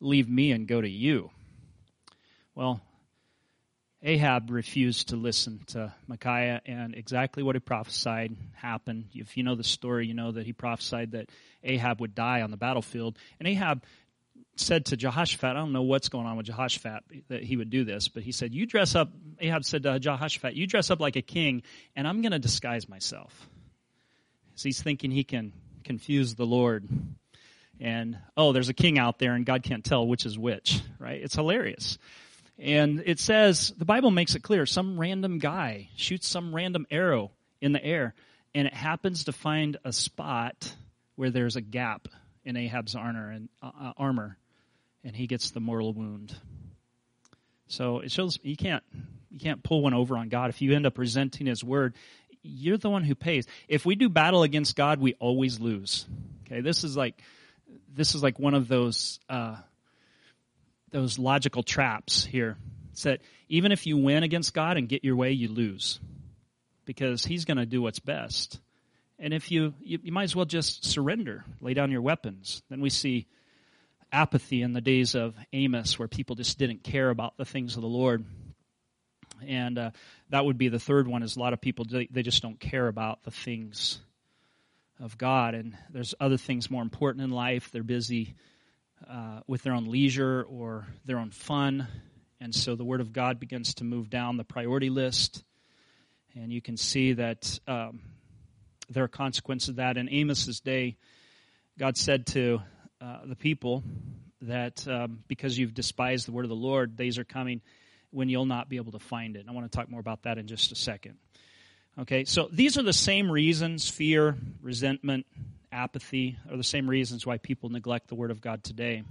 leave 0.00 0.28
me 0.28 0.52
and 0.52 0.66
go 0.66 0.80
to 0.80 0.88
you? 0.88 1.30
Well, 2.54 2.80
Ahab 4.02 4.50
refused 4.50 5.08
to 5.08 5.16
listen 5.16 5.60
to 5.68 5.92
Micaiah, 6.06 6.62
and 6.66 6.94
exactly 6.94 7.42
what 7.42 7.56
he 7.56 7.60
prophesied 7.60 8.36
happened. 8.52 9.06
If 9.12 9.36
you 9.36 9.42
know 9.42 9.56
the 9.56 9.64
story, 9.64 10.06
you 10.06 10.14
know 10.14 10.30
that 10.30 10.46
he 10.46 10.52
prophesied 10.52 11.12
that 11.12 11.30
Ahab 11.64 12.00
would 12.00 12.14
die 12.14 12.42
on 12.42 12.52
the 12.52 12.56
battlefield. 12.56 13.18
And 13.40 13.48
Ahab 13.48 13.82
said 14.54 14.86
to 14.86 14.96
Jehoshaphat, 14.96 15.50
I 15.50 15.54
don't 15.54 15.72
know 15.72 15.82
what's 15.82 16.08
going 16.08 16.26
on 16.26 16.36
with 16.36 16.46
Jehoshaphat 16.46 17.02
that 17.28 17.42
he 17.42 17.56
would 17.56 17.70
do 17.70 17.84
this, 17.84 18.06
but 18.06 18.22
he 18.22 18.30
said, 18.30 18.54
You 18.54 18.66
dress 18.66 18.94
up, 18.94 19.10
Ahab 19.40 19.64
said 19.64 19.82
to 19.82 19.98
Jehoshaphat, 19.98 20.54
You 20.54 20.68
dress 20.68 20.90
up 20.90 21.00
like 21.00 21.16
a 21.16 21.22
king, 21.22 21.62
and 21.96 22.06
I'm 22.06 22.22
going 22.22 22.32
to 22.32 22.38
disguise 22.38 22.88
myself. 22.88 23.48
So 24.54 24.64
he's 24.68 24.82
thinking 24.82 25.10
he 25.10 25.24
can 25.24 25.52
confuse 25.84 26.34
the 26.34 26.46
Lord. 26.46 26.88
And, 27.80 28.18
oh, 28.36 28.52
there's 28.52 28.68
a 28.68 28.74
king 28.74 28.98
out 28.98 29.18
there, 29.18 29.34
and 29.34 29.46
God 29.46 29.62
can't 29.62 29.84
tell 29.84 30.06
which 30.06 30.26
is 30.26 30.38
which, 30.38 30.80
right? 30.98 31.20
It's 31.22 31.34
hilarious. 31.34 31.98
And 32.58 33.02
it 33.06 33.20
says, 33.20 33.72
the 33.78 33.84
Bible 33.84 34.10
makes 34.10 34.34
it 34.34 34.42
clear 34.42 34.66
some 34.66 34.98
random 34.98 35.38
guy 35.38 35.90
shoots 35.96 36.26
some 36.26 36.54
random 36.54 36.86
arrow 36.90 37.30
in 37.60 37.72
the 37.72 37.84
air, 37.84 38.14
and 38.54 38.66
it 38.66 38.74
happens 38.74 39.24
to 39.24 39.32
find 39.32 39.76
a 39.84 39.92
spot 39.92 40.74
where 41.14 41.30
there's 41.30 41.56
a 41.56 41.60
gap 41.60 42.08
in 42.44 42.56
Ahab's 42.56 42.94
armor 42.94 43.30
and 43.30 43.48
uh, 43.62 43.70
uh, 43.80 43.92
armor, 43.96 44.38
and 45.04 45.14
he 45.14 45.26
gets 45.26 45.50
the 45.50 45.60
mortal 45.60 45.92
wound. 45.92 46.34
So 47.68 48.00
it 48.00 48.10
shows 48.10 48.38
you 48.42 48.56
can't 48.56 48.82
you 49.30 49.38
can't 49.38 49.62
pull 49.62 49.82
one 49.82 49.94
over 49.94 50.16
on 50.16 50.28
God. 50.28 50.50
If 50.50 50.62
you 50.62 50.74
end 50.74 50.86
up 50.86 50.98
resenting 50.98 51.46
His 51.46 51.62
word, 51.62 51.94
you're 52.42 52.78
the 52.78 52.90
one 52.90 53.04
who 53.04 53.14
pays. 53.14 53.46
If 53.68 53.84
we 53.84 53.94
do 53.94 54.08
battle 54.08 54.42
against 54.42 54.74
God, 54.74 55.00
we 55.00 55.14
always 55.14 55.60
lose. 55.60 56.06
Okay, 56.46 56.60
this 56.62 56.82
is 56.82 56.96
like 56.96 57.20
this 57.98 58.14
is 58.14 58.22
like 58.22 58.38
one 58.38 58.54
of 58.54 58.68
those 58.68 59.18
uh, 59.28 59.56
those 60.90 61.18
logical 61.18 61.62
traps 61.62 62.24
here. 62.24 62.56
It's 62.92 63.02
that 63.02 63.20
even 63.48 63.72
if 63.72 63.86
you 63.86 63.96
win 63.96 64.22
against 64.22 64.54
God 64.54 64.76
and 64.76 64.88
get 64.88 65.04
your 65.04 65.16
way, 65.16 65.32
you 65.32 65.48
lose 65.48 66.00
because 66.84 67.24
He's 67.24 67.44
going 67.44 67.58
to 67.58 67.66
do 67.66 67.82
what's 67.82 67.98
best. 67.98 68.60
And 69.18 69.34
if 69.34 69.50
you, 69.50 69.74
you, 69.80 69.98
you 70.02 70.12
might 70.12 70.24
as 70.24 70.36
well 70.36 70.44
just 70.44 70.84
surrender, 70.84 71.44
lay 71.60 71.74
down 71.74 71.90
your 71.90 72.02
weapons. 72.02 72.62
Then 72.70 72.80
we 72.80 72.88
see 72.88 73.26
apathy 74.12 74.62
in 74.62 74.72
the 74.72 74.80
days 74.80 75.16
of 75.16 75.34
Amos, 75.52 75.98
where 75.98 76.06
people 76.06 76.36
just 76.36 76.56
didn't 76.56 76.84
care 76.84 77.10
about 77.10 77.36
the 77.36 77.44
things 77.44 77.74
of 77.74 77.82
the 77.82 77.88
Lord. 77.88 78.24
And 79.46 79.76
uh, 79.76 79.90
that 80.30 80.44
would 80.44 80.56
be 80.56 80.68
the 80.68 80.78
third 80.78 81.08
one. 81.08 81.22
Is 81.22 81.36
a 81.36 81.40
lot 81.40 81.52
of 81.52 81.60
people 81.60 81.84
they 81.88 82.22
just 82.22 82.42
don't 82.42 82.60
care 82.60 82.86
about 82.86 83.24
the 83.24 83.30
things 83.32 84.00
of 85.00 85.16
God, 85.16 85.54
and 85.54 85.76
there's 85.90 86.14
other 86.18 86.36
things 86.36 86.70
more 86.70 86.82
important 86.82 87.24
in 87.24 87.30
life. 87.30 87.70
They're 87.70 87.82
busy 87.82 88.34
uh, 89.08 89.40
with 89.46 89.62
their 89.62 89.72
own 89.72 89.84
leisure 89.84 90.44
or 90.48 90.86
their 91.04 91.18
own 91.18 91.30
fun, 91.30 91.86
And 92.40 92.54
so 92.54 92.76
the 92.76 92.84
Word 92.84 93.00
of 93.00 93.12
God 93.12 93.40
begins 93.40 93.74
to 93.74 93.84
move 93.84 94.10
down 94.10 94.36
the 94.36 94.44
priority 94.44 94.90
list. 94.90 95.42
And 96.34 96.52
you 96.52 96.62
can 96.62 96.76
see 96.76 97.14
that 97.14 97.58
um, 97.66 98.00
there 98.88 99.02
are 99.02 99.08
consequences 99.08 99.70
of 99.70 99.76
that. 99.76 99.96
In 99.96 100.08
Amos's 100.08 100.60
day, 100.60 100.96
God 101.78 101.96
said 101.96 102.26
to 102.28 102.60
uh, 103.00 103.18
the 103.24 103.34
people 103.34 103.82
that 104.42 104.86
um, 104.86 105.24
because 105.26 105.58
you've 105.58 105.74
despised 105.74 106.28
the 106.28 106.32
word 106.32 106.44
of 106.44 106.48
the 106.48 106.54
Lord, 106.54 106.96
days 106.96 107.18
are 107.18 107.24
coming 107.24 107.60
when 108.10 108.28
you'll 108.28 108.46
not 108.46 108.68
be 108.68 108.76
able 108.76 108.92
to 108.92 109.00
find 109.00 109.36
it. 109.36 109.40
And 109.40 109.50
I 109.50 109.52
want 109.52 109.70
to 109.70 109.76
talk 109.76 109.90
more 109.90 110.00
about 110.00 110.22
that 110.22 110.38
in 110.38 110.46
just 110.46 110.70
a 110.70 110.76
second. 110.76 111.18
Okay, 112.00 112.24
so 112.24 112.48
these 112.52 112.78
are 112.78 112.84
the 112.84 112.92
same 112.92 113.28
reasons 113.28 113.90
fear, 113.90 114.36
resentment, 114.62 115.26
apathy 115.72 116.36
are 116.48 116.56
the 116.56 116.62
same 116.62 116.88
reasons 116.88 117.26
why 117.26 117.38
people 117.38 117.70
neglect 117.70 118.06
the 118.06 118.14
word 118.14 118.30
of 118.30 118.40
God 118.40 118.62
today. 118.62 119.02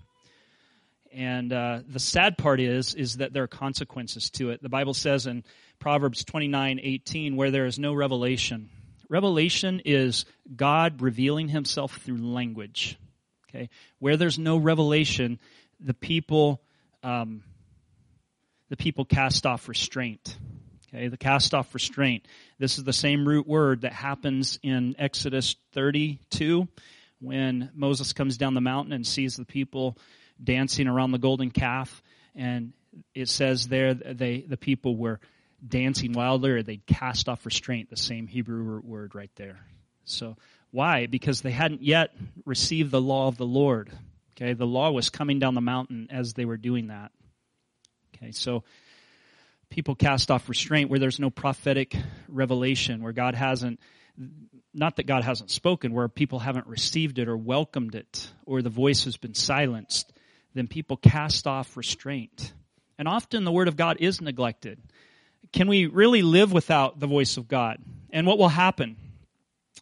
And 1.12 1.52
uh, 1.52 1.82
the 1.86 2.00
sad 2.00 2.38
part 2.38 2.62
is, 2.62 2.94
is 2.94 3.18
that 3.18 3.34
there 3.34 3.44
are 3.44 3.48
consequences 3.48 4.30
to 4.32 4.52
it. 4.52 4.64
The 4.64 4.70
Bible 4.70 4.94
says 4.94 5.28
in 5.28 5.44
Proverbs 5.80 6.24
29, 6.24 6.80
18, 6.82 7.36
where 7.36 7.52
there 7.52 7.66
is 7.66 7.78
no 7.78 7.94
revelation. 7.94 8.70
Revelation 9.10 9.82
is 9.84 10.24
God 10.56 11.02
revealing 11.02 11.50
himself 11.50 11.98
through 11.98 12.26
language. 12.26 12.98
Okay? 13.50 13.70
Where 14.00 14.16
there's 14.16 14.40
no 14.40 14.56
revelation, 14.56 15.40
the 15.82 15.94
people, 15.94 16.62
um, 17.04 17.44
the 18.70 18.78
people 18.78 19.04
cast 19.04 19.46
off 19.46 19.68
restraint. 19.68 20.38
Okay, 20.90 21.10
the 21.10 21.18
cast 21.18 21.54
off 21.54 21.74
restraint. 21.74 22.26
This 22.60 22.78
is 22.78 22.86
the 22.86 22.94
same 22.94 23.28
root 23.28 23.46
word 23.46 23.82
that 23.82 23.92
happens 23.92 24.58
in 24.64 24.96
Exodus 24.98 25.56
32 25.74 26.68
when 27.20 27.70
Moses 27.74 28.14
comes 28.14 28.38
down 28.38 28.54
the 28.54 28.62
mountain 28.62 28.94
and 28.94 29.06
sees 29.06 29.36
the 29.36 29.46
people 29.46 29.98
dancing 30.42 30.88
around 30.88 31.12
the 31.12 31.18
golden 31.18 31.52
calf. 31.52 32.02
And 32.36 32.72
it 33.14 33.28
says 33.28 33.68
there 33.68 33.94
they 33.94 34.46
the 34.48 34.58
people 34.58 34.96
were 34.96 35.20
dancing 35.66 36.14
wildly 36.14 36.52
or 36.52 36.64
they'd 36.64 36.86
cast 36.86 37.28
off 37.28 37.46
restraint, 37.46 37.90
the 37.90 37.98
same 37.98 38.28
Hebrew 38.28 38.80
word 38.82 39.14
right 39.14 39.32
there. 39.36 39.60
So 40.06 40.38
why? 40.72 41.08
Because 41.08 41.42
they 41.42 41.52
hadn't 41.52 41.84
yet 41.84 42.14
received 42.46 42.92
the 42.92 43.02
law 43.02 43.28
of 43.28 43.38
the 43.38 43.46
Lord. 43.46 43.92
Okay, 44.36 44.54
the 44.54 44.68
law 44.68 44.92
was 44.92 45.10
coming 45.10 45.40
down 45.40 45.56
the 45.56 45.62
mountain 45.62 46.08
as 46.12 46.34
they 46.34 46.46
were 46.46 46.58
doing 46.58 46.88
that. 46.88 47.12
Okay, 48.16 48.32
so 48.32 48.64
people 49.70 49.96
cast 49.96 50.32
off 50.32 50.50
restraint 50.50 50.90
where 50.90 51.00
there's 51.00 51.20
no 51.20 51.30
prophetic 51.30 51.96
revelation, 52.28 53.02
where 53.02 53.14
God 53.14 53.36
hasn't, 53.36 53.80
not 54.74 54.96
that 54.98 55.06
God 55.06 55.24
hasn't 55.24 55.52
spoken, 55.52 55.94
where 55.94 56.08
people 56.08 56.40
haven't 56.40 56.68
received 56.68 57.20
it 57.20 57.28
or 57.28 57.38
welcomed 57.38 57.96
it, 57.96 58.30
or 58.46 58.62
the 58.62 58.70
voice 58.70 59.06
has 59.06 59.18
been 59.18 59.34
silenced, 59.34 60.12
then 60.54 60.68
people 60.68 60.98
cast 60.98 61.48
off 61.48 61.78
restraint. 61.78 62.54
And 62.98 63.08
often 63.08 63.44
the 63.44 63.52
Word 63.52 63.68
of 63.68 63.76
God 63.76 63.98
is 64.00 64.22
neglected. 64.22 64.80
Can 65.54 65.68
we 65.68 65.86
really 65.86 66.22
live 66.22 66.52
without 66.52 67.00
the 67.00 67.08
voice 67.08 67.38
of 67.38 67.48
God? 67.48 67.80
And 68.12 68.26
what 68.26 68.38
will 68.38 68.50
happen? 68.50 68.98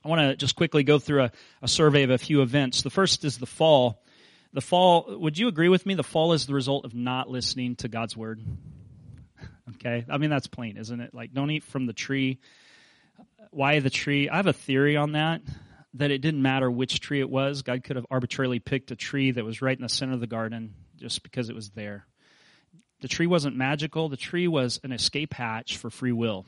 I 0.04 0.08
want 0.08 0.22
to 0.22 0.36
just 0.36 0.56
quickly 0.56 0.84
go 0.84 1.00
through 1.00 1.24
a, 1.24 1.32
a, 1.62 1.68
survey 1.68 2.04
of 2.04 2.12
a 2.12 2.18
few 2.18 2.42
events. 2.42 2.84
The 2.84 2.90
first 2.90 3.26
is 3.26 3.38
the 3.38 3.48
fall. 3.48 4.04
The 4.54 4.62
fall, 4.62 5.18
would 5.20 5.38
you 5.38 5.48
agree 5.48 5.70
with 5.70 5.86
me? 5.86 5.96
The 5.96 6.04
fall 6.04 6.34
is 6.34 6.46
the 6.46 6.54
result 6.54 6.86
of 6.86 6.94
not 6.94 7.30
listening 7.30 7.76
to 7.78 7.88
God's 7.88 8.16
word. 8.16 8.42
Okay? 9.76 10.05
I 10.09 10.18
mean, 10.18 10.30
that's 10.30 10.47
plain, 10.47 10.78
isn't 10.78 10.99
it? 10.99 11.13
Like, 11.13 11.34
don't 11.34 11.51
eat 11.51 11.63
from 11.63 11.86
the 11.86 11.93
tree. 11.93 12.39
Why 13.51 13.80
the 13.80 13.89
tree? 13.89 14.30
I 14.30 14.38
have 14.38 14.47
a 14.47 14.53
theory 14.53 14.97
on 14.97 15.13
that, 15.13 15.41
that 15.95 16.11
it 16.11 16.20
didn't 16.20 16.41
matter 16.41 16.70
which 16.70 16.99
tree 16.99 17.20
it 17.20 17.30
was. 17.30 17.61
God 17.61 17.84
could 17.84 17.95
have 17.95 18.05
arbitrarily 18.11 18.59
picked 18.59 18.91
a 18.91 18.95
tree 18.95 19.32
that 19.32 19.45
was 19.45 19.61
right 19.61 19.78
in 19.78 19.84
the 19.84 19.89
center 19.89 20.13
of 20.13 20.20
the 20.20 20.28
garden 20.28 20.74
just 20.97 21.24
because 21.24 21.49
it 21.49 21.55
was 21.55 21.70
there. 21.72 22.05
The 23.01 23.07
tree 23.07 23.28
wasn't 23.28 23.55
magical, 23.55 24.09
the 24.09 24.18
tree 24.18 24.47
was 24.47 24.80
an 24.84 24.91
escape 24.91 25.34
hatch 25.34 25.78
for 25.78 25.89
free 25.89 26.11
will. 26.11 26.45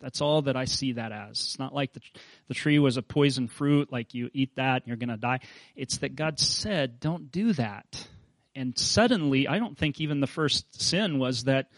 That's 0.00 0.20
all 0.20 0.42
that 0.42 0.56
I 0.56 0.64
see 0.64 0.92
that 0.92 1.12
as. 1.12 1.30
It's 1.30 1.58
not 1.58 1.74
like 1.74 1.92
the, 1.92 2.00
the 2.46 2.54
tree 2.54 2.78
was 2.78 2.96
a 2.96 3.02
poison 3.02 3.48
fruit, 3.48 3.92
like 3.92 4.14
you 4.14 4.30
eat 4.32 4.54
that 4.56 4.82
and 4.82 4.86
you're 4.86 4.96
going 4.96 5.08
to 5.08 5.16
die. 5.16 5.40
It's 5.74 5.98
that 5.98 6.14
God 6.14 6.38
said, 6.38 7.00
don't 7.00 7.32
do 7.32 7.52
that. 7.54 8.06
And 8.54 8.78
suddenly, 8.78 9.48
I 9.48 9.58
don't 9.58 9.76
think 9.76 10.00
even 10.00 10.20
the 10.20 10.26
first 10.26 10.80
sin 10.80 11.18
was 11.18 11.44
that, 11.44 11.70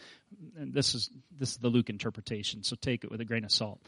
this 0.55 0.95
is, 0.95 1.09
this 1.37 1.51
is 1.51 1.57
the 1.57 1.69
Luke 1.69 1.89
interpretation, 1.89 2.63
so 2.63 2.75
take 2.75 3.03
it 3.03 3.11
with 3.11 3.21
a 3.21 3.25
grain 3.25 3.43
of 3.43 3.51
salt. 3.51 3.81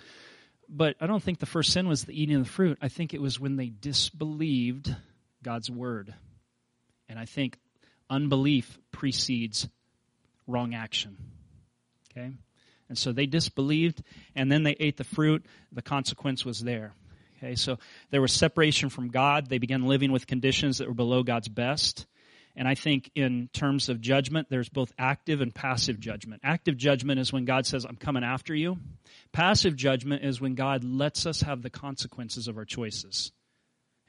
But 0.69 0.95
I 1.01 1.07
don't 1.07 1.21
think 1.21 1.39
the 1.39 1.45
first 1.45 1.73
sin 1.73 1.87
was 1.87 2.03
the 2.03 2.19
eating 2.19 2.35
of 2.35 2.45
the 2.45 2.49
fruit. 2.49 2.77
I 2.81 2.87
think 2.87 3.13
it 3.13 3.21
was 3.21 3.39
when 3.39 3.57
they 3.57 3.67
disbelieved 3.67 4.95
God's 5.43 5.69
word. 5.69 6.13
And 7.09 7.19
I 7.19 7.25
think 7.25 7.57
unbelief 8.09 8.79
precedes 8.91 9.67
wrong 10.47 10.73
action. 10.73 11.17
Okay? 12.11 12.31
And 12.89 12.97
so 12.97 13.11
they 13.11 13.25
disbelieved, 13.25 14.03
and 14.35 14.51
then 14.51 14.63
they 14.63 14.75
ate 14.79 14.97
the 14.97 15.03
fruit. 15.03 15.45
The 15.71 15.81
consequence 15.81 16.45
was 16.45 16.59
there. 16.59 16.93
Okay, 17.37 17.55
so 17.55 17.77
there 18.09 18.21
was 18.21 18.31
separation 18.31 18.89
from 18.89 19.09
God. 19.09 19.49
They 19.49 19.57
began 19.57 19.83
living 19.83 20.11
with 20.11 20.27
conditions 20.27 20.77
that 20.77 20.87
were 20.87 20.93
below 20.93 21.23
God's 21.23 21.49
best. 21.49 22.05
And 22.55 22.67
I 22.67 22.75
think 22.75 23.09
in 23.15 23.49
terms 23.51 23.89
of 23.89 23.99
judgment, 23.99 24.47
there's 24.49 24.69
both 24.69 24.91
active 24.99 25.41
and 25.41 25.53
passive 25.53 25.99
judgment. 25.99 26.41
Active 26.43 26.77
judgment 26.77 27.19
is 27.19 27.33
when 27.33 27.45
God 27.45 27.65
says, 27.65 27.83
I'm 27.83 27.95
coming 27.95 28.23
after 28.23 28.53
you. 28.53 28.77
Passive 29.31 29.75
judgment 29.75 30.23
is 30.23 30.39
when 30.39 30.53
God 30.53 30.83
lets 30.83 31.25
us 31.25 31.41
have 31.41 31.63
the 31.63 31.71
consequences 31.71 32.47
of 32.47 32.57
our 32.57 32.65
choices. 32.65 33.31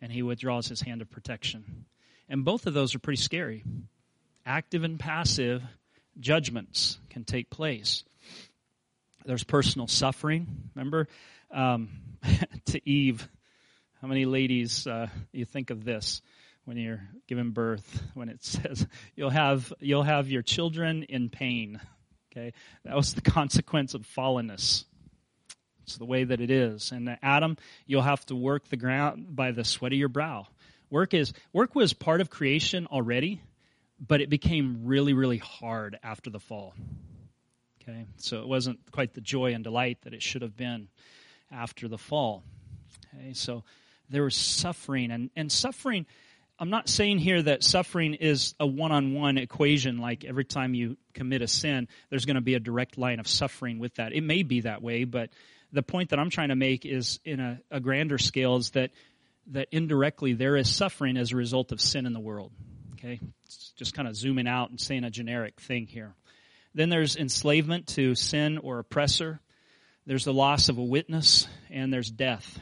And 0.03 0.13
he 0.13 0.23
withdraws 0.23 0.69
his 0.69 0.83
hand 0.83 1.01
of 1.01 1.11
protection. 1.11 1.87
And 2.29 2.45
both 2.45 2.67
of 2.67 2.75
those 2.75 2.95
are 2.95 2.99
pretty 2.99 3.23
scary. 3.23 3.65
Active 4.45 4.85
and 4.85 5.01
passive 5.01 5.63
judgments 6.21 6.99
can 7.09 7.25
take 7.25 7.49
place. 7.49 8.05
There's 9.25 9.45
personal 9.45 9.87
suffering. 9.87 10.47
Remember 10.75 11.09
um, 11.51 11.89
to 12.67 12.89
Eve, 12.89 13.27
how 14.03 14.09
many 14.09 14.27
ladies 14.27 14.87
uh, 14.87 15.07
you 15.33 15.47
think 15.47 15.71
of 15.71 15.83
this 15.83 16.21
when 16.65 16.77
you're 16.77 17.03
giving 17.27 17.51
birth? 17.51 18.03
When 18.15 18.29
it 18.29 18.45
says 18.45 18.87
you'll 19.15 19.31
have 19.31 19.73
you'll 19.81 20.03
have 20.03 20.29
your 20.31 20.43
children 20.43 21.05
in 21.05 21.31
pain. 21.31 21.81
Okay, 22.33 22.53
that 22.85 22.97
was 22.97 23.15
the 23.15 23.21
consequence 23.23 23.95
of 23.95 24.03
fallenness. 24.03 24.85
It's 25.85 25.99
the 25.99 26.07
way 26.07 26.25
that 26.25 26.41
it 26.41 26.51
is. 26.51 26.93
And 26.93 27.09
uh, 27.09 27.17
Adam, 27.23 27.59
you'll 27.87 28.03
have 28.03 28.25
to 28.27 28.35
work 28.35 28.69
the 28.69 28.77
ground 28.77 29.37
by 29.37 29.53
the 29.53 29.65
sweat 29.65 29.93
of 29.93 29.99
your 29.99 30.09
brow. 30.09 30.47
Work 30.91 31.15
is 31.15 31.33
work 31.53 31.75
was 31.75 31.93
part 31.93 32.21
of 32.21 32.31
creation 32.31 32.87
already, 32.87 33.41
but 34.01 34.21
it 34.21 34.31
became 34.31 34.83
really, 34.85 35.13
really 35.13 35.39
hard 35.39 35.99
after 36.03 36.31
the 36.31 36.41
fall. 36.41 36.75
Okay, 37.83 38.07
so 38.17 38.41
it 38.41 38.49
wasn't 38.49 38.79
quite 38.93 39.13
the 39.13 39.21
joy 39.21 39.53
and 39.53 39.63
delight 39.63 39.99
that 40.03 40.15
it 40.15 40.23
should 40.23 40.41
have 40.41 40.57
been 40.57 40.89
after 41.53 41.87
the 41.87 41.99
fall. 41.99 42.43
Okay, 43.15 43.35
so 43.35 43.63
there 44.09 44.23
was 44.23 44.37
suffering, 44.37 45.11
and, 45.11 45.31
and 45.37 45.51
suffering. 45.51 46.07
I'm 46.65 46.71
not 46.71 46.89
saying 46.89 47.19
here 47.19 47.43
that 47.43 47.63
suffering 47.63 48.15
is 48.15 48.55
a 48.59 48.67
one 48.67 48.91
on 48.91 49.13
one 49.13 49.37
equation, 49.37 49.99
like 49.99 50.25
every 50.25 50.47
time 50.47 50.73
you 50.73 50.97
commit 51.13 51.43
a 51.43 51.47
sin, 51.47 51.89
there's 52.09 52.25
going 52.25 52.37
to 52.37 52.41
be 52.41 52.55
a 52.55 52.59
direct 52.59 52.97
line 52.97 53.21
of 53.21 53.29
suffering 53.29 53.79
with 53.79 53.97
that. 53.97 54.15
It 54.15 54.23
may 54.23 54.43
be 54.45 54.63
that 54.63 54.81
way, 54.81 55.05
but 55.05 55.29
the 55.75 55.83
point 55.83 56.09
that 56.09 56.19
I'm 56.19 56.31
trying 56.31 56.49
to 56.49 56.57
make 56.57 56.87
is 56.87 57.21
in 57.23 57.39
a, 57.39 57.61
a 57.71 57.81
grander 57.81 58.17
scale 58.17 58.57
is 58.57 58.71
that, 58.71 58.93
that 59.49 59.69
indirectly 59.73 60.33
there 60.33 60.57
is 60.57 60.75
suffering 60.75 61.19
as 61.19 61.33
a 61.33 61.37
result 61.37 61.71
of 61.71 61.83
sin 61.83 62.07
in 62.07 62.15
the 62.15 62.19
world. 62.19 62.51
Okay? 62.95 63.21
It's 63.45 63.75
just 63.77 63.93
kind 63.93 64.09
of 64.09 64.17
zooming 64.17 64.49
out 64.49 64.71
and 64.71 64.81
saying 64.81 65.05
a 65.05 65.11
generic 65.11 65.61
thing 65.61 65.87
here. 65.87 66.15
Then 66.75 66.89
there's 66.89 67.15
enslavement 67.15 67.89
to 67.89 68.15
sin 68.15 68.57
or 68.57 68.79
oppressor. 68.79 69.39
There's 70.07 70.25
the 70.25 70.33
loss 70.33 70.71
of 70.71 70.79
a 70.79 70.83
witness, 70.83 71.47
and 71.69 71.93
there's 71.93 72.11
death. 72.11 72.59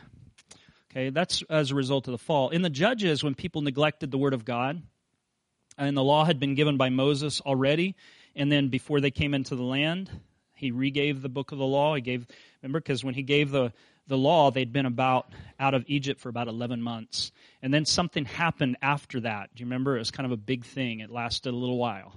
Okay, 0.92 1.08
that's 1.08 1.42
as 1.48 1.70
a 1.70 1.74
result 1.74 2.06
of 2.06 2.12
the 2.12 2.18
fall. 2.18 2.50
In 2.50 2.60
the 2.60 2.68
Judges, 2.68 3.24
when 3.24 3.34
people 3.34 3.62
neglected 3.62 4.10
the 4.10 4.18
Word 4.18 4.34
of 4.34 4.44
God, 4.44 4.82
and 5.78 5.96
the 5.96 6.04
law 6.04 6.26
had 6.26 6.38
been 6.38 6.54
given 6.54 6.76
by 6.76 6.90
Moses 6.90 7.40
already, 7.40 7.96
and 8.36 8.52
then 8.52 8.68
before 8.68 9.00
they 9.00 9.10
came 9.10 9.32
into 9.32 9.56
the 9.56 9.62
land, 9.62 10.10
he 10.54 10.70
regave 10.70 11.22
the 11.22 11.30
book 11.30 11.50
of 11.50 11.56
the 11.56 11.64
law. 11.64 11.94
He 11.94 12.02
gave, 12.02 12.26
remember, 12.62 12.78
because 12.78 13.02
when 13.02 13.14
he 13.14 13.22
gave 13.22 13.50
the, 13.50 13.72
the 14.06 14.18
law, 14.18 14.50
they'd 14.50 14.72
been 14.72 14.84
about 14.84 15.32
out 15.58 15.72
of 15.72 15.84
Egypt 15.86 16.20
for 16.20 16.28
about 16.28 16.46
11 16.46 16.82
months. 16.82 17.32
And 17.62 17.72
then 17.72 17.86
something 17.86 18.26
happened 18.26 18.76
after 18.82 19.20
that. 19.20 19.48
Do 19.54 19.62
you 19.62 19.66
remember? 19.66 19.96
It 19.96 20.00
was 20.00 20.10
kind 20.10 20.26
of 20.26 20.32
a 20.32 20.36
big 20.36 20.66
thing. 20.66 21.00
It 21.00 21.10
lasted 21.10 21.54
a 21.54 21.56
little 21.56 21.78
while 21.78 22.12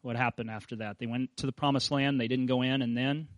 what 0.00 0.16
happened 0.16 0.50
after 0.50 0.76
that. 0.76 0.98
They 0.98 1.06
went 1.06 1.36
to 1.36 1.46
the 1.46 1.52
promised 1.52 1.90
land, 1.90 2.18
they 2.18 2.28
didn't 2.28 2.46
go 2.46 2.62
in, 2.62 2.80
and 2.80 2.96
then 2.96 3.28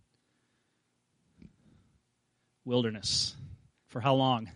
wilderness. 2.65 3.35
For 3.93 4.01
how 4.01 4.15
long? 4.15 4.51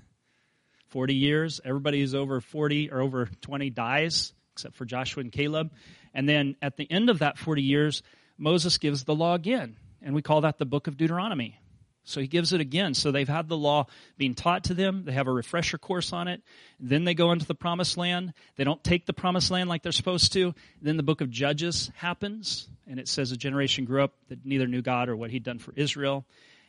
40 0.89 1.15
years. 1.15 1.61
Everybody 1.63 2.01
who's 2.01 2.15
over 2.15 2.41
40 2.41 2.91
or 2.91 3.03
over 3.03 3.29
20 3.43 3.69
dies, 3.69 4.33
except 4.55 4.77
for 4.77 4.87
Joshua 4.87 5.21
and 5.21 5.31
Caleb. 5.31 5.73
And 6.15 6.27
then 6.27 6.57
at 6.63 6.79
the 6.79 6.91
end 6.91 7.11
of 7.11 7.19
that 7.19 7.37
40 7.37 7.61
years, 7.61 8.03
Moses 8.39 8.79
gives 8.79 9.05
the 9.05 9.15
law 9.15 9.35
again. 9.35 9.77
And 10.01 10.15
we 10.15 10.23
call 10.23 10.41
that 10.41 10.57
the 10.57 10.65
book 10.65 10.87
of 10.87 10.97
Deuteronomy. 10.97 11.61
So 12.05 12.23
he 12.23 12.29
gives 12.29 12.55
it 12.55 12.63
again. 12.63 12.95
So 12.95 13.11
they've 13.11 13.29
had 13.29 13.47
the 13.47 13.59
law 13.59 13.89
being 14.17 14.35
taught 14.35 14.65
to 14.65 14.75
them. 14.75 15.05
They 15.05 15.13
have 15.13 15.27
a 15.27 15.33
refresher 15.33 15.77
course 15.77 16.15
on 16.15 16.29
it. 16.29 16.41
Then 16.81 17.05
they 17.05 17.13
go 17.13 17.33
into 17.33 17.47
the 17.47 17.55
promised 17.55 17.99
land. 17.99 18.33
They 18.57 18.65
don't 18.65 18.83
take 18.83 19.05
the 19.05 19.13
promised 19.13 19.51
land 19.51 19.69
like 19.69 19.83
they're 19.83 19.93
supposed 19.93 20.33
to. 20.33 20.55
Then 20.81 20.97
the 20.97 21.03
book 21.03 21.21
of 21.21 21.29
Judges 21.29 21.91
happens, 21.97 22.69
and 22.87 22.99
it 22.99 23.07
says 23.07 23.33
a 23.33 23.37
generation 23.37 23.85
grew 23.85 24.03
up 24.03 24.15
that 24.31 24.47
neither 24.47 24.67
knew 24.67 24.81
God 24.81 25.11
or 25.11 25.17
what 25.17 25.31
he'd 25.31 25.43
done 25.43 25.59
for 25.59 25.75
Israel, 25.77 26.25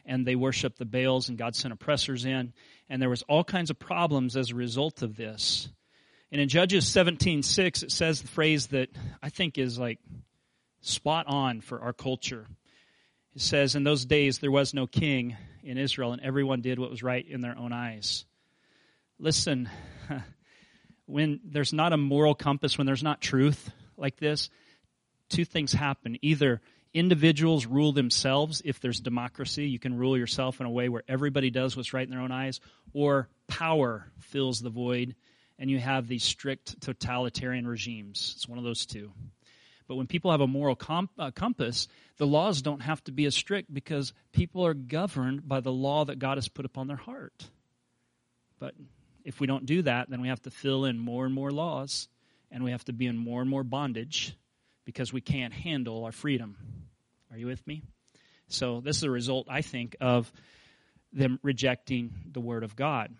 and 0.08 0.26
they 0.26 0.36
worshiped 0.36 0.80
the 0.80 0.86
Baals, 0.86 1.30
and 1.30 1.38
God 1.38 1.56
sent 1.56 1.74
oppressors 1.74 2.26
in, 2.26 2.54
and 2.90 3.02
there 3.02 3.10
was 3.10 3.24
all 3.24 3.44
kinds 3.44 3.70
of 3.70 3.78
problems 3.78 4.36
as 4.36 4.52
a 4.52 4.56
result 4.56 5.02
of 5.02 5.16
this. 5.16 5.70
And 6.32 6.42
in 6.42 6.50
Judges 6.50 6.86
17:6, 6.86 7.84
it 7.84 7.92
says 7.92 8.22
the 8.22 8.28
phrase 8.28 8.68
that 8.68 8.90
I 9.22 9.30
think 9.30 9.58
is 9.58 9.78
like 9.78 10.00
spot 10.82 11.28
on 11.28 11.62
for 11.62 11.82
our 11.82 11.94
culture. 11.94 12.48
It 13.36 13.42
says, 13.42 13.76
In 13.76 13.84
those 13.84 14.06
days 14.06 14.40
there 14.40 14.52
was 14.52 14.74
no 14.74 14.88
king 14.88 15.38
in 15.64 15.78
Israel, 15.78 16.14
and 16.14 16.22
everyone 16.22 16.62
did 16.62 16.80
what 16.80 16.90
was 16.90 17.04
right 17.04 17.26
in 17.28 17.42
their 17.42 17.58
own 17.58 17.72
eyes. 17.72 18.26
Listen, 19.20 19.70
when 21.06 21.40
there's 21.44 21.74
not 21.74 21.94
a 21.94 21.98
moral 21.98 22.36
compass, 22.36 22.78
when 22.78 22.88
there's 22.88 23.04
not 23.04 23.22
truth 23.22 23.72
like 23.98 24.18
this, 24.18 24.50
two 25.30 25.46
things 25.46 25.74
happen. 25.74 26.18
Either 26.22 26.62
individuals 26.94 27.66
rule 27.66 27.92
themselves, 27.92 28.62
if 28.66 28.80
there's 28.80 29.00
democracy, 29.00 29.68
you 29.68 29.80
can 29.80 29.98
rule 29.98 30.18
yourself 30.18 30.60
in 30.60 30.66
a 30.66 30.72
way 30.72 30.90
where 30.90 31.04
everybody 31.08 31.50
does 31.50 31.76
what's 31.76 31.94
right 31.94 32.06
in 32.06 32.12
their 32.12 32.22
own 32.22 32.32
eyes, 32.32 32.60
or 32.94 33.30
power 33.48 34.12
fills 34.20 34.60
the 34.60 34.70
void, 34.70 35.16
and 35.60 35.70
you 35.70 35.80
have 35.80 36.08
these 36.08 36.24
strict 36.24 36.80
totalitarian 36.82 37.68
regimes. 37.68 38.34
It's 38.36 38.48
one 38.48 38.58
of 38.58 38.64
those 38.64 38.86
two. 38.86 39.12
But 39.88 39.96
when 39.96 40.08
people 40.08 40.32
have 40.32 40.42
a 40.42 40.48
moral 40.48 40.76
comp- 40.76 41.12
uh, 41.18 41.32
compass, 41.32 41.88
the 42.18 42.28
laws 42.28 42.62
don't 42.62 42.82
have 42.82 43.04
to 43.06 43.12
be 43.12 43.26
as 43.26 43.36
strict 43.36 43.74
because 43.74 44.14
people 44.34 44.66
are 44.66 44.74
governed 44.74 45.48
by 45.48 45.62
the 45.62 45.72
law 45.72 46.06
that 46.06 46.20
God 46.20 46.38
has 46.38 46.50
put 46.50 46.66
upon 46.66 46.88
their 46.88 46.98
heart. 46.98 47.50
But 48.60 48.74
if 49.24 49.40
we 49.40 49.48
don't 49.48 49.66
do 49.66 49.82
that, 49.84 50.10
then 50.10 50.22
we 50.22 50.28
have 50.28 50.42
to 50.44 50.52
fill 50.52 50.86
in 50.86 50.98
more 50.98 51.26
and 51.26 51.34
more 51.34 51.52
laws, 51.52 52.10
and 52.52 52.64
we 52.64 52.72
have 52.72 52.84
to 52.86 52.94
be 52.94 53.08
in 53.08 53.18
more 53.18 53.42
and 53.42 53.50
more 53.50 53.64
bondage 53.64 54.36
because 54.88 55.12
we 55.12 55.22
can't 55.22 55.54
handle 55.54 56.06
our 56.06 56.14
freedom. 56.14 56.56
Are 57.30 57.38
you 57.38 57.46
with 57.46 57.68
me? 57.68 57.84
So, 58.48 58.80
this 58.80 58.96
is 58.98 59.04
a 59.04 59.12
result, 59.12 59.48
I 59.50 59.62
think, 59.62 59.98
of 60.00 60.32
them 61.12 61.40
rejecting 61.44 62.14
the 62.32 62.40
Word 62.40 62.64
of 62.64 62.76
God. 62.76 63.14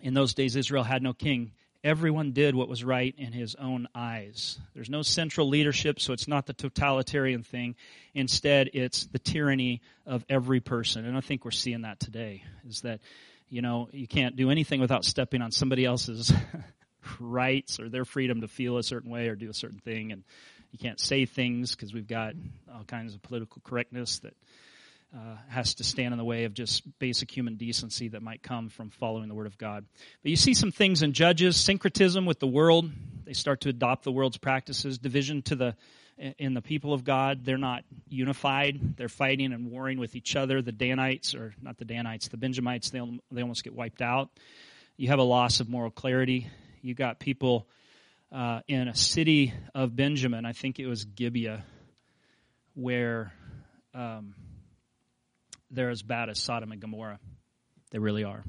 In 0.00 0.14
those 0.14 0.34
days, 0.34 0.54
Israel 0.56 0.84
had 0.84 1.02
no 1.02 1.12
king 1.12 1.52
everyone 1.84 2.32
did 2.32 2.54
what 2.54 2.68
was 2.68 2.84
right 2.84 3.14
in 3.18 3.32
his 3.32 3.54
own 3.56 3.88
eyes. 3.94 4.58
There's 4.74 4.90
no 4.90 5.02
central 5.02 5.48
leadership, 5.48 6.00
so 6.00 6.12
it's 6.12 6.28
not 6.28 6.46
the 6.46 6.52
totalitarian 6.52 7.42
thing. 7.42 7.74
Instead, 8.14 8.70
it's 8.72 9.06
the 9.06 9.18
tyranny 9.18 9.82
of 10.06 10.24
every 10.28 10.60
person. 10.60 11.04
And 11.04 11.16
I 11.16 11.20
think 11.20 11.44
we're 11.44 11.50
seeing 11.50 11.82
that 11.82 12.00
today 12.00 12.44
is 12.68 12.82
that, 12.82 13.00
you 13.48 13.62
know, 13.62 13.88
you 13.92 14.06
can't 14.06 14.36
do 14.36 14.50
anything 14.50 14.80
without 14.80 15.04
stepping 15.04 15.42
on 15.42 15.50
somebody 15.50 15.84
else's 15.84 16.32
rights 17.20 17.80
or 17.80 17.88
their 17.88 18.04
freedom 18.04 18.40
to 18.40 18.48
feel 18.48 18.78
a 18.78 18.82
certain 18.82 19.10
way 19.10 19.28
or 19.28 19.34
do 19.34 19.50
a 19.50 19.54
certain 19.54 19.78
thing. 19.78 20.12
And 20.12 20.24
you 20.70 20.78
can't 20.78 21.00
say 21.00 21.26
things 21.26 21.74
because 21.74 21.92
we've 21.92 22.08
got 22.08 22.34
all 22.72 22.84
kinds 22.84 23.14
of 23.14 23.22
political 23.22 23.60
correctness 23.64 24.20
that 24.20 24.34
uh, 25.14 25.36
has 25.48 25.74
to 25.74 25.84
stand 25.84 26.12
in 26.12 26.18
the 26.18 26.24
way 26.24 26.44
of 26.44 26.54
just 26.54 26.98
basic 26.98 27.30
human 27.30 27.56
decency 27.56 28.08
that 28.08 28.22
might 28.22 28.42
come 28.42 28.70
from 28.70 28.88
following 28.90 29.28
the 29.28 29.34
Word 29.34 29.46
of 29.46 29.58
God. 29.58 29.84
But 30.22 30.30
you 30.30 30.36
see 30.36 30.54
some 30.54 30.72
things 30.72 31.02
in 31.02 31.12
Judges 31.12 31.56
syncretism 31.56 32.24
with 32.24 32.38
the 32.38 32.46
world. 32.46 32.90
They 33.24 33.34
start 33.34 33.60
to 33.62 33.68
adopt 33.68 34.04
the 34.04 34.12
world's 34.12 34.38
practices, 34.38 34.98
division 34.98 35.42
to 35.42 35.56
the 35.56 35.76
in 36.38 36.54
the 36.54 36.62
people 36.62 36.92
of 36.92 37.04
God. 37.04 37.44
They're 37.44 37.58
not 37.58 37.84
unified. 38.08 38.96
They're 38.96 39.08
fighting 39.08 39.52
and 39.52 39.70
warring 39.70 39.98
with 39.98 40.14
each 40.14 40.36
other. 40.36 40.62
The 40.62 40.72
Danites, 40.72 41.34
or 41.34 41.54
not 41.60 41.78
the 41.78 41.84
Danites, 41.84 42.28
the 42.28 42.36
Benjamites, 42.36 42.90
they, 42.90 43.00
they 43.30 43.42
almost 43.42 43.64
get 43.64 43.74
wiped 43.74 44.02
out. 44.02 44.30
You 44.96 45.08
have 45.08 45.18
a 45.18 45.24
loss 45.24 45.60
of 45.60 45.68
moral 45.68 45.90
clarity. 45.90 46.48
You 46.82 46.94
got 46.94 47.18
people 47.18 47.66
uh, 48.30 48.60
in 48.68 48.88
a 48.88 48.94
city 48.94 49.54
of 49.74 49.96
Benjamin, 49.96 50.44
I 50.44 50.52
think 50.52 50.78
it 50.78 50.86
was 50.86 51.04
Gibeah, 51.04 51.64
where. 52.74 53.32
Um, 53.94 54.34
they're 55.72 55.90
as 55.90 56.02
bad 56.02 56.28
as 56.28 56.38
Sodom 56.38 56.70
and 56.70 56.80
Gomorrah. 56.80 57.18
They 57.90 57.98
really 57.98 58.24
are. 58.24 58.44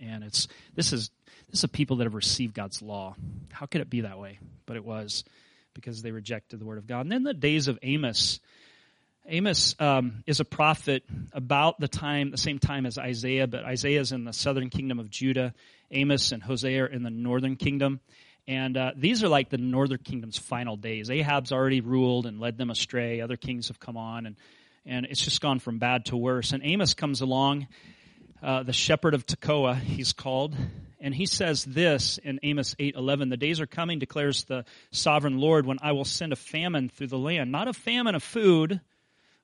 And 0.00 0.24
it's 0.24 0.48
this 0.74 0.92
is 0.92 1.10
this 1.50 1.62
is 1.64 1.70
people 1.70 1.96
that 1.96 2.04
have 2.04 2.14
received 2.14 2.54
God's 2.54 2.80
law. 2.80 3.16
How 3.50 3.66
could 3.66 3.80
it 3.80 3.90
be 3.90 4.02
that 4.02 4.18
way? 4.18 4.38
But 4.64 4.76
it 4.76 4.84
was 4.84 5.24
because 5.74 6.02
they 6.02 6.12
rejected 6.12 6.60
the 6.60 6.64
word 6.64 6.78
of 6.78 6.86
God. 6.86 7.00
And 7.00 7.12
then 7.12 7.24
the 7.24 7.34
days 7.34 7.68
of 7.68 7.78
Amos. 7.82 8.40
Amos 9.30 9.74
um, 9.78 10.24
is 10.26 10.40
a 10.40 10.44
prophet 10.44 11.04
about 11.32 11.78
the 11.78 11.88
time, 11.88 12.30
the 12.30 12.38
same 12.38 12.58
time 12.58 12.86
as 12.86 12.96
Isaiah, 12.96 13.46
but 13.46 13.62
Isaiah 13.62 14.00
is 14.00 14.10
in 14.10 14.24
the 14.24 14.32
southern 14.32 14.70
kingdom 14.70 14.98
of 14.98 15.10
Judah. 15.10 15.52
Amos 15.90 16.32
and 16.32 16.42
Hosea 16.42 16.84
are 16.84 16.86
in 16.86 17.02
the 17.02 17.10
northern 17.10 17.56
kingdom. 17.56 18.00
And 18.46 18.78
uh, 18.78 18.92
these 18.96 19.22
are 19.22 19.28
like 19.28 19.50
the 19.50 19.58
northern 19.58 19.98
kingdom's 19.98 20.38
final 20.38 20.76
days. 20.76 21.10
Ahab's 21.10 21.52
already 21.52 21.82
ruled 21.82 22.24
and 22.24 22.40
led 22.40 22.56
them 22.56 22.70
astray. 22.70 23.20
Other 23.20 23.36
kings 23.36 23.68
have 23.68 23.78
come 23.78 23.98
on, 23.98 24.24
and 24.24 24.36
and 24.86 25.04
it's 25.04 25.22
just 25.22 25.42
gone 25.42 25.58
from 25.58 25.78
bad 25.78 26.06
to 26.06 26.16
worse. 26.16 26.52
And 26.52 26.64
Amos 26.64 26.94
comes 26.94 27.20
along, 27.20 27.66
uh, 28.42 28.62
the 28.62 28.72
shepherd 28.72 29.12
of 29.12 29.26
Tekoa, 29.26 29.78
he's 29.78 30.14
called, 30.14 30.56
and 30.98 31.14
he 31.14 31.26
says 31.26 31.62
this 31.66 32.16
in 32.16 32.40
Amos 32.42 32.74
8:11, 32.78 33.28
"The 33.28 33.36
days 33.36 33.60
are 33.60 33.66
coming," 33.66 33.98
declares 33.98 34.44
the 34.44 34.64
sovereign 34.90 35.38
Lord, 35.38 35.66
"when 35.66 35.78
I 35.82 35.92
will 35.92 36.06
send 36.06 36.32
a 36.32 36.36
famine 36.36 36.88
through 36.88 37.08
the 37.08 37.18
land, 37.18 37.52
not 37.52 37.68
a 37.68 37.74
famine 37.74 38.14
of 38.14 38.22
food 38.22 38.80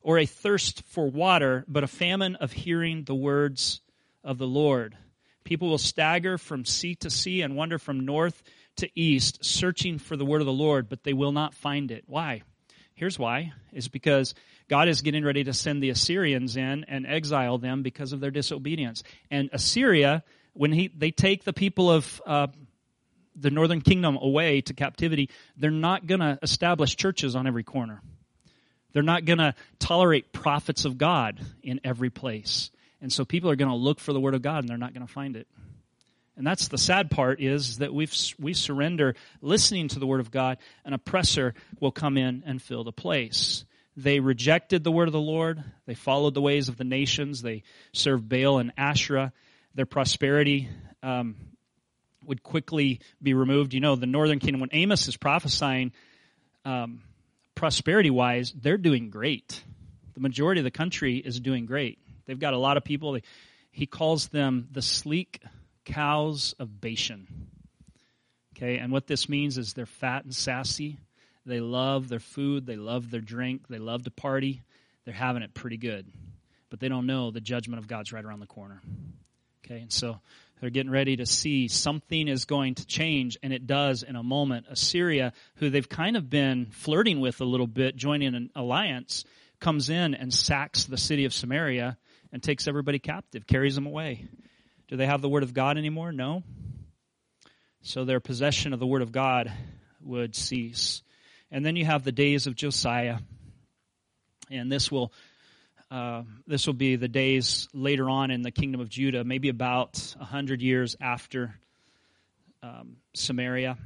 or 0.05 0.19
a 0.19 0.27
thirst 0.27 0.83
for 0.87 1.11
water, 1.11 1.65
but 1.67 1.83
a 1.83 1.89
famine 1.89 2.37
of 2.37 2.53
hearing 2.53 3.03
the 3.03 3.15
words 3.15 3.81
of 4.23 4.39
the 4.39 4.47
Lord. 4.47 4.97
People 5.45 5.71
will 5.71 5.79
stagger 5.79 6.39
from 6.39 6.65
sea 6.65 6.95
to 6.97 7.11
sea 7.11 7.41
and 7.41 7.57
wander 7.57 7.79
from 7.79 8.05
north 8.05 8.43
to 8.77 8.89
east, 8.95 9.45
searching 9.45 9.99
for 9.99 10.17
the 10.17 10.25
word 10.25 10.43
of 10.43 10.47
the 10.47 10.53
Lord, 10.53 10.89
but 10.89 11.03
they 11.05 11.15
will 11.15 11.33
not 11.33 11.55
find 11.55 11.91
it. 11.91 12.05
Why? 12.07 12.43
Here's 12.95 13.19
why: 13.19 13.55
is 13.73 13.89
because 13.89 14.35
God 14.69 14.89
is 14.89 15.01
getting 15.01 15.25
ready 15.25 15.43
to 15.45 15.53
send 15.53 15.83
the 15.83 15.91
Assyrians 15.91 16.57
in 16.57 16.85
and 16.85 17.07
exile 17.07 17.59
them 17.59 17.83
because 17.83 18.13
of 18.13 18.21
their 18.21 18.31
disobedience. 18.31 19.03
And 19.31 19.49
Assyria, 19.53 20.23
when 20.53 20.73
he, 20.73 20.89
they 20.89 21.11
take 21.11 21.45
the 21.45 21.53
people 21.53 21.91
of 21.91 22.23
uh, 22.27 22.49
the 23.35 23.51
northern 23.51 23.81
kingdom 23.81 24.19
away 24.21 24.61
to 24.63 24.75
captivity, 24.75 25.31
they're 25.57 25.71
not 25.71 26.07
going 26.07 26.21
to 26.21 26.39
establish 26.43 26.95
churches 26.95 27.35
on 27.35 27.47
every 27.47 27.65
corner. 27.65 28.03
They're 28.95 29.03
not 29.03 29.27
going 29.27 29.41
to 29.41 29.55
tolerate 29.79 30.33
prophets 30.33 30.87
of 30.87 30.97
God 30.97 31.39
in 31.63 31.81
every 31.85 32.09
place. 32.09 32.71
And 33.03 33.13
so 33.13 33.27
people 33.27 33.51
are 33.51 33.57
going 33.57 33.71
to 33.71 33.77
look 33.77 34.01
for 34.01 34.15
the 34.15 34.21
word 34.21 34.35
of 34.35 34.41
God 34.41 34.61
and 34.61 34.69
they're 34.69 34.79
not 34.79 34.95
going 34.95 35.07
to 35.07 35.13
find 35.13 35.37
it. 35.37 35.47
And 36.37 36.47
that's 36.47 36.69
the 36.69 36.79
sad 36.79 37.11
part 37.11 37.41
is 37.41 37.79
that 37.79 37.93
we 37.93 38.09
we 38.41 38.55
surrender 38.55 39.15
listening 39.41 39.89
to 39.89 39.99
the 39.99 40.07
word 40.07 40.21
of 40.21 40.31
God, 40.31 40.59
an 40.85 40.93
oppressor 40.93 41.55
will 41.81 41.93
come 41.93 42.17
in 42.17 42.43
and 42.47 42.61
fill 42.61 42.83
the 42.83 42.93
place. 42.93 43.65
They 43.97 44.19
rejected 44.19 44.83
the 44.83 44.91
word 44.91 45.07
of 45.07 45.13
the 45.13 45.21
Lord. 45.21 45.63
They 45.87 45.95
followed 45.95 46.35
the 46.35 46.41
ways 46.41 46.69
of 46.69 46.77
the 46.77 46.85
nations. 46.85 47.43
They 47.43 47.63
served 47.93 48.29
Baal 48.29 48.59
and 48.59 48.73
Asherah. 48.77 49.33
Their 49.75 49.87
prosperity 49.87 50.69
um, 51.03 51.37
would 52.25 52.43
quickly 52.43 53.01
be 53.23 53.35
removed. 53.35 53.75
You 53.75 53.81
know, 53.81 53.95
the 53.95 54.07
northern 54.07 54.41
kingdom, 54.41 54.61
when 54.61 54.71
Amos 54.73 55.07
is 55.07 55.17
prophesying 55.17 55.93
um, 56.65 57.03
prosperity 57.65 58.11
wise, 58.11 58.53
they're 58.53 58.77
doing 58.77 59.09
great. 59.09 59.65
The 60.13 60.21
majority 60.21 60.61
of 60.61 60.65
the 60.65 60.71
country 60.71 61.17
is 61.17 61.41
doing 61.41 61.65
great. 61.65 61.99
They've 62.27 62.39
got 62.39 62.53
a 62.53 62.59
lot 62.59 62.77
of 62.77 62.85
people. 62.85 63.19
He 63.71 63.87
calls 63.87 64.29
them 64.29 64.69
the 64.71 64.83
sleek 64.83 65.41
cows 65.87 66.55
of 66.59 66.79
Bashan. 66.79 67.27
Okay, 68.55 68.77
and 68.77 68.93
what 68.93 69.07
this 69.07 69.31
means 69.31 69.57
is 69.57 69.73
they're 69.73 69.87
fat 69.87 70.25
and 70.25 70.35
sassy. 70.35 70.99
They 71.47 71.61
love 71.61 72.11
their 72.11 72.21
food, 72.21 72.67
they 72.67 72.77
love 72.77 73.11
their 73.11 73.23
drink, 73.23 73.63
they 73.71 73.79
love 73.79 74.05
to 74.05 74.11
party. 74.11 74.61
They're 75.07 75.15
having 75.15 75.43
it 75.43 75.55
pretty 75.55 75.79
good. 75.79 76.07
But 76.69 76.81
they 76.81 76.91
don't 76.91 77.07
know 77.07 77.31
the 77.31 77.41
judgment 77.41 77.79
of 77.79 77.89
God's 77.89 78.13
right 78.13 78.27
around 78.27 78.41
the 78.41 78.47
corner. 78.47 78.83
Okay, 79.65 79.81
and 79.81 79.91
so 79.91 80.21
they're 80.65 80.71
getting 80.71 80.91
ready 80.91 81.17
to 81.17 81.27
see 81.27 81.69
something 81.69 82.27
is 82.27 82.47
going 82.47 82.77
to 82.77 82.87
change, 82.87 83.37
and 83.43 83.53
it 83.53 83.67
does 83.67 84.03
in 84.03 84.17
a 84.17 84.23
moment. 84.23 84.65
Assyria, 84.71 85.35
who 85.57 85.69
they've 85.69 85.91
kind 85.91 86.17
of 86.17 86.31
been 86.31 86.69
flirting 86.71 87.21
with 87.21 87.43
a 87.43 87.45
little 87.45 87.67
bit, 87.67 87.97
joining 87.97 88.35
an 88.35 88.49
alliance, 88.57 89.27
comes 89.61 89.91
in 89.91 90.15
and 90.15 90.33
sacks 90.33 90.87
the 90.87 90.97
city 90.97 91.27
of 91.27 91.35
Samaria 91.35 91.99
and 92.33 92.43
takes 92.43 92.67
everybody 92.67 92.99
captive, 92.99 93.47
carries 93.47 93.75
them 93.75 93.85
away. 93.85 94.27
Do 94.89 94.97
they 94.97 95.05
have 95.05 95.21
the 95.21 95.29
Word 95.29 95.43
of 95.43 95.53
God 95.53 95.77
anymore? 95.77 96.13
No. 96.13 96.43
So 97.83 98.07
their 98.07 98.21
possession 98.21 98.73
of 98.73 98.81
the 98.81 98.87
Word 98.87 99.03
of 99.03 99.13
God 99.13 99.53
would 100.01 100.35
cease. 100.35 101.03
And 101.51 101.63
then 101.63 101.77
you 101.77 101.85
have 101.85 102.05
the 102.05 102.11
days 102.11 102.47
of 102.47 102.57
Josiah. 102.57 103.19
And 104.51 104.73
this 104.73 104.91
will 104.91 105.13
uh, 105.91 106.23
this 106.47 106.67
will 106.67 106.75
be 106.75 106.97
the 106.97 107.09
days 107.09 107.69
later 107.73 108.09
on 108.09 108.31
in 108.31 108.43
the 108.43 108.51
kingdom 108.51 108.81
of 108.81 108.89
Judah, 108.89 109.25
maybe 109.25 109.49
about 109.49 110.15
a 110.21 110.25
hundred 110.25 110.63
years 110.63 110.97
after 111.01 111.55
um, 112.63 112.97
Samaria 113.15 113.77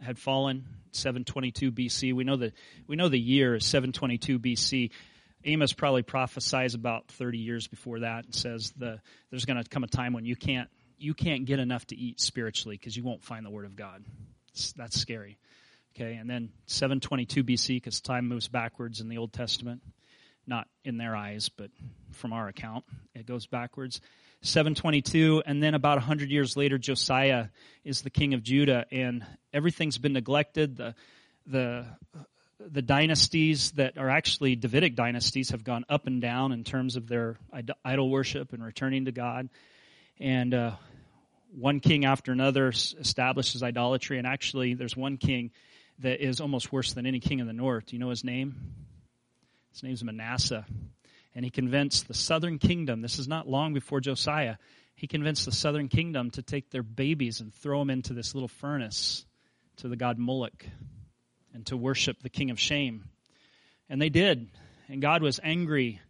had 0.00 0.18
fallen, 0.18 0.66
722 0.92 1.72
BC. 1.72 2.14
We 2.14 2.24
know 2.24 2.36
that 2.36 2.54
we 2.86 2.96
know 2.96 3.08
the 3.08 3.18
year 3.18 3.54
is 3.56 3.64
722 3.66 4.38
BC. 4.38 4.90
Amos 5.44 5.72
probably 5.72 6.02
prophesies 6.02 6.74
about 6.74 7.08
30 7.08 7.38
years 7.38 7.66
before 7.66 8.00
that 8.00 8.24
and 8.24 8.34
says 8.34 8.72
the, 8.76 9.00
there's 9.30 9.46
going 9.46 9.62
to 9.62 9.68
come 9.68 9.84
a 9.84 9.86
time 9.86 10.12
when 10.12 10.24
you 10.24 10.36
can't 10.36 10.68
you 10.98 11.14
can't 11.14 11.46
get 11.46 11.58
enough 11.58 11.86
to 11.86 11.96
eat 11.96 12.20
spiritually 12.20 12.76
because 12.76 12.94
you 12.94 13.02
won't 13.02 13.24
find 13.24 13.44
the 13.44 13.50
Word 13.50 13.64
of 13.64 13.74
God. 13.74 14.04
It's, 14.52 14.72
that's 14.72 15.00
scary. 15.00 15.38
Okay, 15.96 16.14
and 16.14 16.28
then 16.28 16.50
722 16.66 17.42
BC 17.42 17.76
because 17.76 18.00
time 18.00 18.28
moves 18.28 18.48
backwards 18.48 19.00
in 19.00 19.08
the 19.08 19.16
Old 19.16 19.32
Testament, 19.32 19.80
not 20.50 20.68
in 20.84 20.98
their 20.98 21.16
eyes, 21.16 21.48
but 21.48 21.70
from 22.12 22.34
our 22.34 22.48
account, 22.48 22.84
it 23.14 23.24
goes 23.24 23.46
backwards. 23.46 24.02
722, 24.42 25.42
and 25.46 25.62
then 25.62 25.74
about 25.74 25.96
100 25.96 26.30
years 26.30 26.56
later, 26.56 26.76
Josiah 26.76 27.46
is 27.84 28.02
the 28.02 28.10
king 28.10 28.34
of 28.34 28.42
Judah, 28.42 28.84
and 28.90 29.24
everything's 29.52 29.96
been 29.96 30.12
neglected. 30.12 30.76
The 30.76 30.94
the 31.46 31.86
the 32.58 32.82
dynasties 32.82 33.70
that 33.72 33.96
are 33.96 34.10
actually 34.10 34.56
Davidic 34.56 34.94
dynasties 34.94 35.50
have 35.50 35.64
gone 35.64 35.84
up 35.88 36.06
and 36.06 36.20
down 36.20 36.52
in 36.52 36.64
terms 36.64 36.96
of 36.96 37.08
their 37.08 37.38
idol 37.84 38.10
worship 38.10 38.52
and 38.52 38.62
returning 38.62 39.06
to 39.06 39.12
God. 39.12 39.48
And 40.18 40.52
uh, 40.52 40.72
one 41.58 41.80
king 41.80 42.04
after 42.04 42.32
another 42.32 42.68
establishes 42.68 43.62
idolatry. 43.62 44.18
And 44.18 44.26
actually, 44.26 44.74
there's 44.74 44.96
one 44.96 45.16
king 45.16 45.50
that 46.00 46.22
is 46.24 46.40
almost 46.40 46.72
worse 46.72 46.92
than 46.92 47.06
any 47.06 47.20
king 47.20 47.38
in 47.38 47.46
the 47.46 47.52
north. 47.52 47.86
Do 47.86 47.96
you 47.96 48.00
know 48.00 48.10
his 48.10 48.24
name? 48.24 48.56
His 49.72 49.82
name's 49.82 50.04
Manasseh. 50.04 50.66
And 51.34 51.44
he 51.44 51.50
convinced 51.50 52.08
the 52.08 52.14
southern 52.14 52.58
kingdom, 52.58 53.02
this 53.02 53.18
is 53.18 53.28
not 53.28 53.48
long 53.48 53.72
before 53.72 54.00
Josiah, 54.00 54.56
he 54.94 55.06
convinced 55.06 55.44
the 55.44 55.52
southern 55.52 55.88
kingdom 55.88 56.30
to 56.32 56.42
take 56.42 56.70
their 56.70 56.82
babies 56.82 57.40
and 57.40 57.54
throw 57.54 57.78
them 57.78 57.90
into 57.90 58.12
this 58.12 58.34
little 58.34 58.48
furnace 58.48 59.24
to 59.76 59.88
the 59.88 59.96
god 59.96 60.18
Moloch 60.18 60.66
and 61.54 61.64
to 61.66 61.76
worship 61.76 62.22
the 62.22 62.28
king 62.28 62.50
of 62.50 62.60
shame. 62.60 63.04
And 63.88 64.00
they 64.00 64.08
did. 64.08 64.50
And 64.88 65.00
God 65.00 65.22
was 65.22 65.40
angry 65.42 66.00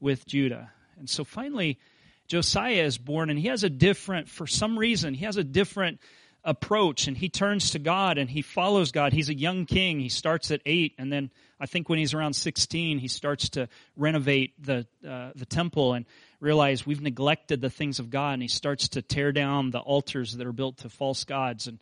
with 0.00 0.26
Judah. 0.26 0.72
And 0.98 1.08
so 1.08 1.24
finally, 1.24 1.78
Josiah 2.26 2.84
is 2.84 2.98
born, 2.98 3.30
and 3.30 3.38
he 3.38 3.48
has 3.48 3.64
a 3.64 3.70
different, 3.70 4.28
for 4.28 4.46
some 4.46 4.78
reason, 4.78 5.14
he 5.14 5.24
has 5.24 5.36
a 5.36 5.44
different 5.44 6.00
approach, 6.44 7.06
and 7.06 7.16
he 7.16 7.28
turns 7.28 7.70
to 7.70 7.78
God 7.78 8.18
and 8.18 8.30
he 8.30 8.42
follows 8.42 8.92
God. 8.92 9.12
He's 9.12 9.28
a 9.28 9.34
young 9.34 9.66
king. 9.66 10.00
He 10.00 10.08
starts 10.08 10.50
at 10.50 10.60
eight, 10.64 10.94
and 10.98 11.12
then 11.12 11.30
I 11.58 11.66
think 11.66 11.88
when 11.88 11.98
he's 11.98 12.14
around 12.14 12.34
16, 12.34 12.98
he 12.98 13.08
starts 13.08 13.50
to 13.50 13.68
renovate 13.96 14.54
the, 14.62 14.86
uh, 15.06 15.30
the 15.34 15.46
temple 15.46 15.92
and 15.92 16.06
realize 16.40 16.86
we've 16.86 17.02
neglected 17.02 17.60
the 17.60 17.70
things 17.70 17.98
of 17.98 18.10
God, 18.10 18.34
and 18.34 18.42
he 18.42 18.48
starts 18.48 18.88
to 18.90 19.02
tear 19.02 19.32
down 19.32 19.70
the 19.70 19.80
altars 19.80 20.36
that 20.36 20.46
are 20.46 20.52
built 20.52 20.78
to 20.78 20.88
false 20.88 21.24
gods. 21.24 21.66
And 21.66 21.78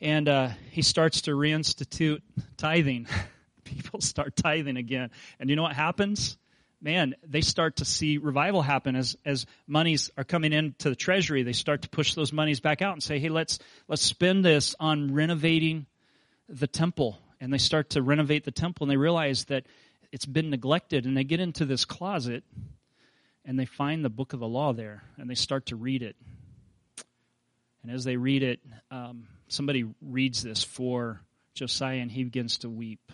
and 0.00 0.28
uh, 0.28 0.50
he 0.70 0.82
starts 0.82 1.22
to 1.22 1.30
reinstitute 1.32 2.20
tithing. 2.56 3.06
People 3.64 4.00
start 4.00 4.36
tithing 4.36 4.76
again. 4.76 5.10
And 5.40 5.48
you 5.48 5.56
know 5.56 5.62
what 5.62 5.72
happens? 5.72 6.36
Man, 6.80 7.14
they 7.26 7.40
start 7.40 7.76
to 7.76 7.84
see 7.84 8.18
revival 8.18 8.62
happen 8.62 8.96
as, 8.96 9.16
as 9.24 9.46
monies 9.66 10.10
are 10.16 10.24
coming 10.24 10.52
into 10.52 10.90
the 10.90 10.96
treasury. 10.96 11.42
They 11.42 11.54
start 11.54 11.82
to 11.82 11.88
push 11.88 12.14
those 12.14 12.32
monies 12.32 12.60
back 12.60 12.82
out 12.82 12.92
and 12.92 13.02
say, 13.02 13.18
hey, 13.18 13.30
let's, 13.30 13.58
let's 13.88 14.02
spend 14.02 14.44
this 14.44 14.74
on 14.78 15.14
renovating 15.14 15.86
the 16.48 16.66
temple. 16.66 17.18
And 17.40 17.52
they 17.52 17.58
start 17.58 17.90
to 17.90 18.02
renovate 18.02 18.44
the 18.44 18.50
temple 18.50 18.84
and 18.84 18.90
they 18.90 18.96
realize 18.96 19.46
that 19.46 19.64
it's 20.12 20.26
been 20.26 20.50
neglected. 20.50 21.06
And 21.06 21.16
they 21.16 21.24
get 21.24 21.40
into 21.40 21.64
this 21.64 21.84
closet 21.84 22.44
and 23.44 23.58
they 23.58 23.64
find 23.64 24.04
the 24.04 24.10
book 24.10 24.32
of 24.32 24.40
the 24.40 24.48
law 24.48 24.72
there 24.72 25.02
and 25.16 25.30
they 25.30 25.34
start 25.34 25.66
to 25.66 25.76
read 25.76 26.02
it. 26.02 26.16
And 27.82 27.90
as 27.90 28.04
they 28.04 28.16
read 28.16 28.42
it, 28.42 28.60
um, 28.90 29.28
somebody 29.48 29.84
reads 30.02 30.42
this 30.42 30.62
for 30.62 31.20
Josiah 31.54 31.98
and 31.98 32.10
he 32.10 32.24
begins 32.24 32.58
to 32.58 32.68
weep. 32.68 33.12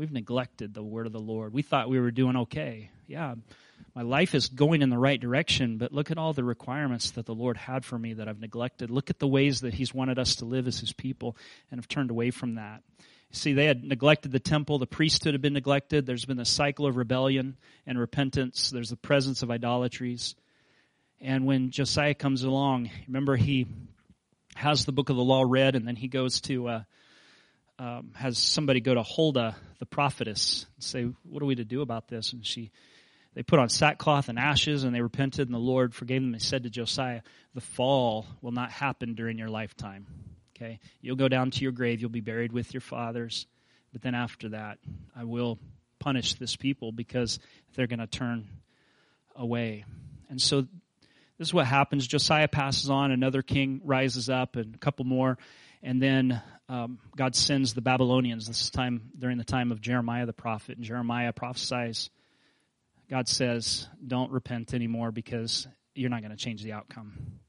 We've 0.00 0.10
neglected 0.10 0.72
the 0.72 0.82
word 0.82 1.04
of 1.04 1.12
the 1.12 1.20
Lord. 1.20 1.52
We 1.52 1.60
thought 1.60 1.90
we 1.90 2.00
were 2.00 2.10
doing 2.10 2.34
okay. 2.34 2.90
Yeah, 3.06 3.34
my 3.94 4.00
life 4.00 4.34
is 4.34 4.48
going 4.48 4.80
in 4.80 4.88
the 4.88 4.96
right 4.96 5.20
direction, 5.20 5.76
but 5.76 5.92
look 5.92 6.10
at 6.10 6.16
all 6.16 6.32
the 6.32 6.42
requirements 6.42 7.10
that 7.10 7.26
the 7.26 7.34
Lord 7.34 7.58
had 7.58 7.84
for 7.84 7.98
me 7.98 8.14
that 8.14 8.26
I've 8.26 8.40
neglected. 8.40 8.90
Look 8.90 9.10
at 9.10 9.18
the 9.18 9.28
ways 9.28 9.60
that 9.60 9.74
He's 9.74 9.92
wanted 9.92 10.18
us 10.18 10.36
to 10.36 10.46
live 10.46 10.66
as 10.66 10.80
His 10.80 10.94
people 10.94 11.36
and 11.70 11.78
have 11.78 11.86
turned 11.86 12.10
away 12.10 12.30
from 12.30 12.54
that. 12.54 12.82
See, 13.32 13.52
they 13.52 13.66
had 13.66 13.84
neglected 13.84 14.32
the 14.32 14.40
temple. 14.40 14.78
The 14.78 14.86
priesthood 14.86 15.34
had 15.34 15.42
been 15.42 15.52
neglected. 15.52 16.06
There's 16.06 16.24
been 16.24 16.40
a 16.40 16.46
cycle 16.46 16.86
of 16.86 16.96
rebellion 16.96 17.58
and 17.86 17.98
repentance. 17.98 18.70
There's 18.70 18.88
the 18.88 18.96
presence 18.96 19.42
of 19.42 19.50
idolatries. 19.50 20.34
And 21.20 21.44
when 21.44 21.72
Josiah 21.72 22.14
comes 22.14 22.42
along, 22.42 22.88
remember 23.06 23.36
he 23.36 23.66
has 24.54 24.86
the 24.86 24.92
book 24.92 25.10
of 25.10 25.16
the 25.16 25.22
law 25.22 25.44
read, 25.46 25.76
and 25.76 25.86
then 25.86 25.96
he 25.96 26.08
goes 26.08 26.40
to 26.40 26.68
uh, 26.68 26.82
um, 27.80 28.10
has 28.14 28.36
somebody 28.36 28.80
go 28.80 28.92
to 28.92 29.02
Huldah, 29.02 29.56
the 29.78 29.86
prophetess, 29.86 30.66
and 30.76 30.84
say, 30.84 31.04
"What 31.22 31.42
are 31.42 31.46
we 31.46 31.54
to 31.54 31.64
do 31.64 31.80
about 31.80 32.08
this?" 32.08 32.34
And 32.34 32.44
she, 32.44 32.70
they 33.32 33.42
put 33.42 33.58
on 33.58 33.70
sackcloth 33.70 34.28
and 34.28 34.38
ashes, 34.38 34.84
and 34.84 34.94
they 34.94 35.00
repented, 35.00 35.48
and 35.48 35.54
the 35.54 35.58
Lord 35.58 35.94
forgave 35.94 36.20
them. 36.20 36.34
He 36.34 36.40
said 36.40 36.64
to 36.64 36.70
Josiah, 36.70 37.22
"The 37.54 37.62
fall 37.62 38.26
will 38.42 38.52
not 38.52 38.70
happen 38.70 39.14
during 39.14 39.38
your 39.38 39.48
lifetime. 39.48 40.06
Okay, 40.54 40.78
you'll 41.00 41.16
go 41.16 41.28
down 41.28 41.52
to 41.52 41.62
your 41.62 41.72
grave, 41.72 42.02
you'll 42.02 42.10
be 42.10 42.20
buried 42.20 42.52
with 42.52 42.74
your 42.74 42.82
fathers, 42.82 43.46
but 43.94 44.02
then 44.02 44.14
after 44.14 44.50
that, 44.50 44.78
I 45.16 45.24
will 45.24 45.58
punish 45.98 46.34
this 46.34 46.56
people 46.56 46.92
because 46.92 47.38
they're 47.74 47.86
going 47.86 48.00
to 48.00 48.06
turn 48.06 48.46
away." 49.34 49.86
And 50.28 50.40
so 50.40 50.60
this 51.38 51.48
is 51.48 51.54
what 51.54 51.66
happens. 51.66 52.06
Josiah 52.06 52.46
passes 52.46 52.90
on, 52.90 53.10
another 53.10 53.40
king 53.40 53.80
rises 53.84 54.28
up, 54.28 54.56
and 54.56 54.74
a 54.74 54.78
couple 54.78 55.06
more. 55.06 55.38
And 55.82 56.00
then 56.00 56.42
um, 56.68 56.98
God 57.16 57.34
sends 57.34 57.74
the 57.74 57.80
Babylonians. 57.80 58.46
This 58.46 58.62
is 58.62 58.70
time 58.70 59.10
during 59.18 59.38
the 59.38 59.44
time 59.44 59.72
of 59.72 59.80
Jeremiah 59.80 60.26
the 60.26 60.32
prophet. 60.32 60.76
And 60.76 60.84
Jeremiah 60.84 61.32
prophesies. 61.32 62.10
God 63.08 63.28
says, 63.28 63.88
Don't 64.06 64.30
repent 64.30 64.74
anymore 64.74 65.10
because 65.10 65.66
you're 65.94 66.10
not 66.10 66.20
going 66.20 66.36
to 66.36 66.36
change 66.36 66.62
the 66.62 66.72
outcome. 66.72 67.40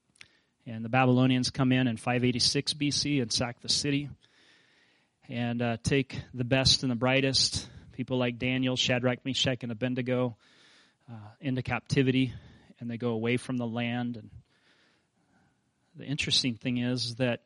And 0.65 0.85
the 0.85 0.89
Babylonians 0.89 1.49
come 1.49 1.71
in 1.71 1.87
in 1.87 1.97
586 1.97 2.73
BC 2.75 3.21
and 3.21 3.31
sack 3.31 3.61
the 3.61 3.69
city 3.69 4.09
and 5.27 5.61
uh, 5.61 5.77
take 5.83 6.21
the 6.33 6.43
best 6.43 6.83
and 6.83 6.91
the 6.91 6.95
brightest, 6.95 7.67
people 7.93 8.17
like 8.17 8.37
Daniel, 8.37 8.75
Shadrach, 8.75 9.25
Meshach, 9.25 9.63
and 9.63 9.71
Abednego, 9.71 10.37
uh, 11.09 11.15
into 11.39 11.61
captivity 11.61 12.33
and 12.81 12.89
they 12.89 12.97
go 12.97 13.11
away 13.11 13.37
from 13.37 13.57
the 13.57 13.67
land. 13.67 14.17
And 14.17 14.29
the 15.95 16.03
interesting 16.03 16.55
thing 16.55 16.79
is 16.79 17.15
that 17.15 17.41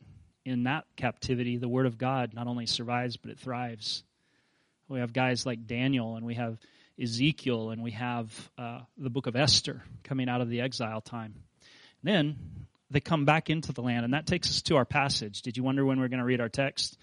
in 0.45 0.63
that 0.63 0.85
captivity, 0.95 1.57
the 1.57 1.67
Word 1.67 1.87
of 1.87 1.97
God 1.97 2.33
not 2.33 2.47
only 2.47 2.67
survives, 2.67 3.17
but 3.17 3.31
it 3.31 3.39
thrives. 3.39 4.03
We 4.87 4.99
have 4.99 5.11
guys 5.11 5.45
like 5.45 5.65
Daniel, 5.65 6.15
and 6.15 6.25
we 6.25 6.35
have 6.35 6.59
Ezekiel, 7.01 7.71
and 7.71 7.81
we 7.81 7.91
have 7.91 8.51
uh, 8.57 8.81
the 8.97 9.09
book 9.09 9.25
of 9.25 9.35
Esther 9.35 9.81
coming 10.03 10.29
out 10.29 10.41
of 10.41 10.49
the 10.49 10.61
exile 10.61 11.01
time. 11.01 11.33
And 12.03 12.13
then 12.13 12.35
they 12.91 12.99
come 12.99 13.25
back 13.25 13.49
into 13.49 13.73
the 13.73 13.81
land, 13.81 14.05
and 14.05 14.13
that 14.13 14.27
takes 14.27 14.49
us 14.49 14.61
to 14.63 14.75
our 14.75 14.85
passage. 14.85 15.41
Did 15.41 15.57
you 15.57 15.63
wonder 15.63 15.83
when 15.83 15.99
we're 15.99 16.07
going 16.07 16.19
to 16.19 16.25
read 16.25 16.39
our 16.39 16.49
text? 16.49 16.97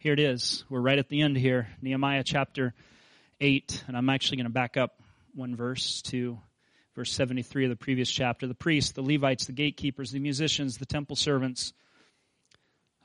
Here 0.00 0.12
it 0.12 0.20
is. 0.20 0.64
We're 0.68 0.80
right 0.80 0.98
at 0.98 1.08
the 1.08 1.22
end 1.22 1.36
here, 1.36 1.68
Nehemiah 1.80 2.24
chapter 2.24 2.74
8, 3.40 3.84
and 3.86 3.96
I'm 3.96 4.10
actually 4.10 4.38
going 4.38 4.46
to 4.46 4.52
back 4.52 4.76
up 4.76 5.00
one 5.34 5.54
verse 5.54 6.02
to 6.02 6.38
verse 6.96 7.12
73 7.12 7.66
of 7.66 7.70
the 7.70 7.76
previous 7.76 8.10
chapter. 8.10 8.48
The 8.48 8.54
priests, 8.54 8.92
the 8.92 9.02
Levites, 9.02 9.46
the 9.46 9.52
gatekeepers, 9.52 10.10
the 10.10 10.18
musicians, 10.18 10.78
the 10.78 10.86
temple 10.86 11.14
servants, 11.14 11.72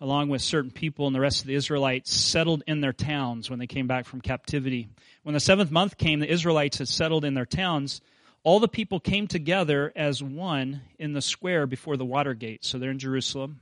along 0.03 0.27
with 0.27 0.41
certain 0.41 0.69
people 0.69 1.07
and 1.07 1.15
the 1.15 1.19
rest 1.21 1.39
of 1.39 1.47
the 1.47 1.55
Israelites, 1.55 2.13
settled 2.13 2.61
in 2.67 2.81
their 2.81 2.91
towns 2.91 3.49
when 3.49 3.57
they 3.57 3.67
came 3.67 3.87
back 3.87 4.05
from 4.05 4.19
captivity. 4.19 4.89
When 5.23 5.31
the 5.31 5.39
seventh 5.39 5.71
month 5.71 5.97
came, 5.97 6.19
the 6.19 6.29
Israelites 6.29 6.79
had 6.79 6.89
settled 6.89 7.23
in 7.23 7.35
their 7.35 7.45
towns. 7.45 8.01
All 8.43 8.59
the 8.59 8.67
people 8.67 8.99
came 8.99 9.27
together 9.27 9.93
as 9.95 10.21
one 10.21 10.81
in 10.99 11.13
the 11.13 11.21
square 11.21 11.65
before 11.65 11.95
the 11.95 12.03
water 12.03 12.33
gate. 12.33 12.65
So 12.65 12.77
they're 12.77 12.91
in 12.91 12.99
Jerusalem. 12.99 13.61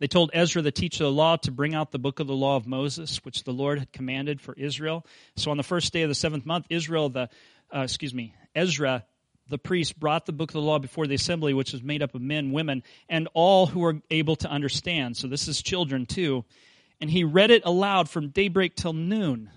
They 0.00 0.08
told 0.08 0.32
Ezra, 0.34 0.62
the 0.62 0.72
teacher 0.72 1.04
of 1.04 1.10
the 1.10 1.16
law, 1.16 1.36
to 1.36 1.52
bring 1.52 1.76
out 1.76 1.92
the 1.92 2.00
book 2.00 2.18
of 2.18 2.26
the 2.26 2.34
law 2.34 2.56
of 2.56 2.66
Moses, 2.66 3.24
which 3.24 3.44
the 3.44 3.52
Lord 3.52 3.78
had 3.78 3.92
commanded 3.92 4.40
for 4.40 4.54
Israel. 4.54 5.06
So 5.36 5.52
on 5.52 5.58
the 5.58 5.62
first 5.62 5.92
day 5.92 6.02
of 6.02 6.08
the 6.08 6.14
seventh 6.16 6.44
month, 6.44 6.66
Israel, 6.70 7.08
the 7.08 7.30
uh, 7.72 7.82
excuse 7.82 8.12
me, 8.12 8.34
Ezra, 8.52 9.04
the 9.48 9.58
priest, 9.58 9.98
brought 9.98 10.26
the 10.26 10.32
book 10.32 10.50
of 10.50 10.54
the 10.54 10.60
law 10.60 10.78
before 10.78 11.06
the 11.06 11.14
assembly, 11.14 11.54
which 11.54 11.72
was 11.72 11.82
made 11.82 12.02
up 12.02 12.14
of 12.14 12.20
men, 12.20 12.52
women, 12.52 12.82
and 13.08 13.28
all 13.34 13.66
who 13.66 13.80
were 13.80 14.00
able 14.10 14.36
to 14.36 14.48
understand. 14.48 15.16
So 15.16 15.26
this 15.26 15.48
is 15.48 15.62
children 15.62 16.06
too. 16.06 16.44
And 17.00 17.10
he 17.10 17.24
read 17.24 17.50
it 17.50 17.62
aloud 17.64 18.08
from 18.10 18.28
daybreak 18.28 18.74
till 18.74 18.92
noon. 18.92 19.50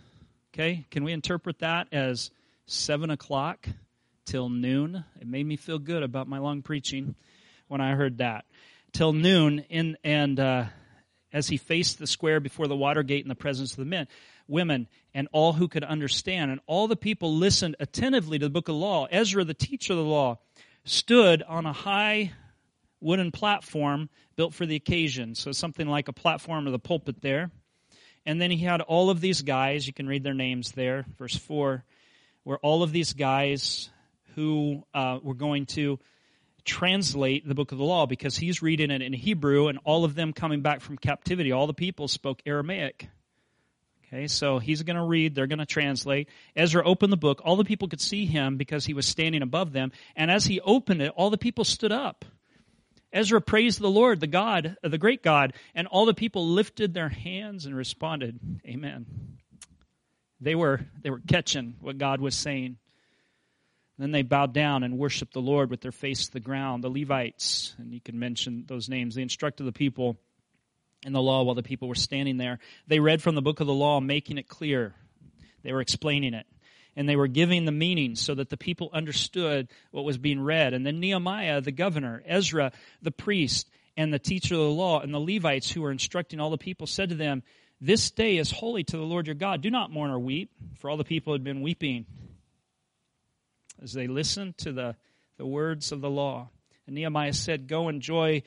Okay, 0.54 0.86
can 0.92 1.04
we 1.04 1.14
interpret 1.14 1.60
that 1.60 1.88
as 1.92 2.30
seven 2.66 3.10
o'clock 3.10 3.68
till 4.26 4.50
noon? 4.50 5.04
It 5.20 5.28
made 5.28 5.46
me 5.46 5.56
feel 5.56 5.80
good 5.80 6.04
about 6.04 6.28
my 6.28 6.40
long 6.40 6.62
preaching 6.62 7.16
when 7.68 7.82
I 7.82 7.96
heard 7.96 8.18
that. 8.20 8.46
Till 8.92 9.14
noon, 9.14 9.60
in, 9.70 9.98
and 10.04 10.40
uh, 10.40 10.66
as 11.32 11.48
he 11.48 11.58
faced 11.58 12.00
the 12.00 12.08
square 12.08 12.40
before 12.40 12.68
the 12.68 12.76
water 12.76 13.04
gate 13.04 13.24
in 13.24 13.30
the 13.30 13.36
presence 13.36 13.72
of 13.72 13.78
the 13.78 13.86
men 13.86 14.08
women, 14.52 14.88
and 15.14 15.28
all 15.32 15.54
who 15.54 15.68
could 15.68 15.84
understand. 15.84 16.52
And 16.52 16.60
all 16.68 16.88
the 16.88 16.96
people 16.96 17.36
listened 17.36 17.76
attentively 17.80 18.38
to 18.38 18.46
the 18.46 18.52
book 18.52 18.68
of 18.68 18.76
the 18.76 18.80
law. 18.80 19.08
Ezra, 19.10 19.44
the 19.44 19.54
teacher 19.54 19.94
of 19.94 19.98
the 19.98 20.06
law, 20.06 20.38
stood 20.84 21.42
on 21.42 21.66
a 21.66 21.74
high 21.74 22.34
wooden 23.00 23.32
platform 23.32 24.10
built 24.36 24.54
for 24.54 24.66
the 24.66 24.76
occasion. 24.76 25.34
So 25.34 25.52
something 25.52 25.88
like 25.88 26.08
a 26.08 26.14
platform 26.14 26.68
or 26.68 26.72
the 26.72 26.80
pulpit 26.80 27.22
there. 27.22 27.52
And 28.26 28.40
then 28.40 28.52
he 28.52 28.58
had 28.58 28.82
all 28.82 29.10
of 29.10 29.20
these 29.20 29.42
guys, 29.42 29.88
you 29.88 29.94
can 29.94 30.08
read 30.08 30.24
their 30.24 30.36
names 30.36 30.74
there, 30.74 31.06
verse 31.18 31.36
4, 31.36 31.84
where 32.44 32.60
all 32.60 32.84
of 32.84 32.92
these 32.92 33.14
guys 33.14 33.90
who 34.36 34.84
uh, 34.94 35.20
were 35.24 35.34
going 35.34 35.66
to 35.66 36.00
translate 36.64 37.48
the 37.48 37.56
book 37.56 37.72
of 37.72 37.80
the 37.80 37.84
law 37.84 38.06
because 38.06 38.38
he's 38.38 38.62
reading 38.62 38.92
it 38.92 39.02
in 39.02 39.14
Hebrew 39.14 39.68
and 39.68 39.80
all 39.84 40.06
of 40.06 40.14
them 40.14 40.34
coming 40.34 40.62
back 40.62 40.82
from 40.82 40.98
captivity, 40.98 41.52
all 41.52 41.66
the 41.66 41.74
people 41.74 42.08
spoke 42.08 42.42
Aramaic. 42.46 43.10
Okay, 44.14 44.28
so 44.28 44.60
he's 44.60 44.84
going 44.84 44.98
to 44.98 45.04
read, 45.04 45.36
they're 45.36 45.48
going 45.48 45.60
to 45.60 45.66
translate. 45.66 46.28
Ezra 46.56 46.86
opened 46.86 47.14
the 47.14 47.18
book. 47.18 47.42
All 47.46 47.56
the 47.56 47.64
people 47.64 47.88
could 47.88 48.02
see 48.02 48.26
him 48.26 48.58
because 48.58 48.86
he 48.86 48.94
was 48.94 49.06
standing 49.06 49.42
above 49.42 49.72
them. 49.72 49.94
And 50.18 50.30
as 50.30 50.46
he 50.46 50.60
opened 50.60 51.02
it, 51.02 51.14
all 51.16 51.30
the 51.30 51.38
people 51.38 51.64
stood 51.64 51.94
up. 51.94 52.26
Ezra 53.14 53.42
praised 53.42 53.80
the 53.80 53.90
Lord, 53.90 54.20
the 54.20 54.28
God, 54.28 54.78
uh, 54.84 54.90
the 54.90 54.98
great 54.98 55.24
God, 55.24 55.54
and 55.76 55.88
all 55.88 56.06
the 56.06 56.14
people 56.14 56.48
lifted 56.48 56.94
their 56.94 57.10
hands 57.10 57.66
and 57.66 57.76
responded, 57.76 58.40
Amen. 58.66 59.06
They 60.42 60.56
were, 60.56 60.82
they 61.02 61.10
were 61.10 61.22
catching 61.26 61.76
what 61.80 61.98
God 61.98 62.20
was 62.20 62.36
saying. 62.36 62.78
Then 63.98 64.12
they 64.12 64.24
bowed 64.24 64.54
down 64.54 64.84
and 64.84 64.98
worshiped 64.98 65.34
the 65.34 65.42
Lord 65.42 65.70
with 65.70 65.82
their 65.82 65.92
face 65.92 66.26
to 66.26 66.34
the 66.34 66.40
ground. 66.40 66.84
The 66.84 66.90
Levites, 66.90 67.76
and 67.78 67.94
you 67.94 68.02
can 68.02 68.18
mention 68.18 68.66
those 68.68 68.90
names, 68.90 69.16
they 69.16 69.22
instructed 69.22 69.66
the 69.66 69.72
people 69.72 70.18
in 71.06 71.14
the 71.14 71.22
law 71.22 71.44
while 71.44 71.56
the 71.56 71.64
people 71.64 71.88
were 71.88 71.96
standing 71.96 72.38
there. 72.38 72.60
They 72.88 73.00
read 73.00 73.22
from 73.22 73.36
the 73.36 73.42
book 73.42 73.60
of 73.60 73.68
the 73.68 73.74
law, 73.74 74.00
making 74.00 74.38
it 74.38 74.48
clear. 74.48 74.94
They 75.64 75.74
were 75.74 75.82
explaining 75.82 76.34
it. 76.34 76.46
And 76.96 77.08
they 77.08 77.16
were 77.16 77.28
giving 77.28 77.66
the 77.66 77.72
meaning 77.72 78.16
so 78.16 78.36
that 78.36 78.50
the 78.50 78.58
people 78.58 78.90
understood 78.94 79.70
what 79.92 80.04
was 80.04 80.18
being 80.18 80.42
read. 80.42 80.74
And 80.74 80.86
then 80.86 81.00
Nehemiah, 81.00 81.62
the 81.62 81.72
governor, 81.72 82.22
Ezra, 82.26 82.74
the 83.02 83.12
priest, 83.12 83.70
and 83.96 84.14
the 84.14 84.20
teacher 84.20 84.56
of 84.56 84.62
the 84.62 84.70
law, 84.70 85.00
and 85.00 85.14
the 85.14 85.20
Levites 85.20 85.72
who 85.72 85.82
were 85.82 85.92
instructing 85.92 86.40
all 86.40 86.50
the 86.50 86.58
people 86.58 86.88
said 86.88 87.10
to 87.10 87.16
them, 87.16 87.44
This 87.80 88.12
day 88.12 88.38
is 88.38 88.52
holy 88.52 88.84
to 88.84 88.98
the 88.98 89.04
Lord 89.04 89.28
your 89.28 89.36
God. 89.36 89.62
Do 89.62 89.70
not 89.70 89.92
mourn 89.92 90.12
or 90.12 90.20
weep, 90.20 90.52
for 90.80 90.90
all 90.90 90.98
the 90.98 91.04
people 91.04 91.34
had 91.34 91.44
been 91.44 91.62
weeping 91.62 92.06
as 93.82 93.94
they 93.94 94.08
listened 94.08 94.58
to 94.60 94.72
the, 94.72 94.96
the 95.38 95.46
words 95.46 95.92
of 95.92 96.02
the 96.02 96.10
law. 96.10 96.50
And 96.86 96.96
Nehemiah 96.96 97.34
said, 97.34 97.68
Go 97.68 97.90
enjoy 97.90 98.44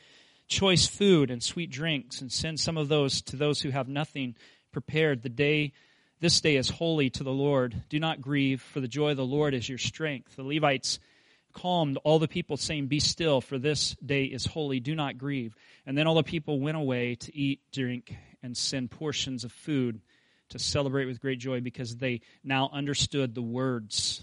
choice 0.54 0.86
food 0.86 1.32
and 1.32 1.42
sweet 1.42 1.68
drinks, 1.68 2.20
and 2.20 2.30
send 2.30 2.60
some 2.60 2.76
of 2.76 2.86
those 2.86 3.22
to 3.22 3.34
those 3.36 3.60
who 3.60 3.70
have 3.70 3.88
nothing 3.88 4.36
prepared. 4.70 5.22
The 5.22 5.28
day, 5.28 5.72
this 6.20 6.40
day 6.40 6.54
is 6.54 6.68
holy 6.68 7.10
to 7.10 7.24
the 7.24 7.32
Lord. 7.32 7.82
Do 7.88 7.98
not 7.98 8.20
grieve, 8.20 8.62
for 8.62 8.78
the 8.80 8.86
joy 8.86 9.10
of 9.10 9.16
the 9.16 9.24
Lord 9.24 9.52
is 9.52 9.68
your 9.68 9.78
strength. 9.78 10.36
The 10.36 10.44
Levites 10.44 11.00
calmed 11.52 11.98
all 12.04 12.20
the 12.20 12.28
people, 12.28 12.56
saying, 12.56 12.86
Be 12.86 13.00
still, 13.00 13.40
for 13.40 13.58
this 13.58 13.96
day 14.04 14.24
is 14.24 14.46
holy. 14.46 14.78
Do 14.78 14.94
not 14.94 15.18
grieve. 15.18 15.56
And 15.86 15.98
then 15.98 16.06
all 16.06 16.14
the 16.14 16.22
people 16.22 16.60
went 16.60 16.76
away 16.76 17.16
to 17.16 17.36
eat, 17.36 17.60
drink, 17.72 18.16
and 18.40 18.56
send 18.56 18.92
portions 18.92 19.42
of 19.42 19.50
food 19.50 20.00
to 20.50 20.60
celebrate 20.60 21.06
with 21.06 21.20
great 21.20 21.40
joy 21.40 21.62
because 21.62 21.96
they 21.96 22.20
now 22.44 22.70
understood 22.72 23.34
the 23.34 23.42
words 23.42 24.22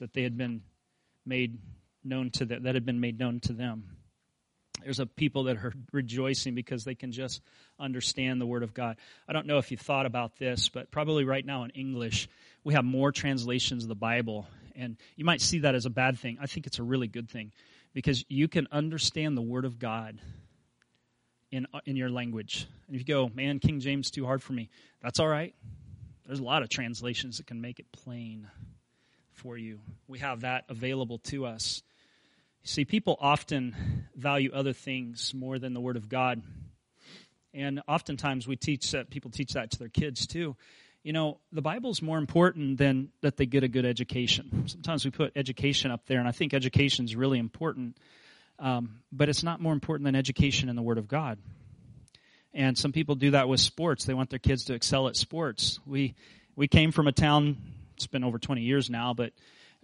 that 0.00 0.14
they 0.14 0.24
had 0.24 0.36
been 0.36 0.62
made 1.24 1.58
known 2.02 2.30
to 2.30 2.44
them, 2.44 2.64
that 2.64 2.74
had 2.74 2.84
been 2.84 2.98
made 2.98 3.20
known 3.20 3.38
to 3.38 3.52
them. 3.52 3.84
There's 4.84 5.00
a 5.00 5.06
people 5.06 5.44
that 5.44 5.56
are 5.56 5.72
rejoicing 5.92 6.54
because 6.54 6.84
they 6.84 6.94
can 6.94 7.10
just 7.10 7.42
understand 7.80 8.40
the 8.40 8.46
Word 8.46 8.62
of 8.62 8.74
God. 8.74 8.96
I 9.26 9.32
don't 9.32 9.46
know 9.46 9.58
if 9.58 9.70
you've 9.70 9.80
thought 9.80 10.06
about 10.06 10.36
this, 10.36 10.68
but 10.68 10.90
probably 10.90 11.24
right 11.24 11.44
now 11.44 11.64
in 11.64 11.70
English, 11.70 12.28
we 12.62 12.74
have 12.74 12.84
more 12.84 13.10
translations 13.10 13.82
of 13.84 13.88
the 13.88 13.94
Bible. 13.94 14.46
And 14.76 14.96
you 15.16 15.24
might 15.24 15.40
see 15.40 15.60
that 15.60 15.74
as 15.74 15.86
a 15.86 15.90
bad 15.90 16.18
thing. 16.18 16.38
I 16.40 16.46
think 16.46 16.66
it's 16.66 16.78
a 16.78 16.82
really 16.82 17.08
good 17.08 17.30
thing 17.30 17.52
because 17.94 18.24
you 18.28 18.48
can 18.48 18.68
understand 18.70 19.36
the 19.36 19.42
Word 19.42 19.64
of 19.64 19.78
God 19.78 20.18
in, 21.50 21.66
uh, 21.72 21.80
in 21.86 21.96
your 21.96 22.10
language. 22.10 22.66
And 22.86 22.96
if 22.96 23.00
you 23.00 23.06
go, 23.06 23.30
man, 23.34 23.60
King 23.60 23.80
James 23.80 24.10
too 24.10 24.26
hard 24.26 24.42
for 24.42 24.52
me, 24.52 24.68
that's 25.02 25.20
all 25.20 25.28
right. 25.28 25.54
There's 26.26 26.40
a 26.40 26.44
lot 26.44 26.62
of 26.62 26.68
translations 26.68 27.38
that 27.38 27.46
can 27.46 27.60
make 27.60 27.78
it 27.78 27.86
plain 27.92 28.48
for 29.32 29.56
you. 29.56 29.78
We 30.08 30.18
have 30.20 30.40
that 30.40 30.64
available 30.68 31.18
to 31.24 31.46
us. 31.46 31.82
See, 32.64 32.86
people 32.86 33.18
often 33.20 34.06
value 34.16 34.50
other 34.52 34.72
things 34.72 35.34
more 35.34 35.58
than 35.58 35.74
the 35.74 35.80
Word 35.80 35.96
of 35.96 36.08
God. 36.08 36.42
And 37.52 37.82
oftentimes 37.86 38.48
we 38.48 38.56
teach 38.56 38.92
that, 38.92 39.10
people 39.10 39.30
teach 39.30 39.52
that 39.52 39.70
to 39.72 39.78
their 39.78 39.90
kids 39.90 40.26
too. 40.26 40.56
You 41.02 41.12
know, 41.12 41.38
the 41.52 41.60
Bible's 41.60 42.00
more 42.00 42.16
important 42.16 42.78
than 42.78 43.10
that 43.20 43.36
they 43.36 43.44
get 43.44 43.64
a 43.64 43.68
good 43.68 43.84
education. 43.84 44.64
Sometimes 44.66 45.04
we 45.04 45.10
put 45.10 45.32
education 45.36 45.90
up 45.90 46.06
there, 46.06 46.18
and 46.18 46.26
I 46.26 46.32
think 46.32 46.54
education 46.54 47.04
is 47.04 47.14
really 47.14 47.38
important. 47.38 47.98
Um, 48.58 49.00
but 49.12 49.28
it's 49.28 49.42
not 49.42 49.60
more 49.60 49.74
important 49.74 50.06
than 50.06 50.14
education 50.14 50.70
in 50.70 50.76
the 50.76 50.82
Word 50.82 50.96
of 50.96 51.06
God. 51.06 51.38
And 52.54 52.78
some 52.78 52.92
people 52.92 53.14
do 53.14 53.32
that 53.32 53.46
with 53.46 53.60
sports. 53.60 54.06
They 54.06 54.14
want 54.14 54.30
their 54.30 54.38
kids 54.38 54.64
to 54.64 54.74
excel 54.74 55.06
at 55.08 55.16
sports. 55.16 55.80
We 55.86 56.14
we 56.56 56.66
came 56.68 56.92
from 56.92 57.08
a 57.08 57.12
town 57.12 57.56
it's 57.96 58.06
been 58.06 58.24
over 58.24 58.38
20 58.38 58.62
years 58.62 58.90
now, 58.90 59.14
but 59.14 59.32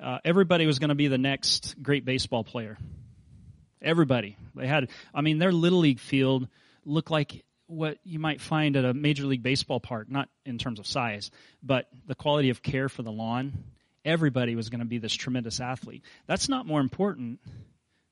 uh, 0.02 0.18
everybody 0.24 0.66
was 0.66 0.78
going 0.78 0.88
to 0.88 0.94
be 0.94 1.08
the 1.08 1.18
next 1.18 1.74
great 1.82 2.04
baseball 2.04 2.44
player. 2.44 2.78
Everybody. 3.82 4.36
They 4.54 4.66
had, 4.66 4.88
I 5.14 5.20
mean, 5.20 5.38
their 5.38 5.52
little 5.52 5.80
league 5.80 6.00
field 6.00 6.48
looked 6.84 7.10
like 7.10 7.44
what 7.66 7.98
you 8.04 8.18
might 8.18 8.40
find 8.40 8.76
at 8.76 8.84
a 8.84 8.92
major 8.92 9.24
league 9.24 9.42
baseball 9.42 9.80
park, 9.80 10.10
not 10.10 10.28
in 10.44 10.58
terms 10.58 10.78
of 10.78 10.86
size, 10.86 11.30
but 11.62 11.86
the 12.06 12.14
quality 12.14 12.50
of 12.50 12.62
care 12.62 12.88
for 12.88 13.02
the 13.02 13.12
lawn. 13.12 13.52
Everybody 14.04 14.54
was 14.56 14.70
going 14.70 14.80
to 14.80 14.86
be 14.86 14.98
this 14.98 15.14
tremendous 15.14 15.60
athlete. 15.60 16.02
That's 16.26 16.48
not 16.48 16.66
more 16.66 16.80
important 16.80 17.38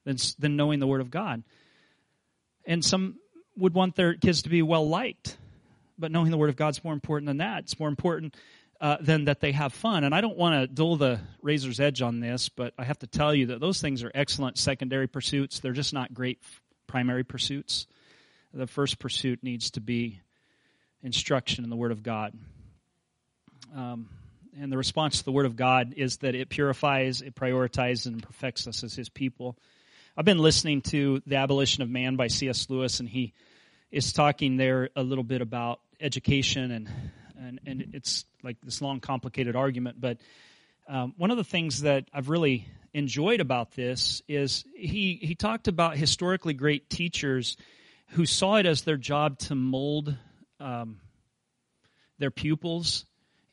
than, 0.04 0.16
than 0.38 0.56
knowing 0.56 0.78
the 0.78 0.86
Word 0.86 1.00
of 1.00 1.10
God. 1.10 1.42
And 2.66 2.84
some 2.84 3.16
would 3.56 3.74
want 3.74 3.96
their 3.96 4.14
kids 4.14 4.42
to 4.42 4.48
be 4.48 4.62
well 4.62 4.88
liked, 4.88 5.36
but 5.98 6.12
knowing 6.12 6.30
the 6.30 6.38
Word 6.38 6.50
of 6.50 6.56
God's 6.56 6.84
more 6.84 6.92
important 6.92 7.26
than 7.26 7.38
that. 7.38 7.64
It's 7.64 7.80
more 7.80 7.88
important 7.88 8.36
uh, 8.80 8.96
than 9.00 9.24
that 9.24 9.40
they 9.40 9.52
have 9.52 9.72
fun. 9.72 10.04
And 10.04 10.14
I 10.14 10.20
don't 10.20 10.36
want 10.36 10.54
to 10.54 10.66
dull 10.72 10.96
the 10.96 11.20
razor's 11.42 11.80
edge 11.80 12.00
on 12.02 12.20
this, 12.20 12.48
but 12.48 12.74
I 12.78 12.84
have 12.84 12.98
to 13.00 13.06
tell 13.06 13.34
you 13.34 13.46
that 13.46 13.60
those 13.60 13.80
things 13.80 14.04
are 14.04 14.12
excellent 14.14 14.58
secondary 14.58 15.08
pursuits. 15.08 15.60
They're 15.60 15.72
just 15.72 15.92
not 15.92 16.14
great 16.14 16.40
primary 16.86 17.24
pursuits. 17.24 17.86
The 18.54 18.66
first 18.66 18.98
pursuit 18.98 19.42
needs 19.42 19.72
to 19.72 19.80
be 19.80 20.20
instruction 21.02 21.64
in 21.64 21.70
the 21.70 21.76
Word 21.76 21.92
of 21.92 22.02
God. 22.02 22.32
Um, 23.74 24.08
and 24.60 24.72
the 24.72 24.78
response 24.78 25.18
to 25.18 25.24
the 25.24 25.32
Word 25.32 25.46
of 25.46 25.56
God 25.56 25.94
is 25.96 26.18
that 26.18 26.34
it 26.34 26.48
purifies, 26.48 27.20
it 27.20 27.34
prioritizes, 27.34 28.06
and 28.06 28.22
perfects 28.22 28.66
us 28.66 28.82
as 28.82 28.94
His 28.94 29.08
people. 29.08 29.56
I've 30.16 30.24
been 30.24 30.38
listening 30.38 30.80
to 30.82 31.22
The 31.26 31.36
Abolition 31.36 31.82
of 31.82 31.90
Man 31.90 32.16
by 32.16 32.28
C.S. 32.28 32.68
Lewis, 32.70 32.98
and 32.98 33.08
he 33.08 33.34
is 33.90 34.12
talking 34.12 34.56
there 34.56 34.90
a 34.96 35.02
little 35.02 35.22
bit 35.22 35.42
about 35.42 35.80
education 36.00 36.70
and 36.70 36.88
and 37.38 37.60
and 37.66 37.90
it's 37.92 38.24
like 38.42 38.56
this 38.62 38.82
long, 38.82 39.00
complicated 39.00 39.56
argument. 39.56 40.00
But 40.00 40.18
um, 40.88 41.14
one 41.16 41.30
of 41.30 41.36
the 41.36 41.44
things 41.44 41.82
that 41.82 42.04
I've 42.12 42.28
really 42.28 42.66
enjoyed 42.94 43.40
about 43.40 43.72
this 43.72 44.22
is 44.28 44.64
he 44.74 45.18
he 45.20 45.34
talked 45.34 45.68
about 45.68 45.96
historically 45.96 46.54
great 46.54 46.88
teachers 46.90 47.56
who 48.10 48.26
saw 48.26 48.56
it 48.56 48.66
as 48.66 48.82
their 48.82 48.96
job 48.96 49.38
to 49.38 49.54
mold 49.54 50.14
um, 50.60 51.00
their 52.18 52.30
pupils 52.30 53.04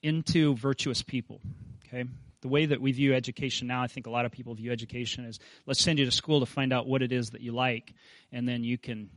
into 0.02 0.56
virtuous 0.56 1.02
people. 1.02 1.42
Okay, 1.88 2.06
the 2.42 2.48
way 2.48 2.68
that 2.68 2.80
we 2.80 2.92
view 2.92 3.14
education 3.14 3.68
now, 3.68 3.82
I 3.82 3.88
think 3.88 4.08
a 4.08 4.10
lot 4.10 4.26
of 4.26 4.32
people 4.32 4.54
view 4.56 4.72
education 4.72 5.26
is 5.26 5.40
let's 5.66 5.82
send 5.82 6.00
you 6.00 6.06
to 6.06 6.12
school 6.12 6.40
to 6.40 6.46
find 6.46 6.72
out 6.72 6.88
what 6.88 7.02
it 7.02 7.12
is 7.12 7.32
that 7.32 7.42
you 7.42 7.52
like, 7.52 7.94
and 8.32 8.48
then 8.48 8.64
you 8.64 8.78
can 8.78 9.10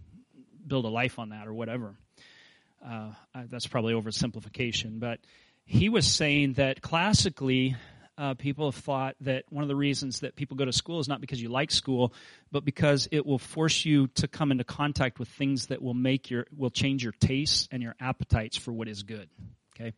build 0.67 0.85
a 0.85 0.89
life 0.89 1.19
on 1.19 1.31
that 1.31 1.47
or 1.47 1.55
whatever. 1.55 1.95
Uh, 2.85 3.11
that's 3.51 3.67
probably 3.67 3.93
oversimplification, 3.93 5.01
but 5.01 5.19
he 5.65 5.89
was 5.89 6.07
saying 6.07 6.55
that 6.55 6.81
classically, 6.81 7.77
uh, 8.17 8.35
people 8.35 8.71
have 8.71 8.81
thought 8.83 9.15
that 9.21 9.45
one 9.49 9.63
of 9.63 9.69
the 9.69 9.77
reasons 9.77 10.21
that 10.21 10.35
people 10.35 10.57
go 10.57 10.65
to 10.65 10.73
school 10.73 10.99
is 10.99 11.09
not 11.09 11.21
because 11.21 11.41
you 11.41 11.49
like 11.49 11.71
school, 11.71 12.13
but 12.51 12.65
because 12.65 13.07
it 13.13 13.25
will 13.25 13.39
force 13.39 13.85
you 13.85 14.09
to 14.09 14.27
come 14.27 14.51
into 14.51 14.65
contact 14.65 15.19
with 15.19 15.29
things 15.29 15.67
that 15.67 15.81
will 15.81 15.95
make 15.95 16.31
your 16.31 16.47
will 16.57 16.71
change 16.71 17.05
your 17.05 17.13
tastes 17.13 17.69
and 17.71 17.83
your 17.83 17.95
appetites 18.01 18.57
for 18.57 18.73
what 18.73 18.89
is 18.89 19.05
good. 19.05 19.29
Okay, 19.77 19.93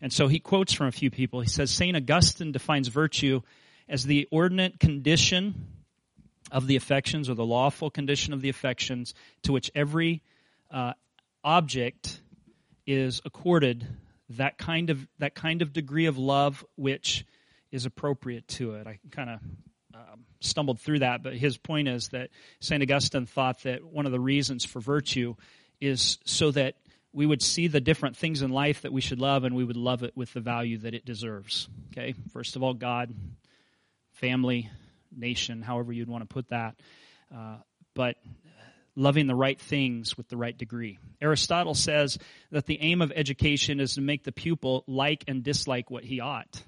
and 0.00 0.12
so 0.12 0.26
he 0.26 0.40
quotes 0.40 0.72
from 0.72 0.88
a 0.88 0.92
few 0.92 1.10
people. 1.10 1.40
He 1.40 1.48
says 1.48 1.70
Saint 1.70 1.96
Augustine 1.96 2.50
defines 2.50 2.88
virtue 2.88 3.42
as 3.88 4.04
the 4.04 4.26
ordinate 4.32 4.80
condition 4.80 5.66
of 6.50 6.66
the 6.66 6.76
affections 6.76 7.30
or 7.30 7.34
the 7.34 7.46
lawful 7.46 7.90
condition 7.90 8.32
of 8.32 8.40
the 8.40 8.48
affections 8.48 9.14
to 9.42 9.52
which 9.52 9.70
every 9.74 10.22
uh, 10.70 10.94
object 11.44 12.20
is 12.86 13.20
accorded 13.24 13.86
that 14.30 14.58
kind 14.58 14.90
of 14.90 15.06
that 15.18 15.34
kind 15.34 15.62
of 15.62 15.72
degree 15.72 16.06
of 16.06 16.18
love 16.18 16.64
which 16.76 17.24
is 17.70 17.86
appropriate 17.86 18.46
to 18.48 18.74
it. 18.74 18.86
I 18.86 18.98
kind 19.10 19.30
of 19.30 19.40
um, 19.94 20.24
stumbled 20.40 20.80
through 20.80 21.00
that, 21.00 21.22
but 21.22 21.34
his 21.34 21.56
point 21.56 21.88
is 21.88 22.08
that 22.08 22.30
Saint 22.60 22.82
Augustine 22.82 23.26
thought 23.26 23.62
that 23.62 23.84
one 23.84 24.06
of 24.06 24.12
the 24.12 24.20
reasons 24.20 24.64
for 24.64 24.80
virtue 24.80 25.34
is 25.80 26.18
so 26.24 26.50
that 26.52 26.76
we 27.12 27.26
would 27.26 27.42
see 27.42 27.68
the 27.68 27.80
different 27.80 28.16
things 28.16 28.42
in 28.42 28.50
life 28.50 28.82
that 28.82 28.92
we 28.92 29.00
should 29.00 29.20
love, 29.20 29.44
and 29.44 29.54
we 29.54 29.64
would 29.64 29.76
love 29.76 30.02
it 30.02 30.16
with 30.16 30.32
the 30.32 30.40
value 30.40 30.78
that 30.78 30.94
it 30.94 31.04
deserves. 31.04 31.68
Okay, 31.90 32.14
first 32.32 32.56
of 32.56 32.62
all, 32.62 32.72
God, 32.72 33.14
family, 34.12 34.70
nation, 35.14 35.60
however 35.60 35.92
you'd 35.92 36.08
want 36.08 36.22
to 36.22 36.32
put 36.32 36.48
that. 36.48 36.76
Uh, 37.34 37.56
but 37.94 38.16
loving 38.94 39.26
the 39.26 39.34
right 39.34 39.60
things 39.60 40.16
with 40.16 40.28
the 40.28 40.36
right 40.36 40.56
degree. 40.56 40.98
Aristotle 41.20 41.74
says 41.74 42.18
that 42.50 42.66
the 42.66 42.80
aim 42.80 43.00
of 43.00 43.12
education 43.14 43.80
is 43.80 43.94
to 43.94 44.00
make 44.00 44.24
the 44.24 44.32
pupil 44.32 44.84
like 44.86 45.24
and 45.28 45.42
dislike 45.42 45.90
what 45.90 46.04
he 46.04 46.20
ought. 46.20 46.62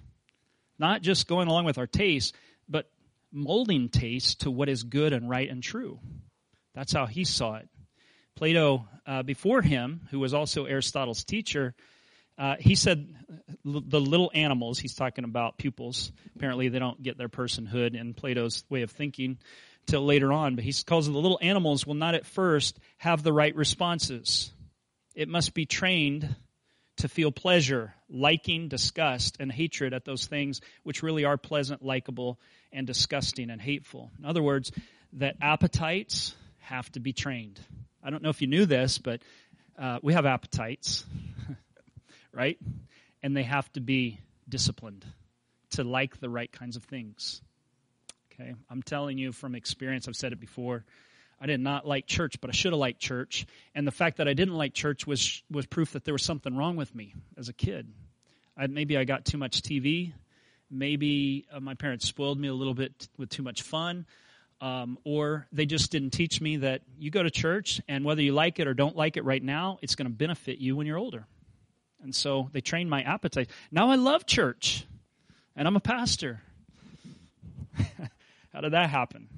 Not 0.78 1.02
just 1.02 1.28
going 1.28 1.48
along 1.48 1.64
with 1.66 1.78
our 1.78 1.86
taste, 1.86 2.34
but 2.68 2.90
molding 3.30 3.88
taste 3.88 4.40
to 4.40 4.50
what 4.50 4.68
is 4.68 4.82
good 4.82 5.12
and 5.12 5.28
right 5.28 5.50
and 5.50 5.62
true. 5.62 5.98
That's 6.74 6.92
how 6.92 7.06
he 7.06 7.24
saw 7.24 7.56
it. 7.56 7.68
Plato, 8.36 8.86
uh, 9.06 9.22
before 9.22 9.62
him, 9.62 10.00
who 10.10 10.18
was 10.18 10.34
also 10.34 10.66
Aristotle's 10.66 11.24
teacher, 11.24 11.74
uh, 12.36 12.56
he 12.58 12.74
said 12.74 13.14
the 13.64 14.00
little 14.00 14.30
animals, 14.34 14.80
he's 14.80 14.94
talking 14.94 15.24
about 15.24 15.56
pupils. 15.56 16.10
Apparently, 16.34 16.68
they 16.68 16.80
don't 16.80 17.00
get 17.00 17.16
their 17.16 17.28
personhood 17.28 17.94
in 17.94 18.12
Plato's 18.12 18.64
way 18.68 18.82
of 18.82 18.90
thinking 18.90 19.38
till 19.86 20.04
later 20.04 20.32
on, 20.32 20.54
but 20.54 20.64
he 20.64 20.72
calls 20.84 21.06
the 21.06 21.12
little 21.12 21.38
animals 21.42 21.86
will 21.86 21.94
not 21.94 22.14
at 22.14 22.26
first 22.26 22.78
have 22.98 23.22
the 23.22 23.32
right 23.32 23.54
responses. 23.54 24.52
It 25.14 25.28
must 25.28 25.54
be 25.54 25.66
trained 25.66 26.34
to 26.96 27.08
feel 27.08 27.32
pleasure, 27.32 27.94
liking, 28.08 28.68
disgust, 28.68 29.36
and 29.40 29.50
hatred 29.50 29.92
at 29.92 30.04
those 30.04 30.26
things 30.26 30.60
which 30.84 31.02
really 31.02 31.24
are 31.24 31.36
pleasant, 31.36 31.82
likable, 31.82 32.38
and 32.72 32.86
disgusting 32.86 33.50
and 33.50 33.60
hateful. 33.60 34.10
In 34.18 34.24
other 34.24 34.42
words, 34.42 34.70
that 35.14 35.36
appetites 35.40 36.34
have 36.58 36.90
to 36.92 37.00
be 37.00 37.12
trained. 37.12 37.60
I 38.02 38.10
don't 38.10 38.22
know 38.22 38.30
if 38.30 38.40
you 38.40 38.48
knew 38.48 38.66
this, 38.66 38.98
but 38.98 39.22
uh, 39.78 39.98
we 40.02 40.12
have 40.12 40.26
appetites, 40.26 41.04
right? 42.32 42.58
And 43.22 43.36
they 43.36 43.42
have 43.42 43.70
to 43.72 43.80
be 43.80 44.20
disciplined 44.48 45.04
to 45.70 45.84
like 45.84 46.20
the 46.20 46.28
right 46.28 46.50
kinds 46.50 46.76
of 46.76 46.84
things. 46.84 47.40
Okay, 48.34 48.54
I'm 48.68 48.82
telling 48.82 49.18
you 49.18 49.32
from 49.32 49.54
experience, 49.54 50.08
I've 50.08 50.16
said 50.16 50.32
it 50.32 50.40
before. 50.40 50.84
I 51.40 51.46
did 51.46 51.60
not 51.60 51.86
like 51.86 52.06
church, 52.06 52.40
but 52.40 52.50
I 52.50 52.52
should 52.52 52.72
have 52.72 52.78
liked 52.78 53.00
church. 53.00 53.46
And 53.74 53.86
the 53.86 53.92
fact 53.92 54.16
that 54.16 54.28
I 54.28 54.34
didn't 54.34 54.54
like 54.54 54.74
church 54.74 55.06
was 55.06 55.42
was 55.50 55.66
proof 55.66 55.92
that 55.92 56.04
there 56.04 56.14
was 56.14 56.22
something 56.22 56.56
wrong 56.56 56.76
with 56.76 56.94
me 56.94 57.14
as 57.36 57.48
a 57.48 57.52
kid. 57.52 57.92
I, 58.56 58.66
maybe 58.66 58.96
I 58.96 59.04
got 59.04 59.24
too 59.24 59.38
much 59.38 59.62
TV. 59.62 60.12
Maybe 60.70 61.46
uh, 61.52 61.60
my 61.60 61.74
parents 61.74 62.06
spoiled 62.06 62.38
me 62.38 62.48
a 62.48 62.54
little 62.54 62.74
bit 62.74 63.08
with 63.18 63.28
too 63.28 63.42
much 63.42 63.62
fun. 63.62 64.06
Um, 64.60 64.98
or 65.04 65.46
they 65.52 65.66
just 65.66 65.90
didn't 65.90 66.10
teach 66.10 66.40
me 66.40 66.58
that 66.58 66.82
you 66.98 67.10
go 67.10 67.22
to 67.22 67.30
church 67.30 67.80
and 67.88 68.04
whether 68.04 68.22
you 68.22 68.32
like 68.32 68.60
it 68.60 68.66
or 68.66 68.72
don't 68.72 68.96
like 68.96 69.16
it 69.16 69.24
right 69.24 69.42
now, 69.42 69.78
it's 69.82 69.94
going 69.94 70.06
to 70.06 70.14
benefit 70.14 70.58
you 70.58 70.76
when 70.76 70.86
you're 70.86 70.96
older. 70.96 71.26
And 72.02 72.14
so 72.14 72.48
they 72.52 72.60
trained 72.60 72.88
my 72.88 73.02
appetite. 73.02 73.50
Now 73.70 73.90
I 73.90 73.96
love 73.96 74.24
church 74.26 74.86
and 75.54 75.68
I'm 75.68 75.76
a 75.76 75.80
pastor. 75.80 76.40
How 78.54 78.60
did 78.60 78.72
that 78.72 78.88
happen? 78.88 79.28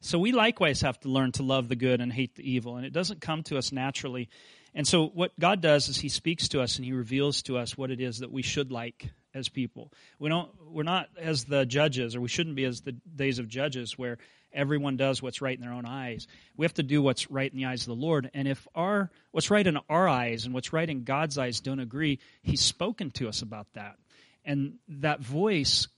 So 0.00 0.18
we 0.18 0.32
likewise 0.32 0.80
have 0.80 0.98
to 1.00 1.08
learn 1.08 1.32
to 1.32 1.42
love 1.42 1.68
the 1.68 1.76
good 1.76 2.00
and 2.00 2.12
hate 2.12 2.34
the 2.34 2.48
evil, 2.48 2.76
and 2.76 2.84
it 2.84 2.92
doesn't 2.92 3.20
come 3.20 3.42
to 3.44 3.56
us 3.56 3.72
naturally. 3.72 4.28
And 4.74 4.86
so 4.86 5.06
what 5.06 5.38
God 5.38 5.60
does 5.60 5.88
is 5.88 5.96
He 5.96 6.08
speaks 6.08 6.48
to 6.48 6.60
us 6.60 6.76
and 6.76 6.84
He 6.84 6.92
reveals 6.92 7.42
to 7.42 7.56
us 7.58 7.76
what 7.76 7.90
it 7.90 8.00
is 8.00 8.18
that 8.18 8.32
we 8.32 8.42
should 8.42 8.70
like 8.70 9.10
as 9.34 9.48
people. 9.48 9.92
We 10.18 10.28
don't 10.28 10.50
we're 10.70 10.82
not 10.82 11.08
as 11.16 11.44
the 11.44 11.64
judges, 11.64 12.14
or 12.14 12.20
we 12.20 12.28
shouldn't 12.28 12.56
be 12.56 12.64
as 12.64 12.80
the 12.80 12.92
days 12.92 13.38
of 13.38 13.48
judges 13.48 13.96
where 13.96 14.18
everyone 14.52 14.96
does 14.96 15.22
what's 15.22 15.40
right 15.40 15.56
in 15.56 15.60
their 15.60 15.72
own 15.72 15.86
eyes. 15.86 16.26
We 16.56 16.64
have 16.64 16.74
to 16.74 16.82
do 16.82 17.02
what's 17.02 17.30
right 17.30 17.50
in 17.50 17.58
the 17.58 17.66
eyes 17.66 17.82
of 17.82 17.86
the 17.86 18.02
Lord. 18.02 18.30
And 18.34 18.48
if 18.48 18.66
our 18.74 19.10
what's 19.30 19.50
right 19.50 19.66
in 19.66 19.78
our 19.88 20.08
eyes 20.08 20.44
and 20.44 20.54
what's 20.54 20.72
right 20.72 20.88
in 20.88 21.04
God's 21.04 21.38
eyes 21.38 21.60
don't 21.60 21.80
agree, 21.80 22.18
He's 22.42 22.60
spoken 22.60 23.10
to 23.12 23.28
us 23.28 23.42
about 23.42 23.66
that. 23.74 23.96
And 24.44 24.74
that 24.88 25.20
voice 25.20 25.88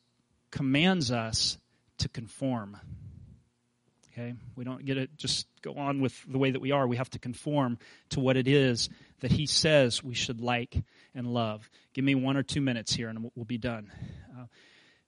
commands 0.51 1.11
us 1.11 1.59
to 1.98 2.09
conform. 2.09 2.76
Okay? 4.12 4.34
We 4.57 4.64
don't 4.64 4.84
get 4.84 4.94
to 4.94 5.07
just 5.16 5.46
go 5.62 5.74
on 5.74 6.01
with 6.01 6.14
the 6.26 6.38
way 6.38 6.51
that 6.51 6.61
we 6.61 6.72
are. 6.72 6.86
We 6.86 6.96
have 6.96 7.11
to 7.11 7.18
conform 7.18 7.78
to 8.11 8.20
what 8.20 8.36
it 8.36 8.48
is 8.48 8.88
that 9.20 9.30
He 9.30 9.46
says 9.46 10.03
we 10.03 10.14
should 10.14 10.40
like 10.40 10.82
and 11.14 11.26
love. 11.26 11.68
Give 11.92 12.05
me 12.05 12.14
one 12.14 12.36
or 12.36 12.42
two 12.42 12.61
minutes 12.61 12.92
here 12.92 13.09
and 13.09 13.30
we'll 13.34 13.44
be 13.44 13.59
done. 13.59 13.92
Uh, 14.36 14.46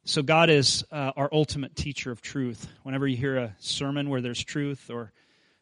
so, 0.04 0.22
God 0.22 0.50
is 0.50 0.84
uh, 0.90 1.12
our 1.16 1.28
ultimate 1.32 1.76
teacher 1.76 2.10
of 2.10 2.20
truth. 2.20 2.66
Whenever 2.82 3.06
you 3.06 3.16
hear 3.16 3.36
a 3.36 3.54
sermon 3.60 4.10
where 4.10 4.20
there's 4.20 4.42
truth, 4.42 4.90
or 4.90 5.12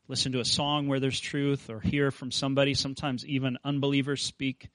listen 0.09 0.33
to 0.33 0.41
a 0.41 0.47
song 0.47 0.89
where 0.89 0.99
there's 0.99 1.21
truth, 1.21 1.69
or 1.69 1.79
hear 1.79 2.11
from 2.11 2.31
somebody, 2.31 2.73
sometimes 2.73 3.27
even 3.27 3.59
unbelievers 3.65 4.23
speak 4.23 4.71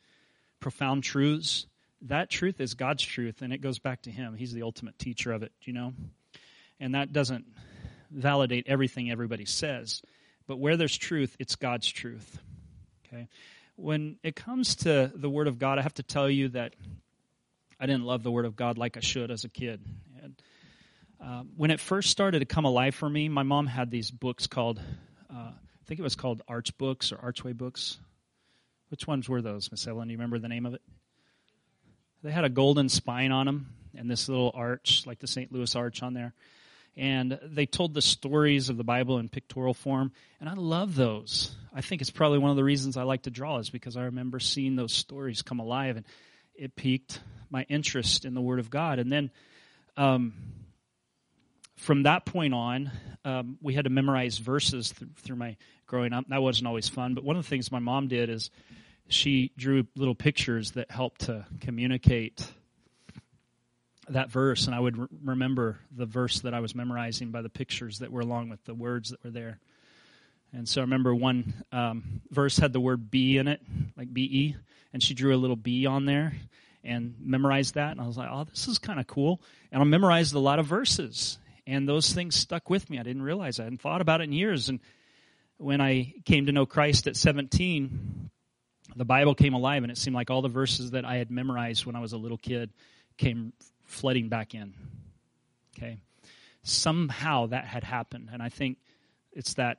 profound 0.60 1.04
truths, 1.04 1.66
that 2.06 2.30
truth 2.30 2.60
is 2.60 2.74
God's 2.74 3.04
truth, 3.04 3.42
and 3.42 3.54
it 3.54 3.62
goes 3.62 3.80
back 3.80 4.04
to 4.04 4.12
Him. 4.12 4.36
He's 4.36 4.54
the 4.54 4.64
ultimate 4.64 4.98
teacher 4.98 5.32
of 5.32 5.44
it, 5.44 5.52
you 5.64 5.74
know? 5.74 5.94
And 6.80 6.96
that 6.96 7.14
doesn't 7.14 7.46
validate 8.12 8.66
everything 8.68 9.10
everybody 9.10 9.46
says. 9.46 10.02
But 10.48 10.58
where 10.58 10.78
there's 10.78 10.96
truth, 10.96 11.36
it's 11.40 11.56
God's 11.56 11.88
truth. 11.88 12.40
Okay? 13.08 13.28
When 13.76 14.18
it 14.24 14.36
comes 14.36 14.76
to 14.78 15.12
the 15.14 15.30
Word 15.30 15.48
of 15.48 15.58
God, 15.58 15.80
I 15.80 15.82
have 15.82 15.94
to 15.96 16.04
tell 16.04 16.30
you 16.30 16.50
that 16.50 16.76
I 17.80 17.86
didn't 17.88 18.04
love 18.04 18.24
the 18.24 18.32
Word 18.32 18.46
of 18.46 18.56
God 18.56 18.78
like 18.78 18.98
I 18.98 19.02
should 19.02 19.32
as 19.32 19.44
a 19.44 19.50
kid. 19.50 19.82
And, 20.22 20.42
uh, 21.20 21.44
when 21.58 21.72
it 21.72 21.80
first 21.80 22.10
started 22.10 22.40
to 22.40 22.46
come 22.46 22.66
alive 22.66 22.94
for 22.94 23.10
me, 23.10 23.30
my 23.30 23.44
mom 23.44 23.68
had 23.68 23.90
these 23.90 24.12
books 24.12 24.48
called, 24.48 24.80
uh, 25.30 25.34
I 25.34 25.86
think 25.86 26.00
it 26.00 26.04
was 26.04 26.16
called 26.16 26.42
Arch 26.48 26.78
Books 26.78 27.12
or 27.12 27.18
Archway 27.18 27.54
Books. 27.54 27.98
Which 28.90 29.08
ones 29.08 29.28
were 29.28 29.42
those, 29.42 29.72
Miss 29.72 29.88
Evelyn? 29.88 30.08
Do 30.08 30.12
you 30.12 30.18
remember 30.18 30.38
the 30.40 30.48
name 30.48 30.66
of 30.66 30.76
it? 30.76 30.82
They 32.26 32.32
had 32.32 32.44
a 32.44 32.50
golden 32.50 32.90
spine 32.90 33.32
on 33.32 33.46
them 33.46 33.68
and 33.96 34.10
this 34.10 34.28
little 34.28 34.52
arch, 34.56 35.04
like 35.06 35.20
the 35.20 35.28
St. 35.28 35.52
Louis 35.52 35.76
Arch 35.76 36.02
on 36.02 36.16
there. 36.16 36.34
And 36.98 37.38
they 37.44 37.68
told 37.68 37.94
the 37.94 38.02
stories 38.02 38.70
of 38.70 38.78
the 38.78 38.84
Bible 38.84 39.20
in 39.20 39.30
pictorial 39.30 39.76
form. 39.76 40.12
And 40.40 40.50
I 40.50 40.54
love 40.54 40.96
those. 40.96 41.56
I 41.72 41.82
think 41.82 42.02
it's 42.02 42.10
probably 42.10 42.40
one 42.40 42.50
of 42.50 42.58
the 42.58 42.64
reasons 42.64 42.98
I 42.98 43.04
like 43.04 43.22
to 43.24 43.30
draw 43.30 43.60
is 43.60 43.70
because 43.70 43.96
I 43.96 44.06
remember 44.06 44.40
seeing 44.40 44.76
those 44.76 44.92
stories 44.92 45.44
come 45.44 45.60
alive 45.60 45.98
and 45.98 46.06
it 46.56 46.76
piqued 46.76 47.20
my 47.52 47.62
interest 47.70 48.26
in 48.26 48.34
the 48.34 48.42
Word 48.42 48.58
of 48.58 48.72
God. 48.72 48.98
And 48.98 49.12
then 49.12 49.30
um, 49.96 50.34
from 51.76 52.04
that 52.04 52.26
point 52.26 52.56
on, 52.56 52.90
um, 53.24 53.60
we 53.62 53.76
had 53.76 53.84
to 53.84 53.92
memorize 53.92 54.40
verses 54.40 54.96
th- 54.98 55.12
through 55.18 55.36
my 55.36 55.58
growing 55.86 56.12
up. 56.12 56.26
That 56.30 56.42
wasn't 56.42 56.66
always 56.66 56.90
fun, 56.90 57.14
but 57.14 57.24
one 57.24 57.36
of 57.36 57.44
the 57.44 57.50
things 57.50 57.72
my 57.72 57.78
mom 57.78 58.08
did 58.08 58.32
is 58.32 58.50
she 59.08 59.52
drew 59.58 59.86
little 59.96 60.16
pictures 60.16 60.72
that 60.72 60.92
helped 60.92 61.22
to 61.22 61.46
communicate 61.60 62.46
that 64.10 64.30
verse, 64.30 64.68
and 64.68 64.76
I 64.76 64.80
would 64.80 64.98
re- 64.98 65.08
remember 65.24 65.80
the 65.96 66.06
verse 66.06 66.42
that 66.42 66.54
I 66.54 66.60
was 66.60 66.76
memorizing 66.76 67.32
by 67.32 67.42
the 67.42 67.50
pictures 67.50 68.00
that 68.00 68.12
were 68.12 68.22
along 68.22 68.50
with 68.50 68.64
the 68.66 68.76
words 68.76 69.10
that 69.10 69.24
were 69.24 69.32
there. 69.32 69.60
And 70.54 70.68
so 70.70 70.82
I 70.82 70.84
remember 70.84 71.14
one 71.14 71.54
um, 71.72 72.22
verse 72.30 72.58
had 72.58 72.72
the 72.72 72.80
word 72.80 73.10
"be" 73.10 73.38
in 73.38 73.48
it, 73.48 73.62
like 73.98 74.14
"be," 74.14 74.56
and 74.94 75.02
she 75.02 75.14
drew 75.14 75.36
a 75.36 75.38
little 75.38 75.56
"b" 75.56 75.86
on 75.86 76.06
there 76.06 76.34
and 76.84 77.16
memorized 77.20 77.76
that. 77.76 77.92
And 77.92 78.02
I 78.02 78.06
was 78.08 78.18
like, 78.18 78.30
"Oh, 78.32 78.44
this 78.44 78.68
is 78.68 78.80
kind 78.80 79.00
of 79.00 79.08
cool." 79.08 79.42
And 79.72 79.82
I 79.82 79.86
memorized 79.86 80.34
a 80.34 80.40
lot 80.40 80.60
of 80.60 80.66
verses, 80.66 81.40
and 81.66 81.90
those 81.90 82.14
things 82.14 82.36
stuck 82.36 82.70
with 82.70 82.90
me. 82.90 83.00
I 83.00 83.04
didn't 83.04 83.24
realize 83.24 83.60
I 83.60 83.64
hadn't 83.64 83.82
thought 83.82 84.02
about 84.02 84.22
it 84.22 84.26
in 84.26 84.34
years. 84.34 84.70
And 84.70 84.80
when 85.58 85.82
I 85.82 86.14
came 86.26 86.46
to 86.46 86.52
know 86.52 86.66
Christ 86.66 87.08
at 87.08 87.16
17, 87.16 88.30
the 88.96 89.06
Bible 89.06 89.34
came 89.36 89.54
alive, 89.54 89.84
and 89.84 89.92
it 89.92 89.98
seemed 89.98 90.16
like 90.16 90.30
all 90.30 90.42
the 90.42 90.50
verses 90.50 90.92
that 90.92 91.06
I 91.06 91.16
had 91.16 91.32
memorized 91.32 91.86
when 91.86 91.96
I 91.96 92.00
was 92.00 92.14
a 92.14 92.18
little 92.18 92.38
kid 92.38 92.72
came 93.18 93.54
flooding 93.86 94.30
back 94.30 94.54
in. 94.54 94.74
Okay? 95.78 95.98
Somehow 96.64 97.48
that 97.48 97.66
had 97.66 97.84
happened, 97.84 98.30
and 98.32 98.42
I 98.42 98.50
think 98.50 98.78
it's 99.32 99.56
that 99.56 99.78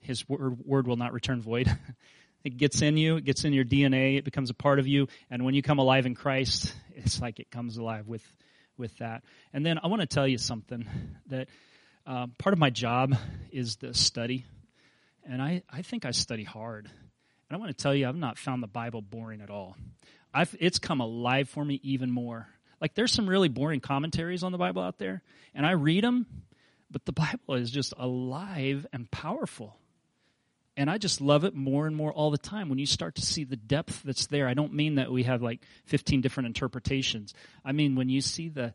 His 0.00 0.28
word, 0.28 0.86
will 0.86 0.96
not 0.96 1.12
return 1.12 1.40
void. 1.40 1.68
it 2.44 2.56
gets 2.56 2.82
in 2.82 2.96
you, 2.96 3.16
it 3.16 3.24
gets 3.24 3.44
in 3.44 3.52
your 3.52 3.64
DNA, 3.64 4.18
it 4.18 4.24
becomes 4.24 4.50
a 4.50 4.54
part 4.54 4.78
of 4.78 4.86
you, 4.86 5.08
and 5.30 5.44
when 5.44 5.54
you 5.54 5.62
come 5.62 5.78
alive 5.78 6.06
in 6.06 6.14
Christ, 6.14 6.74
it's 6.94 7.20
like 7.20 7.40
it 7.40 7.50
comes 7.50 7.76
alive 7.76 8.06
with, 8.06 8.24
with 8.76 8.96
that. 8.98 9.24
And 9.52 9.64
then 9.64 9.78
I 9.82 9.88
want 9.88 10.02
to 10.02 10.06
tell 10.06 10.26
you 10.26 10.38
something 10.38 10.86
that 11.28 11.48
uh, 12.06 12.26
part 12.38 12.52
of 12.52 12.58
my 12.58 12.70
job 12.70 13.16
is 13.50 13.76
the 13.76 13.94
study, 13.94 14.44
and 15.26 15.42
I, 15.42 15.62
I 15.70 15.82
think 15.82 16.04
I 16.04 16.10
study 16.12 16.44
hard. 16.44 16.90
And 17.48 17.56
I 17.56 17.60
want 17.60 17.76
to 17.76 17.82
tell 17.82 17.94
you, 17.94 18.08
I've 18.08 18.16
not 18.16 18.38
found 18.38 18.62
the 18.62 18.68
Bible 18.68 19.02
boring 19.02 19.40
at 19.40 19.50
all. 19.50 19.76
I've, 20.32 20.54
it's 20.58 20.78
come 20.78 21.00
alive 21.00 21.48
for 21.48 21.64
me 21.64 21.80
even 21.82 22.10
more. 22.10 22.48
Like, 22.80 22.94
there's 22.94 23.12
some 23.12 23.28
really 23.28 23.48
boring 23.48 23.80
commentaries 23.80 24.42
on 24.42 24.52
the 24.52 24.58
Bible 24.58 24.82
out 24.82 24.98
there, 24.98 25.22
and 25.54 25.64
I 25.64 25.72
read 25.72 26.04
them, 26.04 26.26
but 26.90 27.04
the 27.04 27.12
Bible 27.12 27.54
is 27.54 27.70
just 27.70 27.94
alive 27.96 28.86
and 28.92 29.10
powerful. 29.10 29.76
And 30.76 30.90
I 30.90 30.98
just 30.98 31.20
love 31.20 31.44
it 31.44 31.54
more 31.54 31.86
and 31.86 31.94
more 31.94 32.12
all 32.12 32.32
the 32.32 32.38
time 32.38 32.68
when 32.68 32.78
you 32.78 32.86
start 32.86 33.14
to 33.14 33.22
see 33.22 33.44
the 33.44 33.56
depth 33.56 34.02
that's 34.02 34.26
there. 34.26 34.48
I 34.48 34.54
don't 34.54 34.74
mean 34.74 34.96
that 34.96 35.12
we 35.12 35.22
have 35.22 35.40
like 35.40 35.60
15 35.86 36.20
different 36.20 36.48
interpretations. 36.48 37.32
I 37.64 37.70
mean, 37.70 37.94
when 37.94 38.08
you 38.08 38.20
see 38.20 38.48
the 38.48 38.74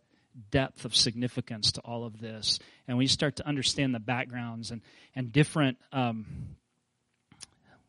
depth 0.49 0.85
of 0.85 0.95
significance 0.95 1.73
to 1.73 1.81
all 1.81 2.05
of 2.05 2.21
this, 2.21 2.59
and 2.87 2.95
when 2.95 3.03
you 3.03 3.09
start 3.09 3.35
to 3.37 3.47
understand 3.47 3.93
the 3.93 3.99
backgrounds 3.99 4.71
and, 4.71 4.81
and 5.13 5.33
different 5.33 5.77
um, 5.91 6.25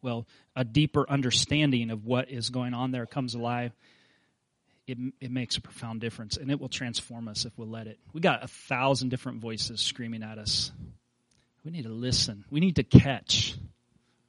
well, 0.02 0.26
a 0.56 0.64
deeper 0.64 1.08
understanding 1.08 1.90
of 1.90 2.04
what 2.04 2.30
is 2.30 2.50
going 2.50 2.74
on 2.74 2.90
there 2.90 3.06
comes 3.06 3.34
alive, 3.34 3.72
it, 4.86 4.98
it 5.20 5.30
makes 5.30 5.56
a 5.56 5.60
profound 5.60 6.00
difference 6.00 6.36
and 6.36 6.50
it 6.50 6.60
will 6.60 6.68
transform 6.68 7.28
us 7.28 7.44
if 7.44 7.56
we'll 7.56 7.68
let 7.68 7.86
it. 7.86 7.98
We 8.12 8.20
got 8.20 8.42
a 8.42 8.48
thousand 8.48 9.10
different 9.10 9.40
voices 9.40 9.80
screaming 9.80 10.22
at 10.22 10.38
us. 10.38 10.72
We 11.64 11.70
need 11.70 11.84
to 11.84 11.90
listen. 11.90 12.44
We 12.50 12.60
need 12.60 12.76
to 12.76 12.82
catch 12.82 13.54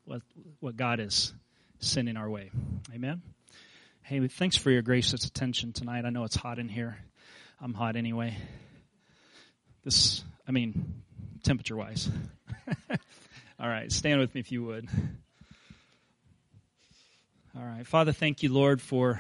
what, 0.06 0.22
what 0.60 0.76
God 0.76 1.00
is 1.00 1.34
sending 1.80 2.18
our 2.18 2.30
way. 2.30 2.52
Amen. 2.94 3.22
Hey, 4.04 4.28
thanks 4.28 4.58
for 4.58 4.70
your 4.70 4.82
gracious 4.82 5.26
attention 5.26 5.74
tonight. 5.74 6.06
I 6.06 6.10
know 6.10 6.26
it's 6.26 6.36
hot 6.36 6.60
in 6.60 6.68
here. 6.68 6.98
I'm 7.62 7.74
hot 7.74 7.96
anyway. 7.96 8.36
This, 9.84 10.24
I 10.48 10.52
mean, 10.52 11.02
temperature 11.44 11.76
wise. 11.76 12.10
All 13.60 13.70
right, 13.70 13.92
stand 13.92 14.20
with 14.20 14.34
me 14.34 14.42
if 14.42 14.52
you 14.52 14.64
would. 14.64 14.90
All 17.54 17.66
right. 17.66 17.86
Father, 17.86 18.14
thank 18.14 18.44
you, 18.44 18.54
Lord, 18.54 18.82
for 18.82 19.20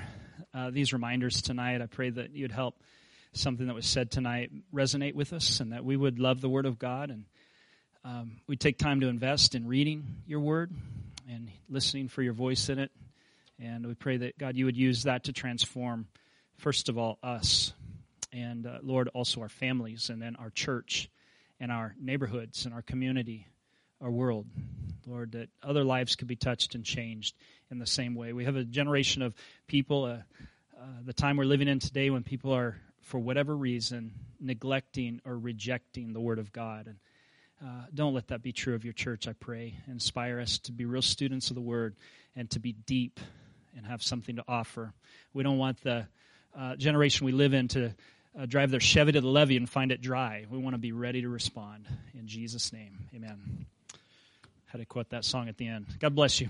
uh, 0.53 0.69
these 0.69 0.93
reminders 0.93 1.41
tonight. 1.41 1.81
I 1.81 1.87
pray 1.87 2.11
that 2.11 2.33
you'd 2.33 2.53
help 2.53 2.81
something 3.33 3.67
that 3.67 3.73
was 3.73 3.85
said 3.85 4.09
tonight 4.09 4.51
resonate 4.73 5.15
with 5.15 5.33
us 5.33 5.59
and 5.59 5.73
that 5.73 5.83
we 5.83 5.97
would 5.97 6.17
love 6.17 6.39
the 6.39 6.47
Word 6.47 6.65
of 6.65 6.79
God 6.79 7.09
and 7.09 7.25
um, 8.05 8.37
we 8.47 8.55
take 8.55 8.77
time 8.77 9.01
to 9.01 9.09
invest 9.09 9.53
in 9.53 9.67
reading 9.67 10.05
your 10.25 10.39
Word 10.39 10.71
and 11.29 11.51
listening 11.67 12.07
for 12.07 12.21
your 12.21 12.31
voice 12.31 12.69
in 12.69 12.79
it. 12.79 12.89
And 13.59 13.85
we 13.85 13.95
pray 13.95 14.15
that, 14.15 14.37
God, 14.37 14.55
you 14.55 14.63
would 14.63 14.77
use 14.77 15.03
that 15.03 15.25
to 15.25 15.33
transform, 15.33 16.07
first 16.57 16.87
of 16.87 16.97
all, 16.97 17.19
us 17.21 17.73
and, 18.31 18.65
uh, 18.65 18.77
Lord, 18.81 19.09
also 19.09 19.41
our 19.41 19.49
families 19.49 20.09
and 20.09 20.21
then 20.21 20.37
our 20.37 20.51
church 20.51 21.09
and 21.59 21.69
our 21.69 21.95
neighborhoods 21.99 22.63
and 22.63 22.73
our 22.73 22.81
community, 22.81 23.45
our 23.99 24.09
world. 24.09 24.45
Lord, 25.05 25.33
that 25.33 25.49
other 25.61 25.83
lives 25.83 26.15
could 26.15 26.27
be 26.27 26.35
touched 26.37 26.75
and 26.75 26.85
changed 26.85 27.35
in 27.71 27.79
the 27.79 27.87
same 27.87 28.13
way. 28.15 28.33
We 28.33 28.45
have 28.45 28.55
a 28.55 28.63
generation 28.63 29.21
of 29.21 29.33
people, 29.67 30.03
uh, 30.03 30.17
uh, 30.79 30.85
the 31.05 31.13
time 31.13 31.37
we're 31.37 31.45
living 31.45 31.67
in 31.67 31.79
today, 31.79 32.09
when 32.09 32.23
people 32.23 32.53
are, 32.53 32.77
for 33.01 33.19
whatever 33.19 33.55
reason, 33.55 34.13
neglecting 34.39 35.21
or 35.25 35.37
rejecting 35.37 36.13
the 36.13 36.19
Word 36.19 36.37
of 36.37 36.51
God. 36.51 36.87
And 36.87 36.97
uh, 37.63 37.85
don't 37.93 38.13
let 38.13 38.27
that 38.27 38.41
be 38.41 38.51
true 38.51 38.75
of 38.75 38.83
your 38.83 38.93
church, 38.93 39.27
I 39.27 39.33
pray. 39.33 39.75
Inspire 39.87 40.39
us 40.39 40.59
to 40.59 40.71
be 40.71 40.85
real 40.85 41.01
students 41.01 41.49
of 41.49 41.55
the 41.55 41.61
Word 41.61 41.95
and 42.35 42.49
to 42.51 42.59
be 42.59 42.73
deep 42.73 43.19
and 43.75 43.85
have 43.85 44.03
something 44.03 44.35
to 44.35 44.43
offer. 44.47 44.93
We 45.33 45.43
don't 45.43 45.57
want 45.57 45.81
the 45.81 46.07
uh, 46.57 46.75
generation 46.75 47.25
we 47.25 47.31
live 47.31 47.53
in 47.53 47.69
to 47.69 47.93
uh, 48.37 48.45
drive 48.45 48.71
their 48.71 48.79
Chevy 48.79 49.13
to 49.13 49.21
the 49.21 49.27
levee 49.27 49.57
and 49.57 49.69
find 49.69 49.91
it 49.91 50.01
dry. 50.01 50.45
We 50.49 50.57
want 50.57 50.73
to 50.73 50.79
be 50.79 50.91
ready 50.91 51.21
to 51.21 51.29
respond. 51.29 51.85
In 52.13 52.27
Jesus' 52.27 52.73
name, 52.73 52.97
amen. 53.15 53.65
Had 54.67 54.79
to 54.79 54.85
quote 54.85 55.09
that 55.09 55.25
song 55.25 55.49
at 55.49 55.57
the 55.57 55.67
end. 55.67 55.85
God 55.99 56.15
bless 56.15 56.39
you. 56.39 56.49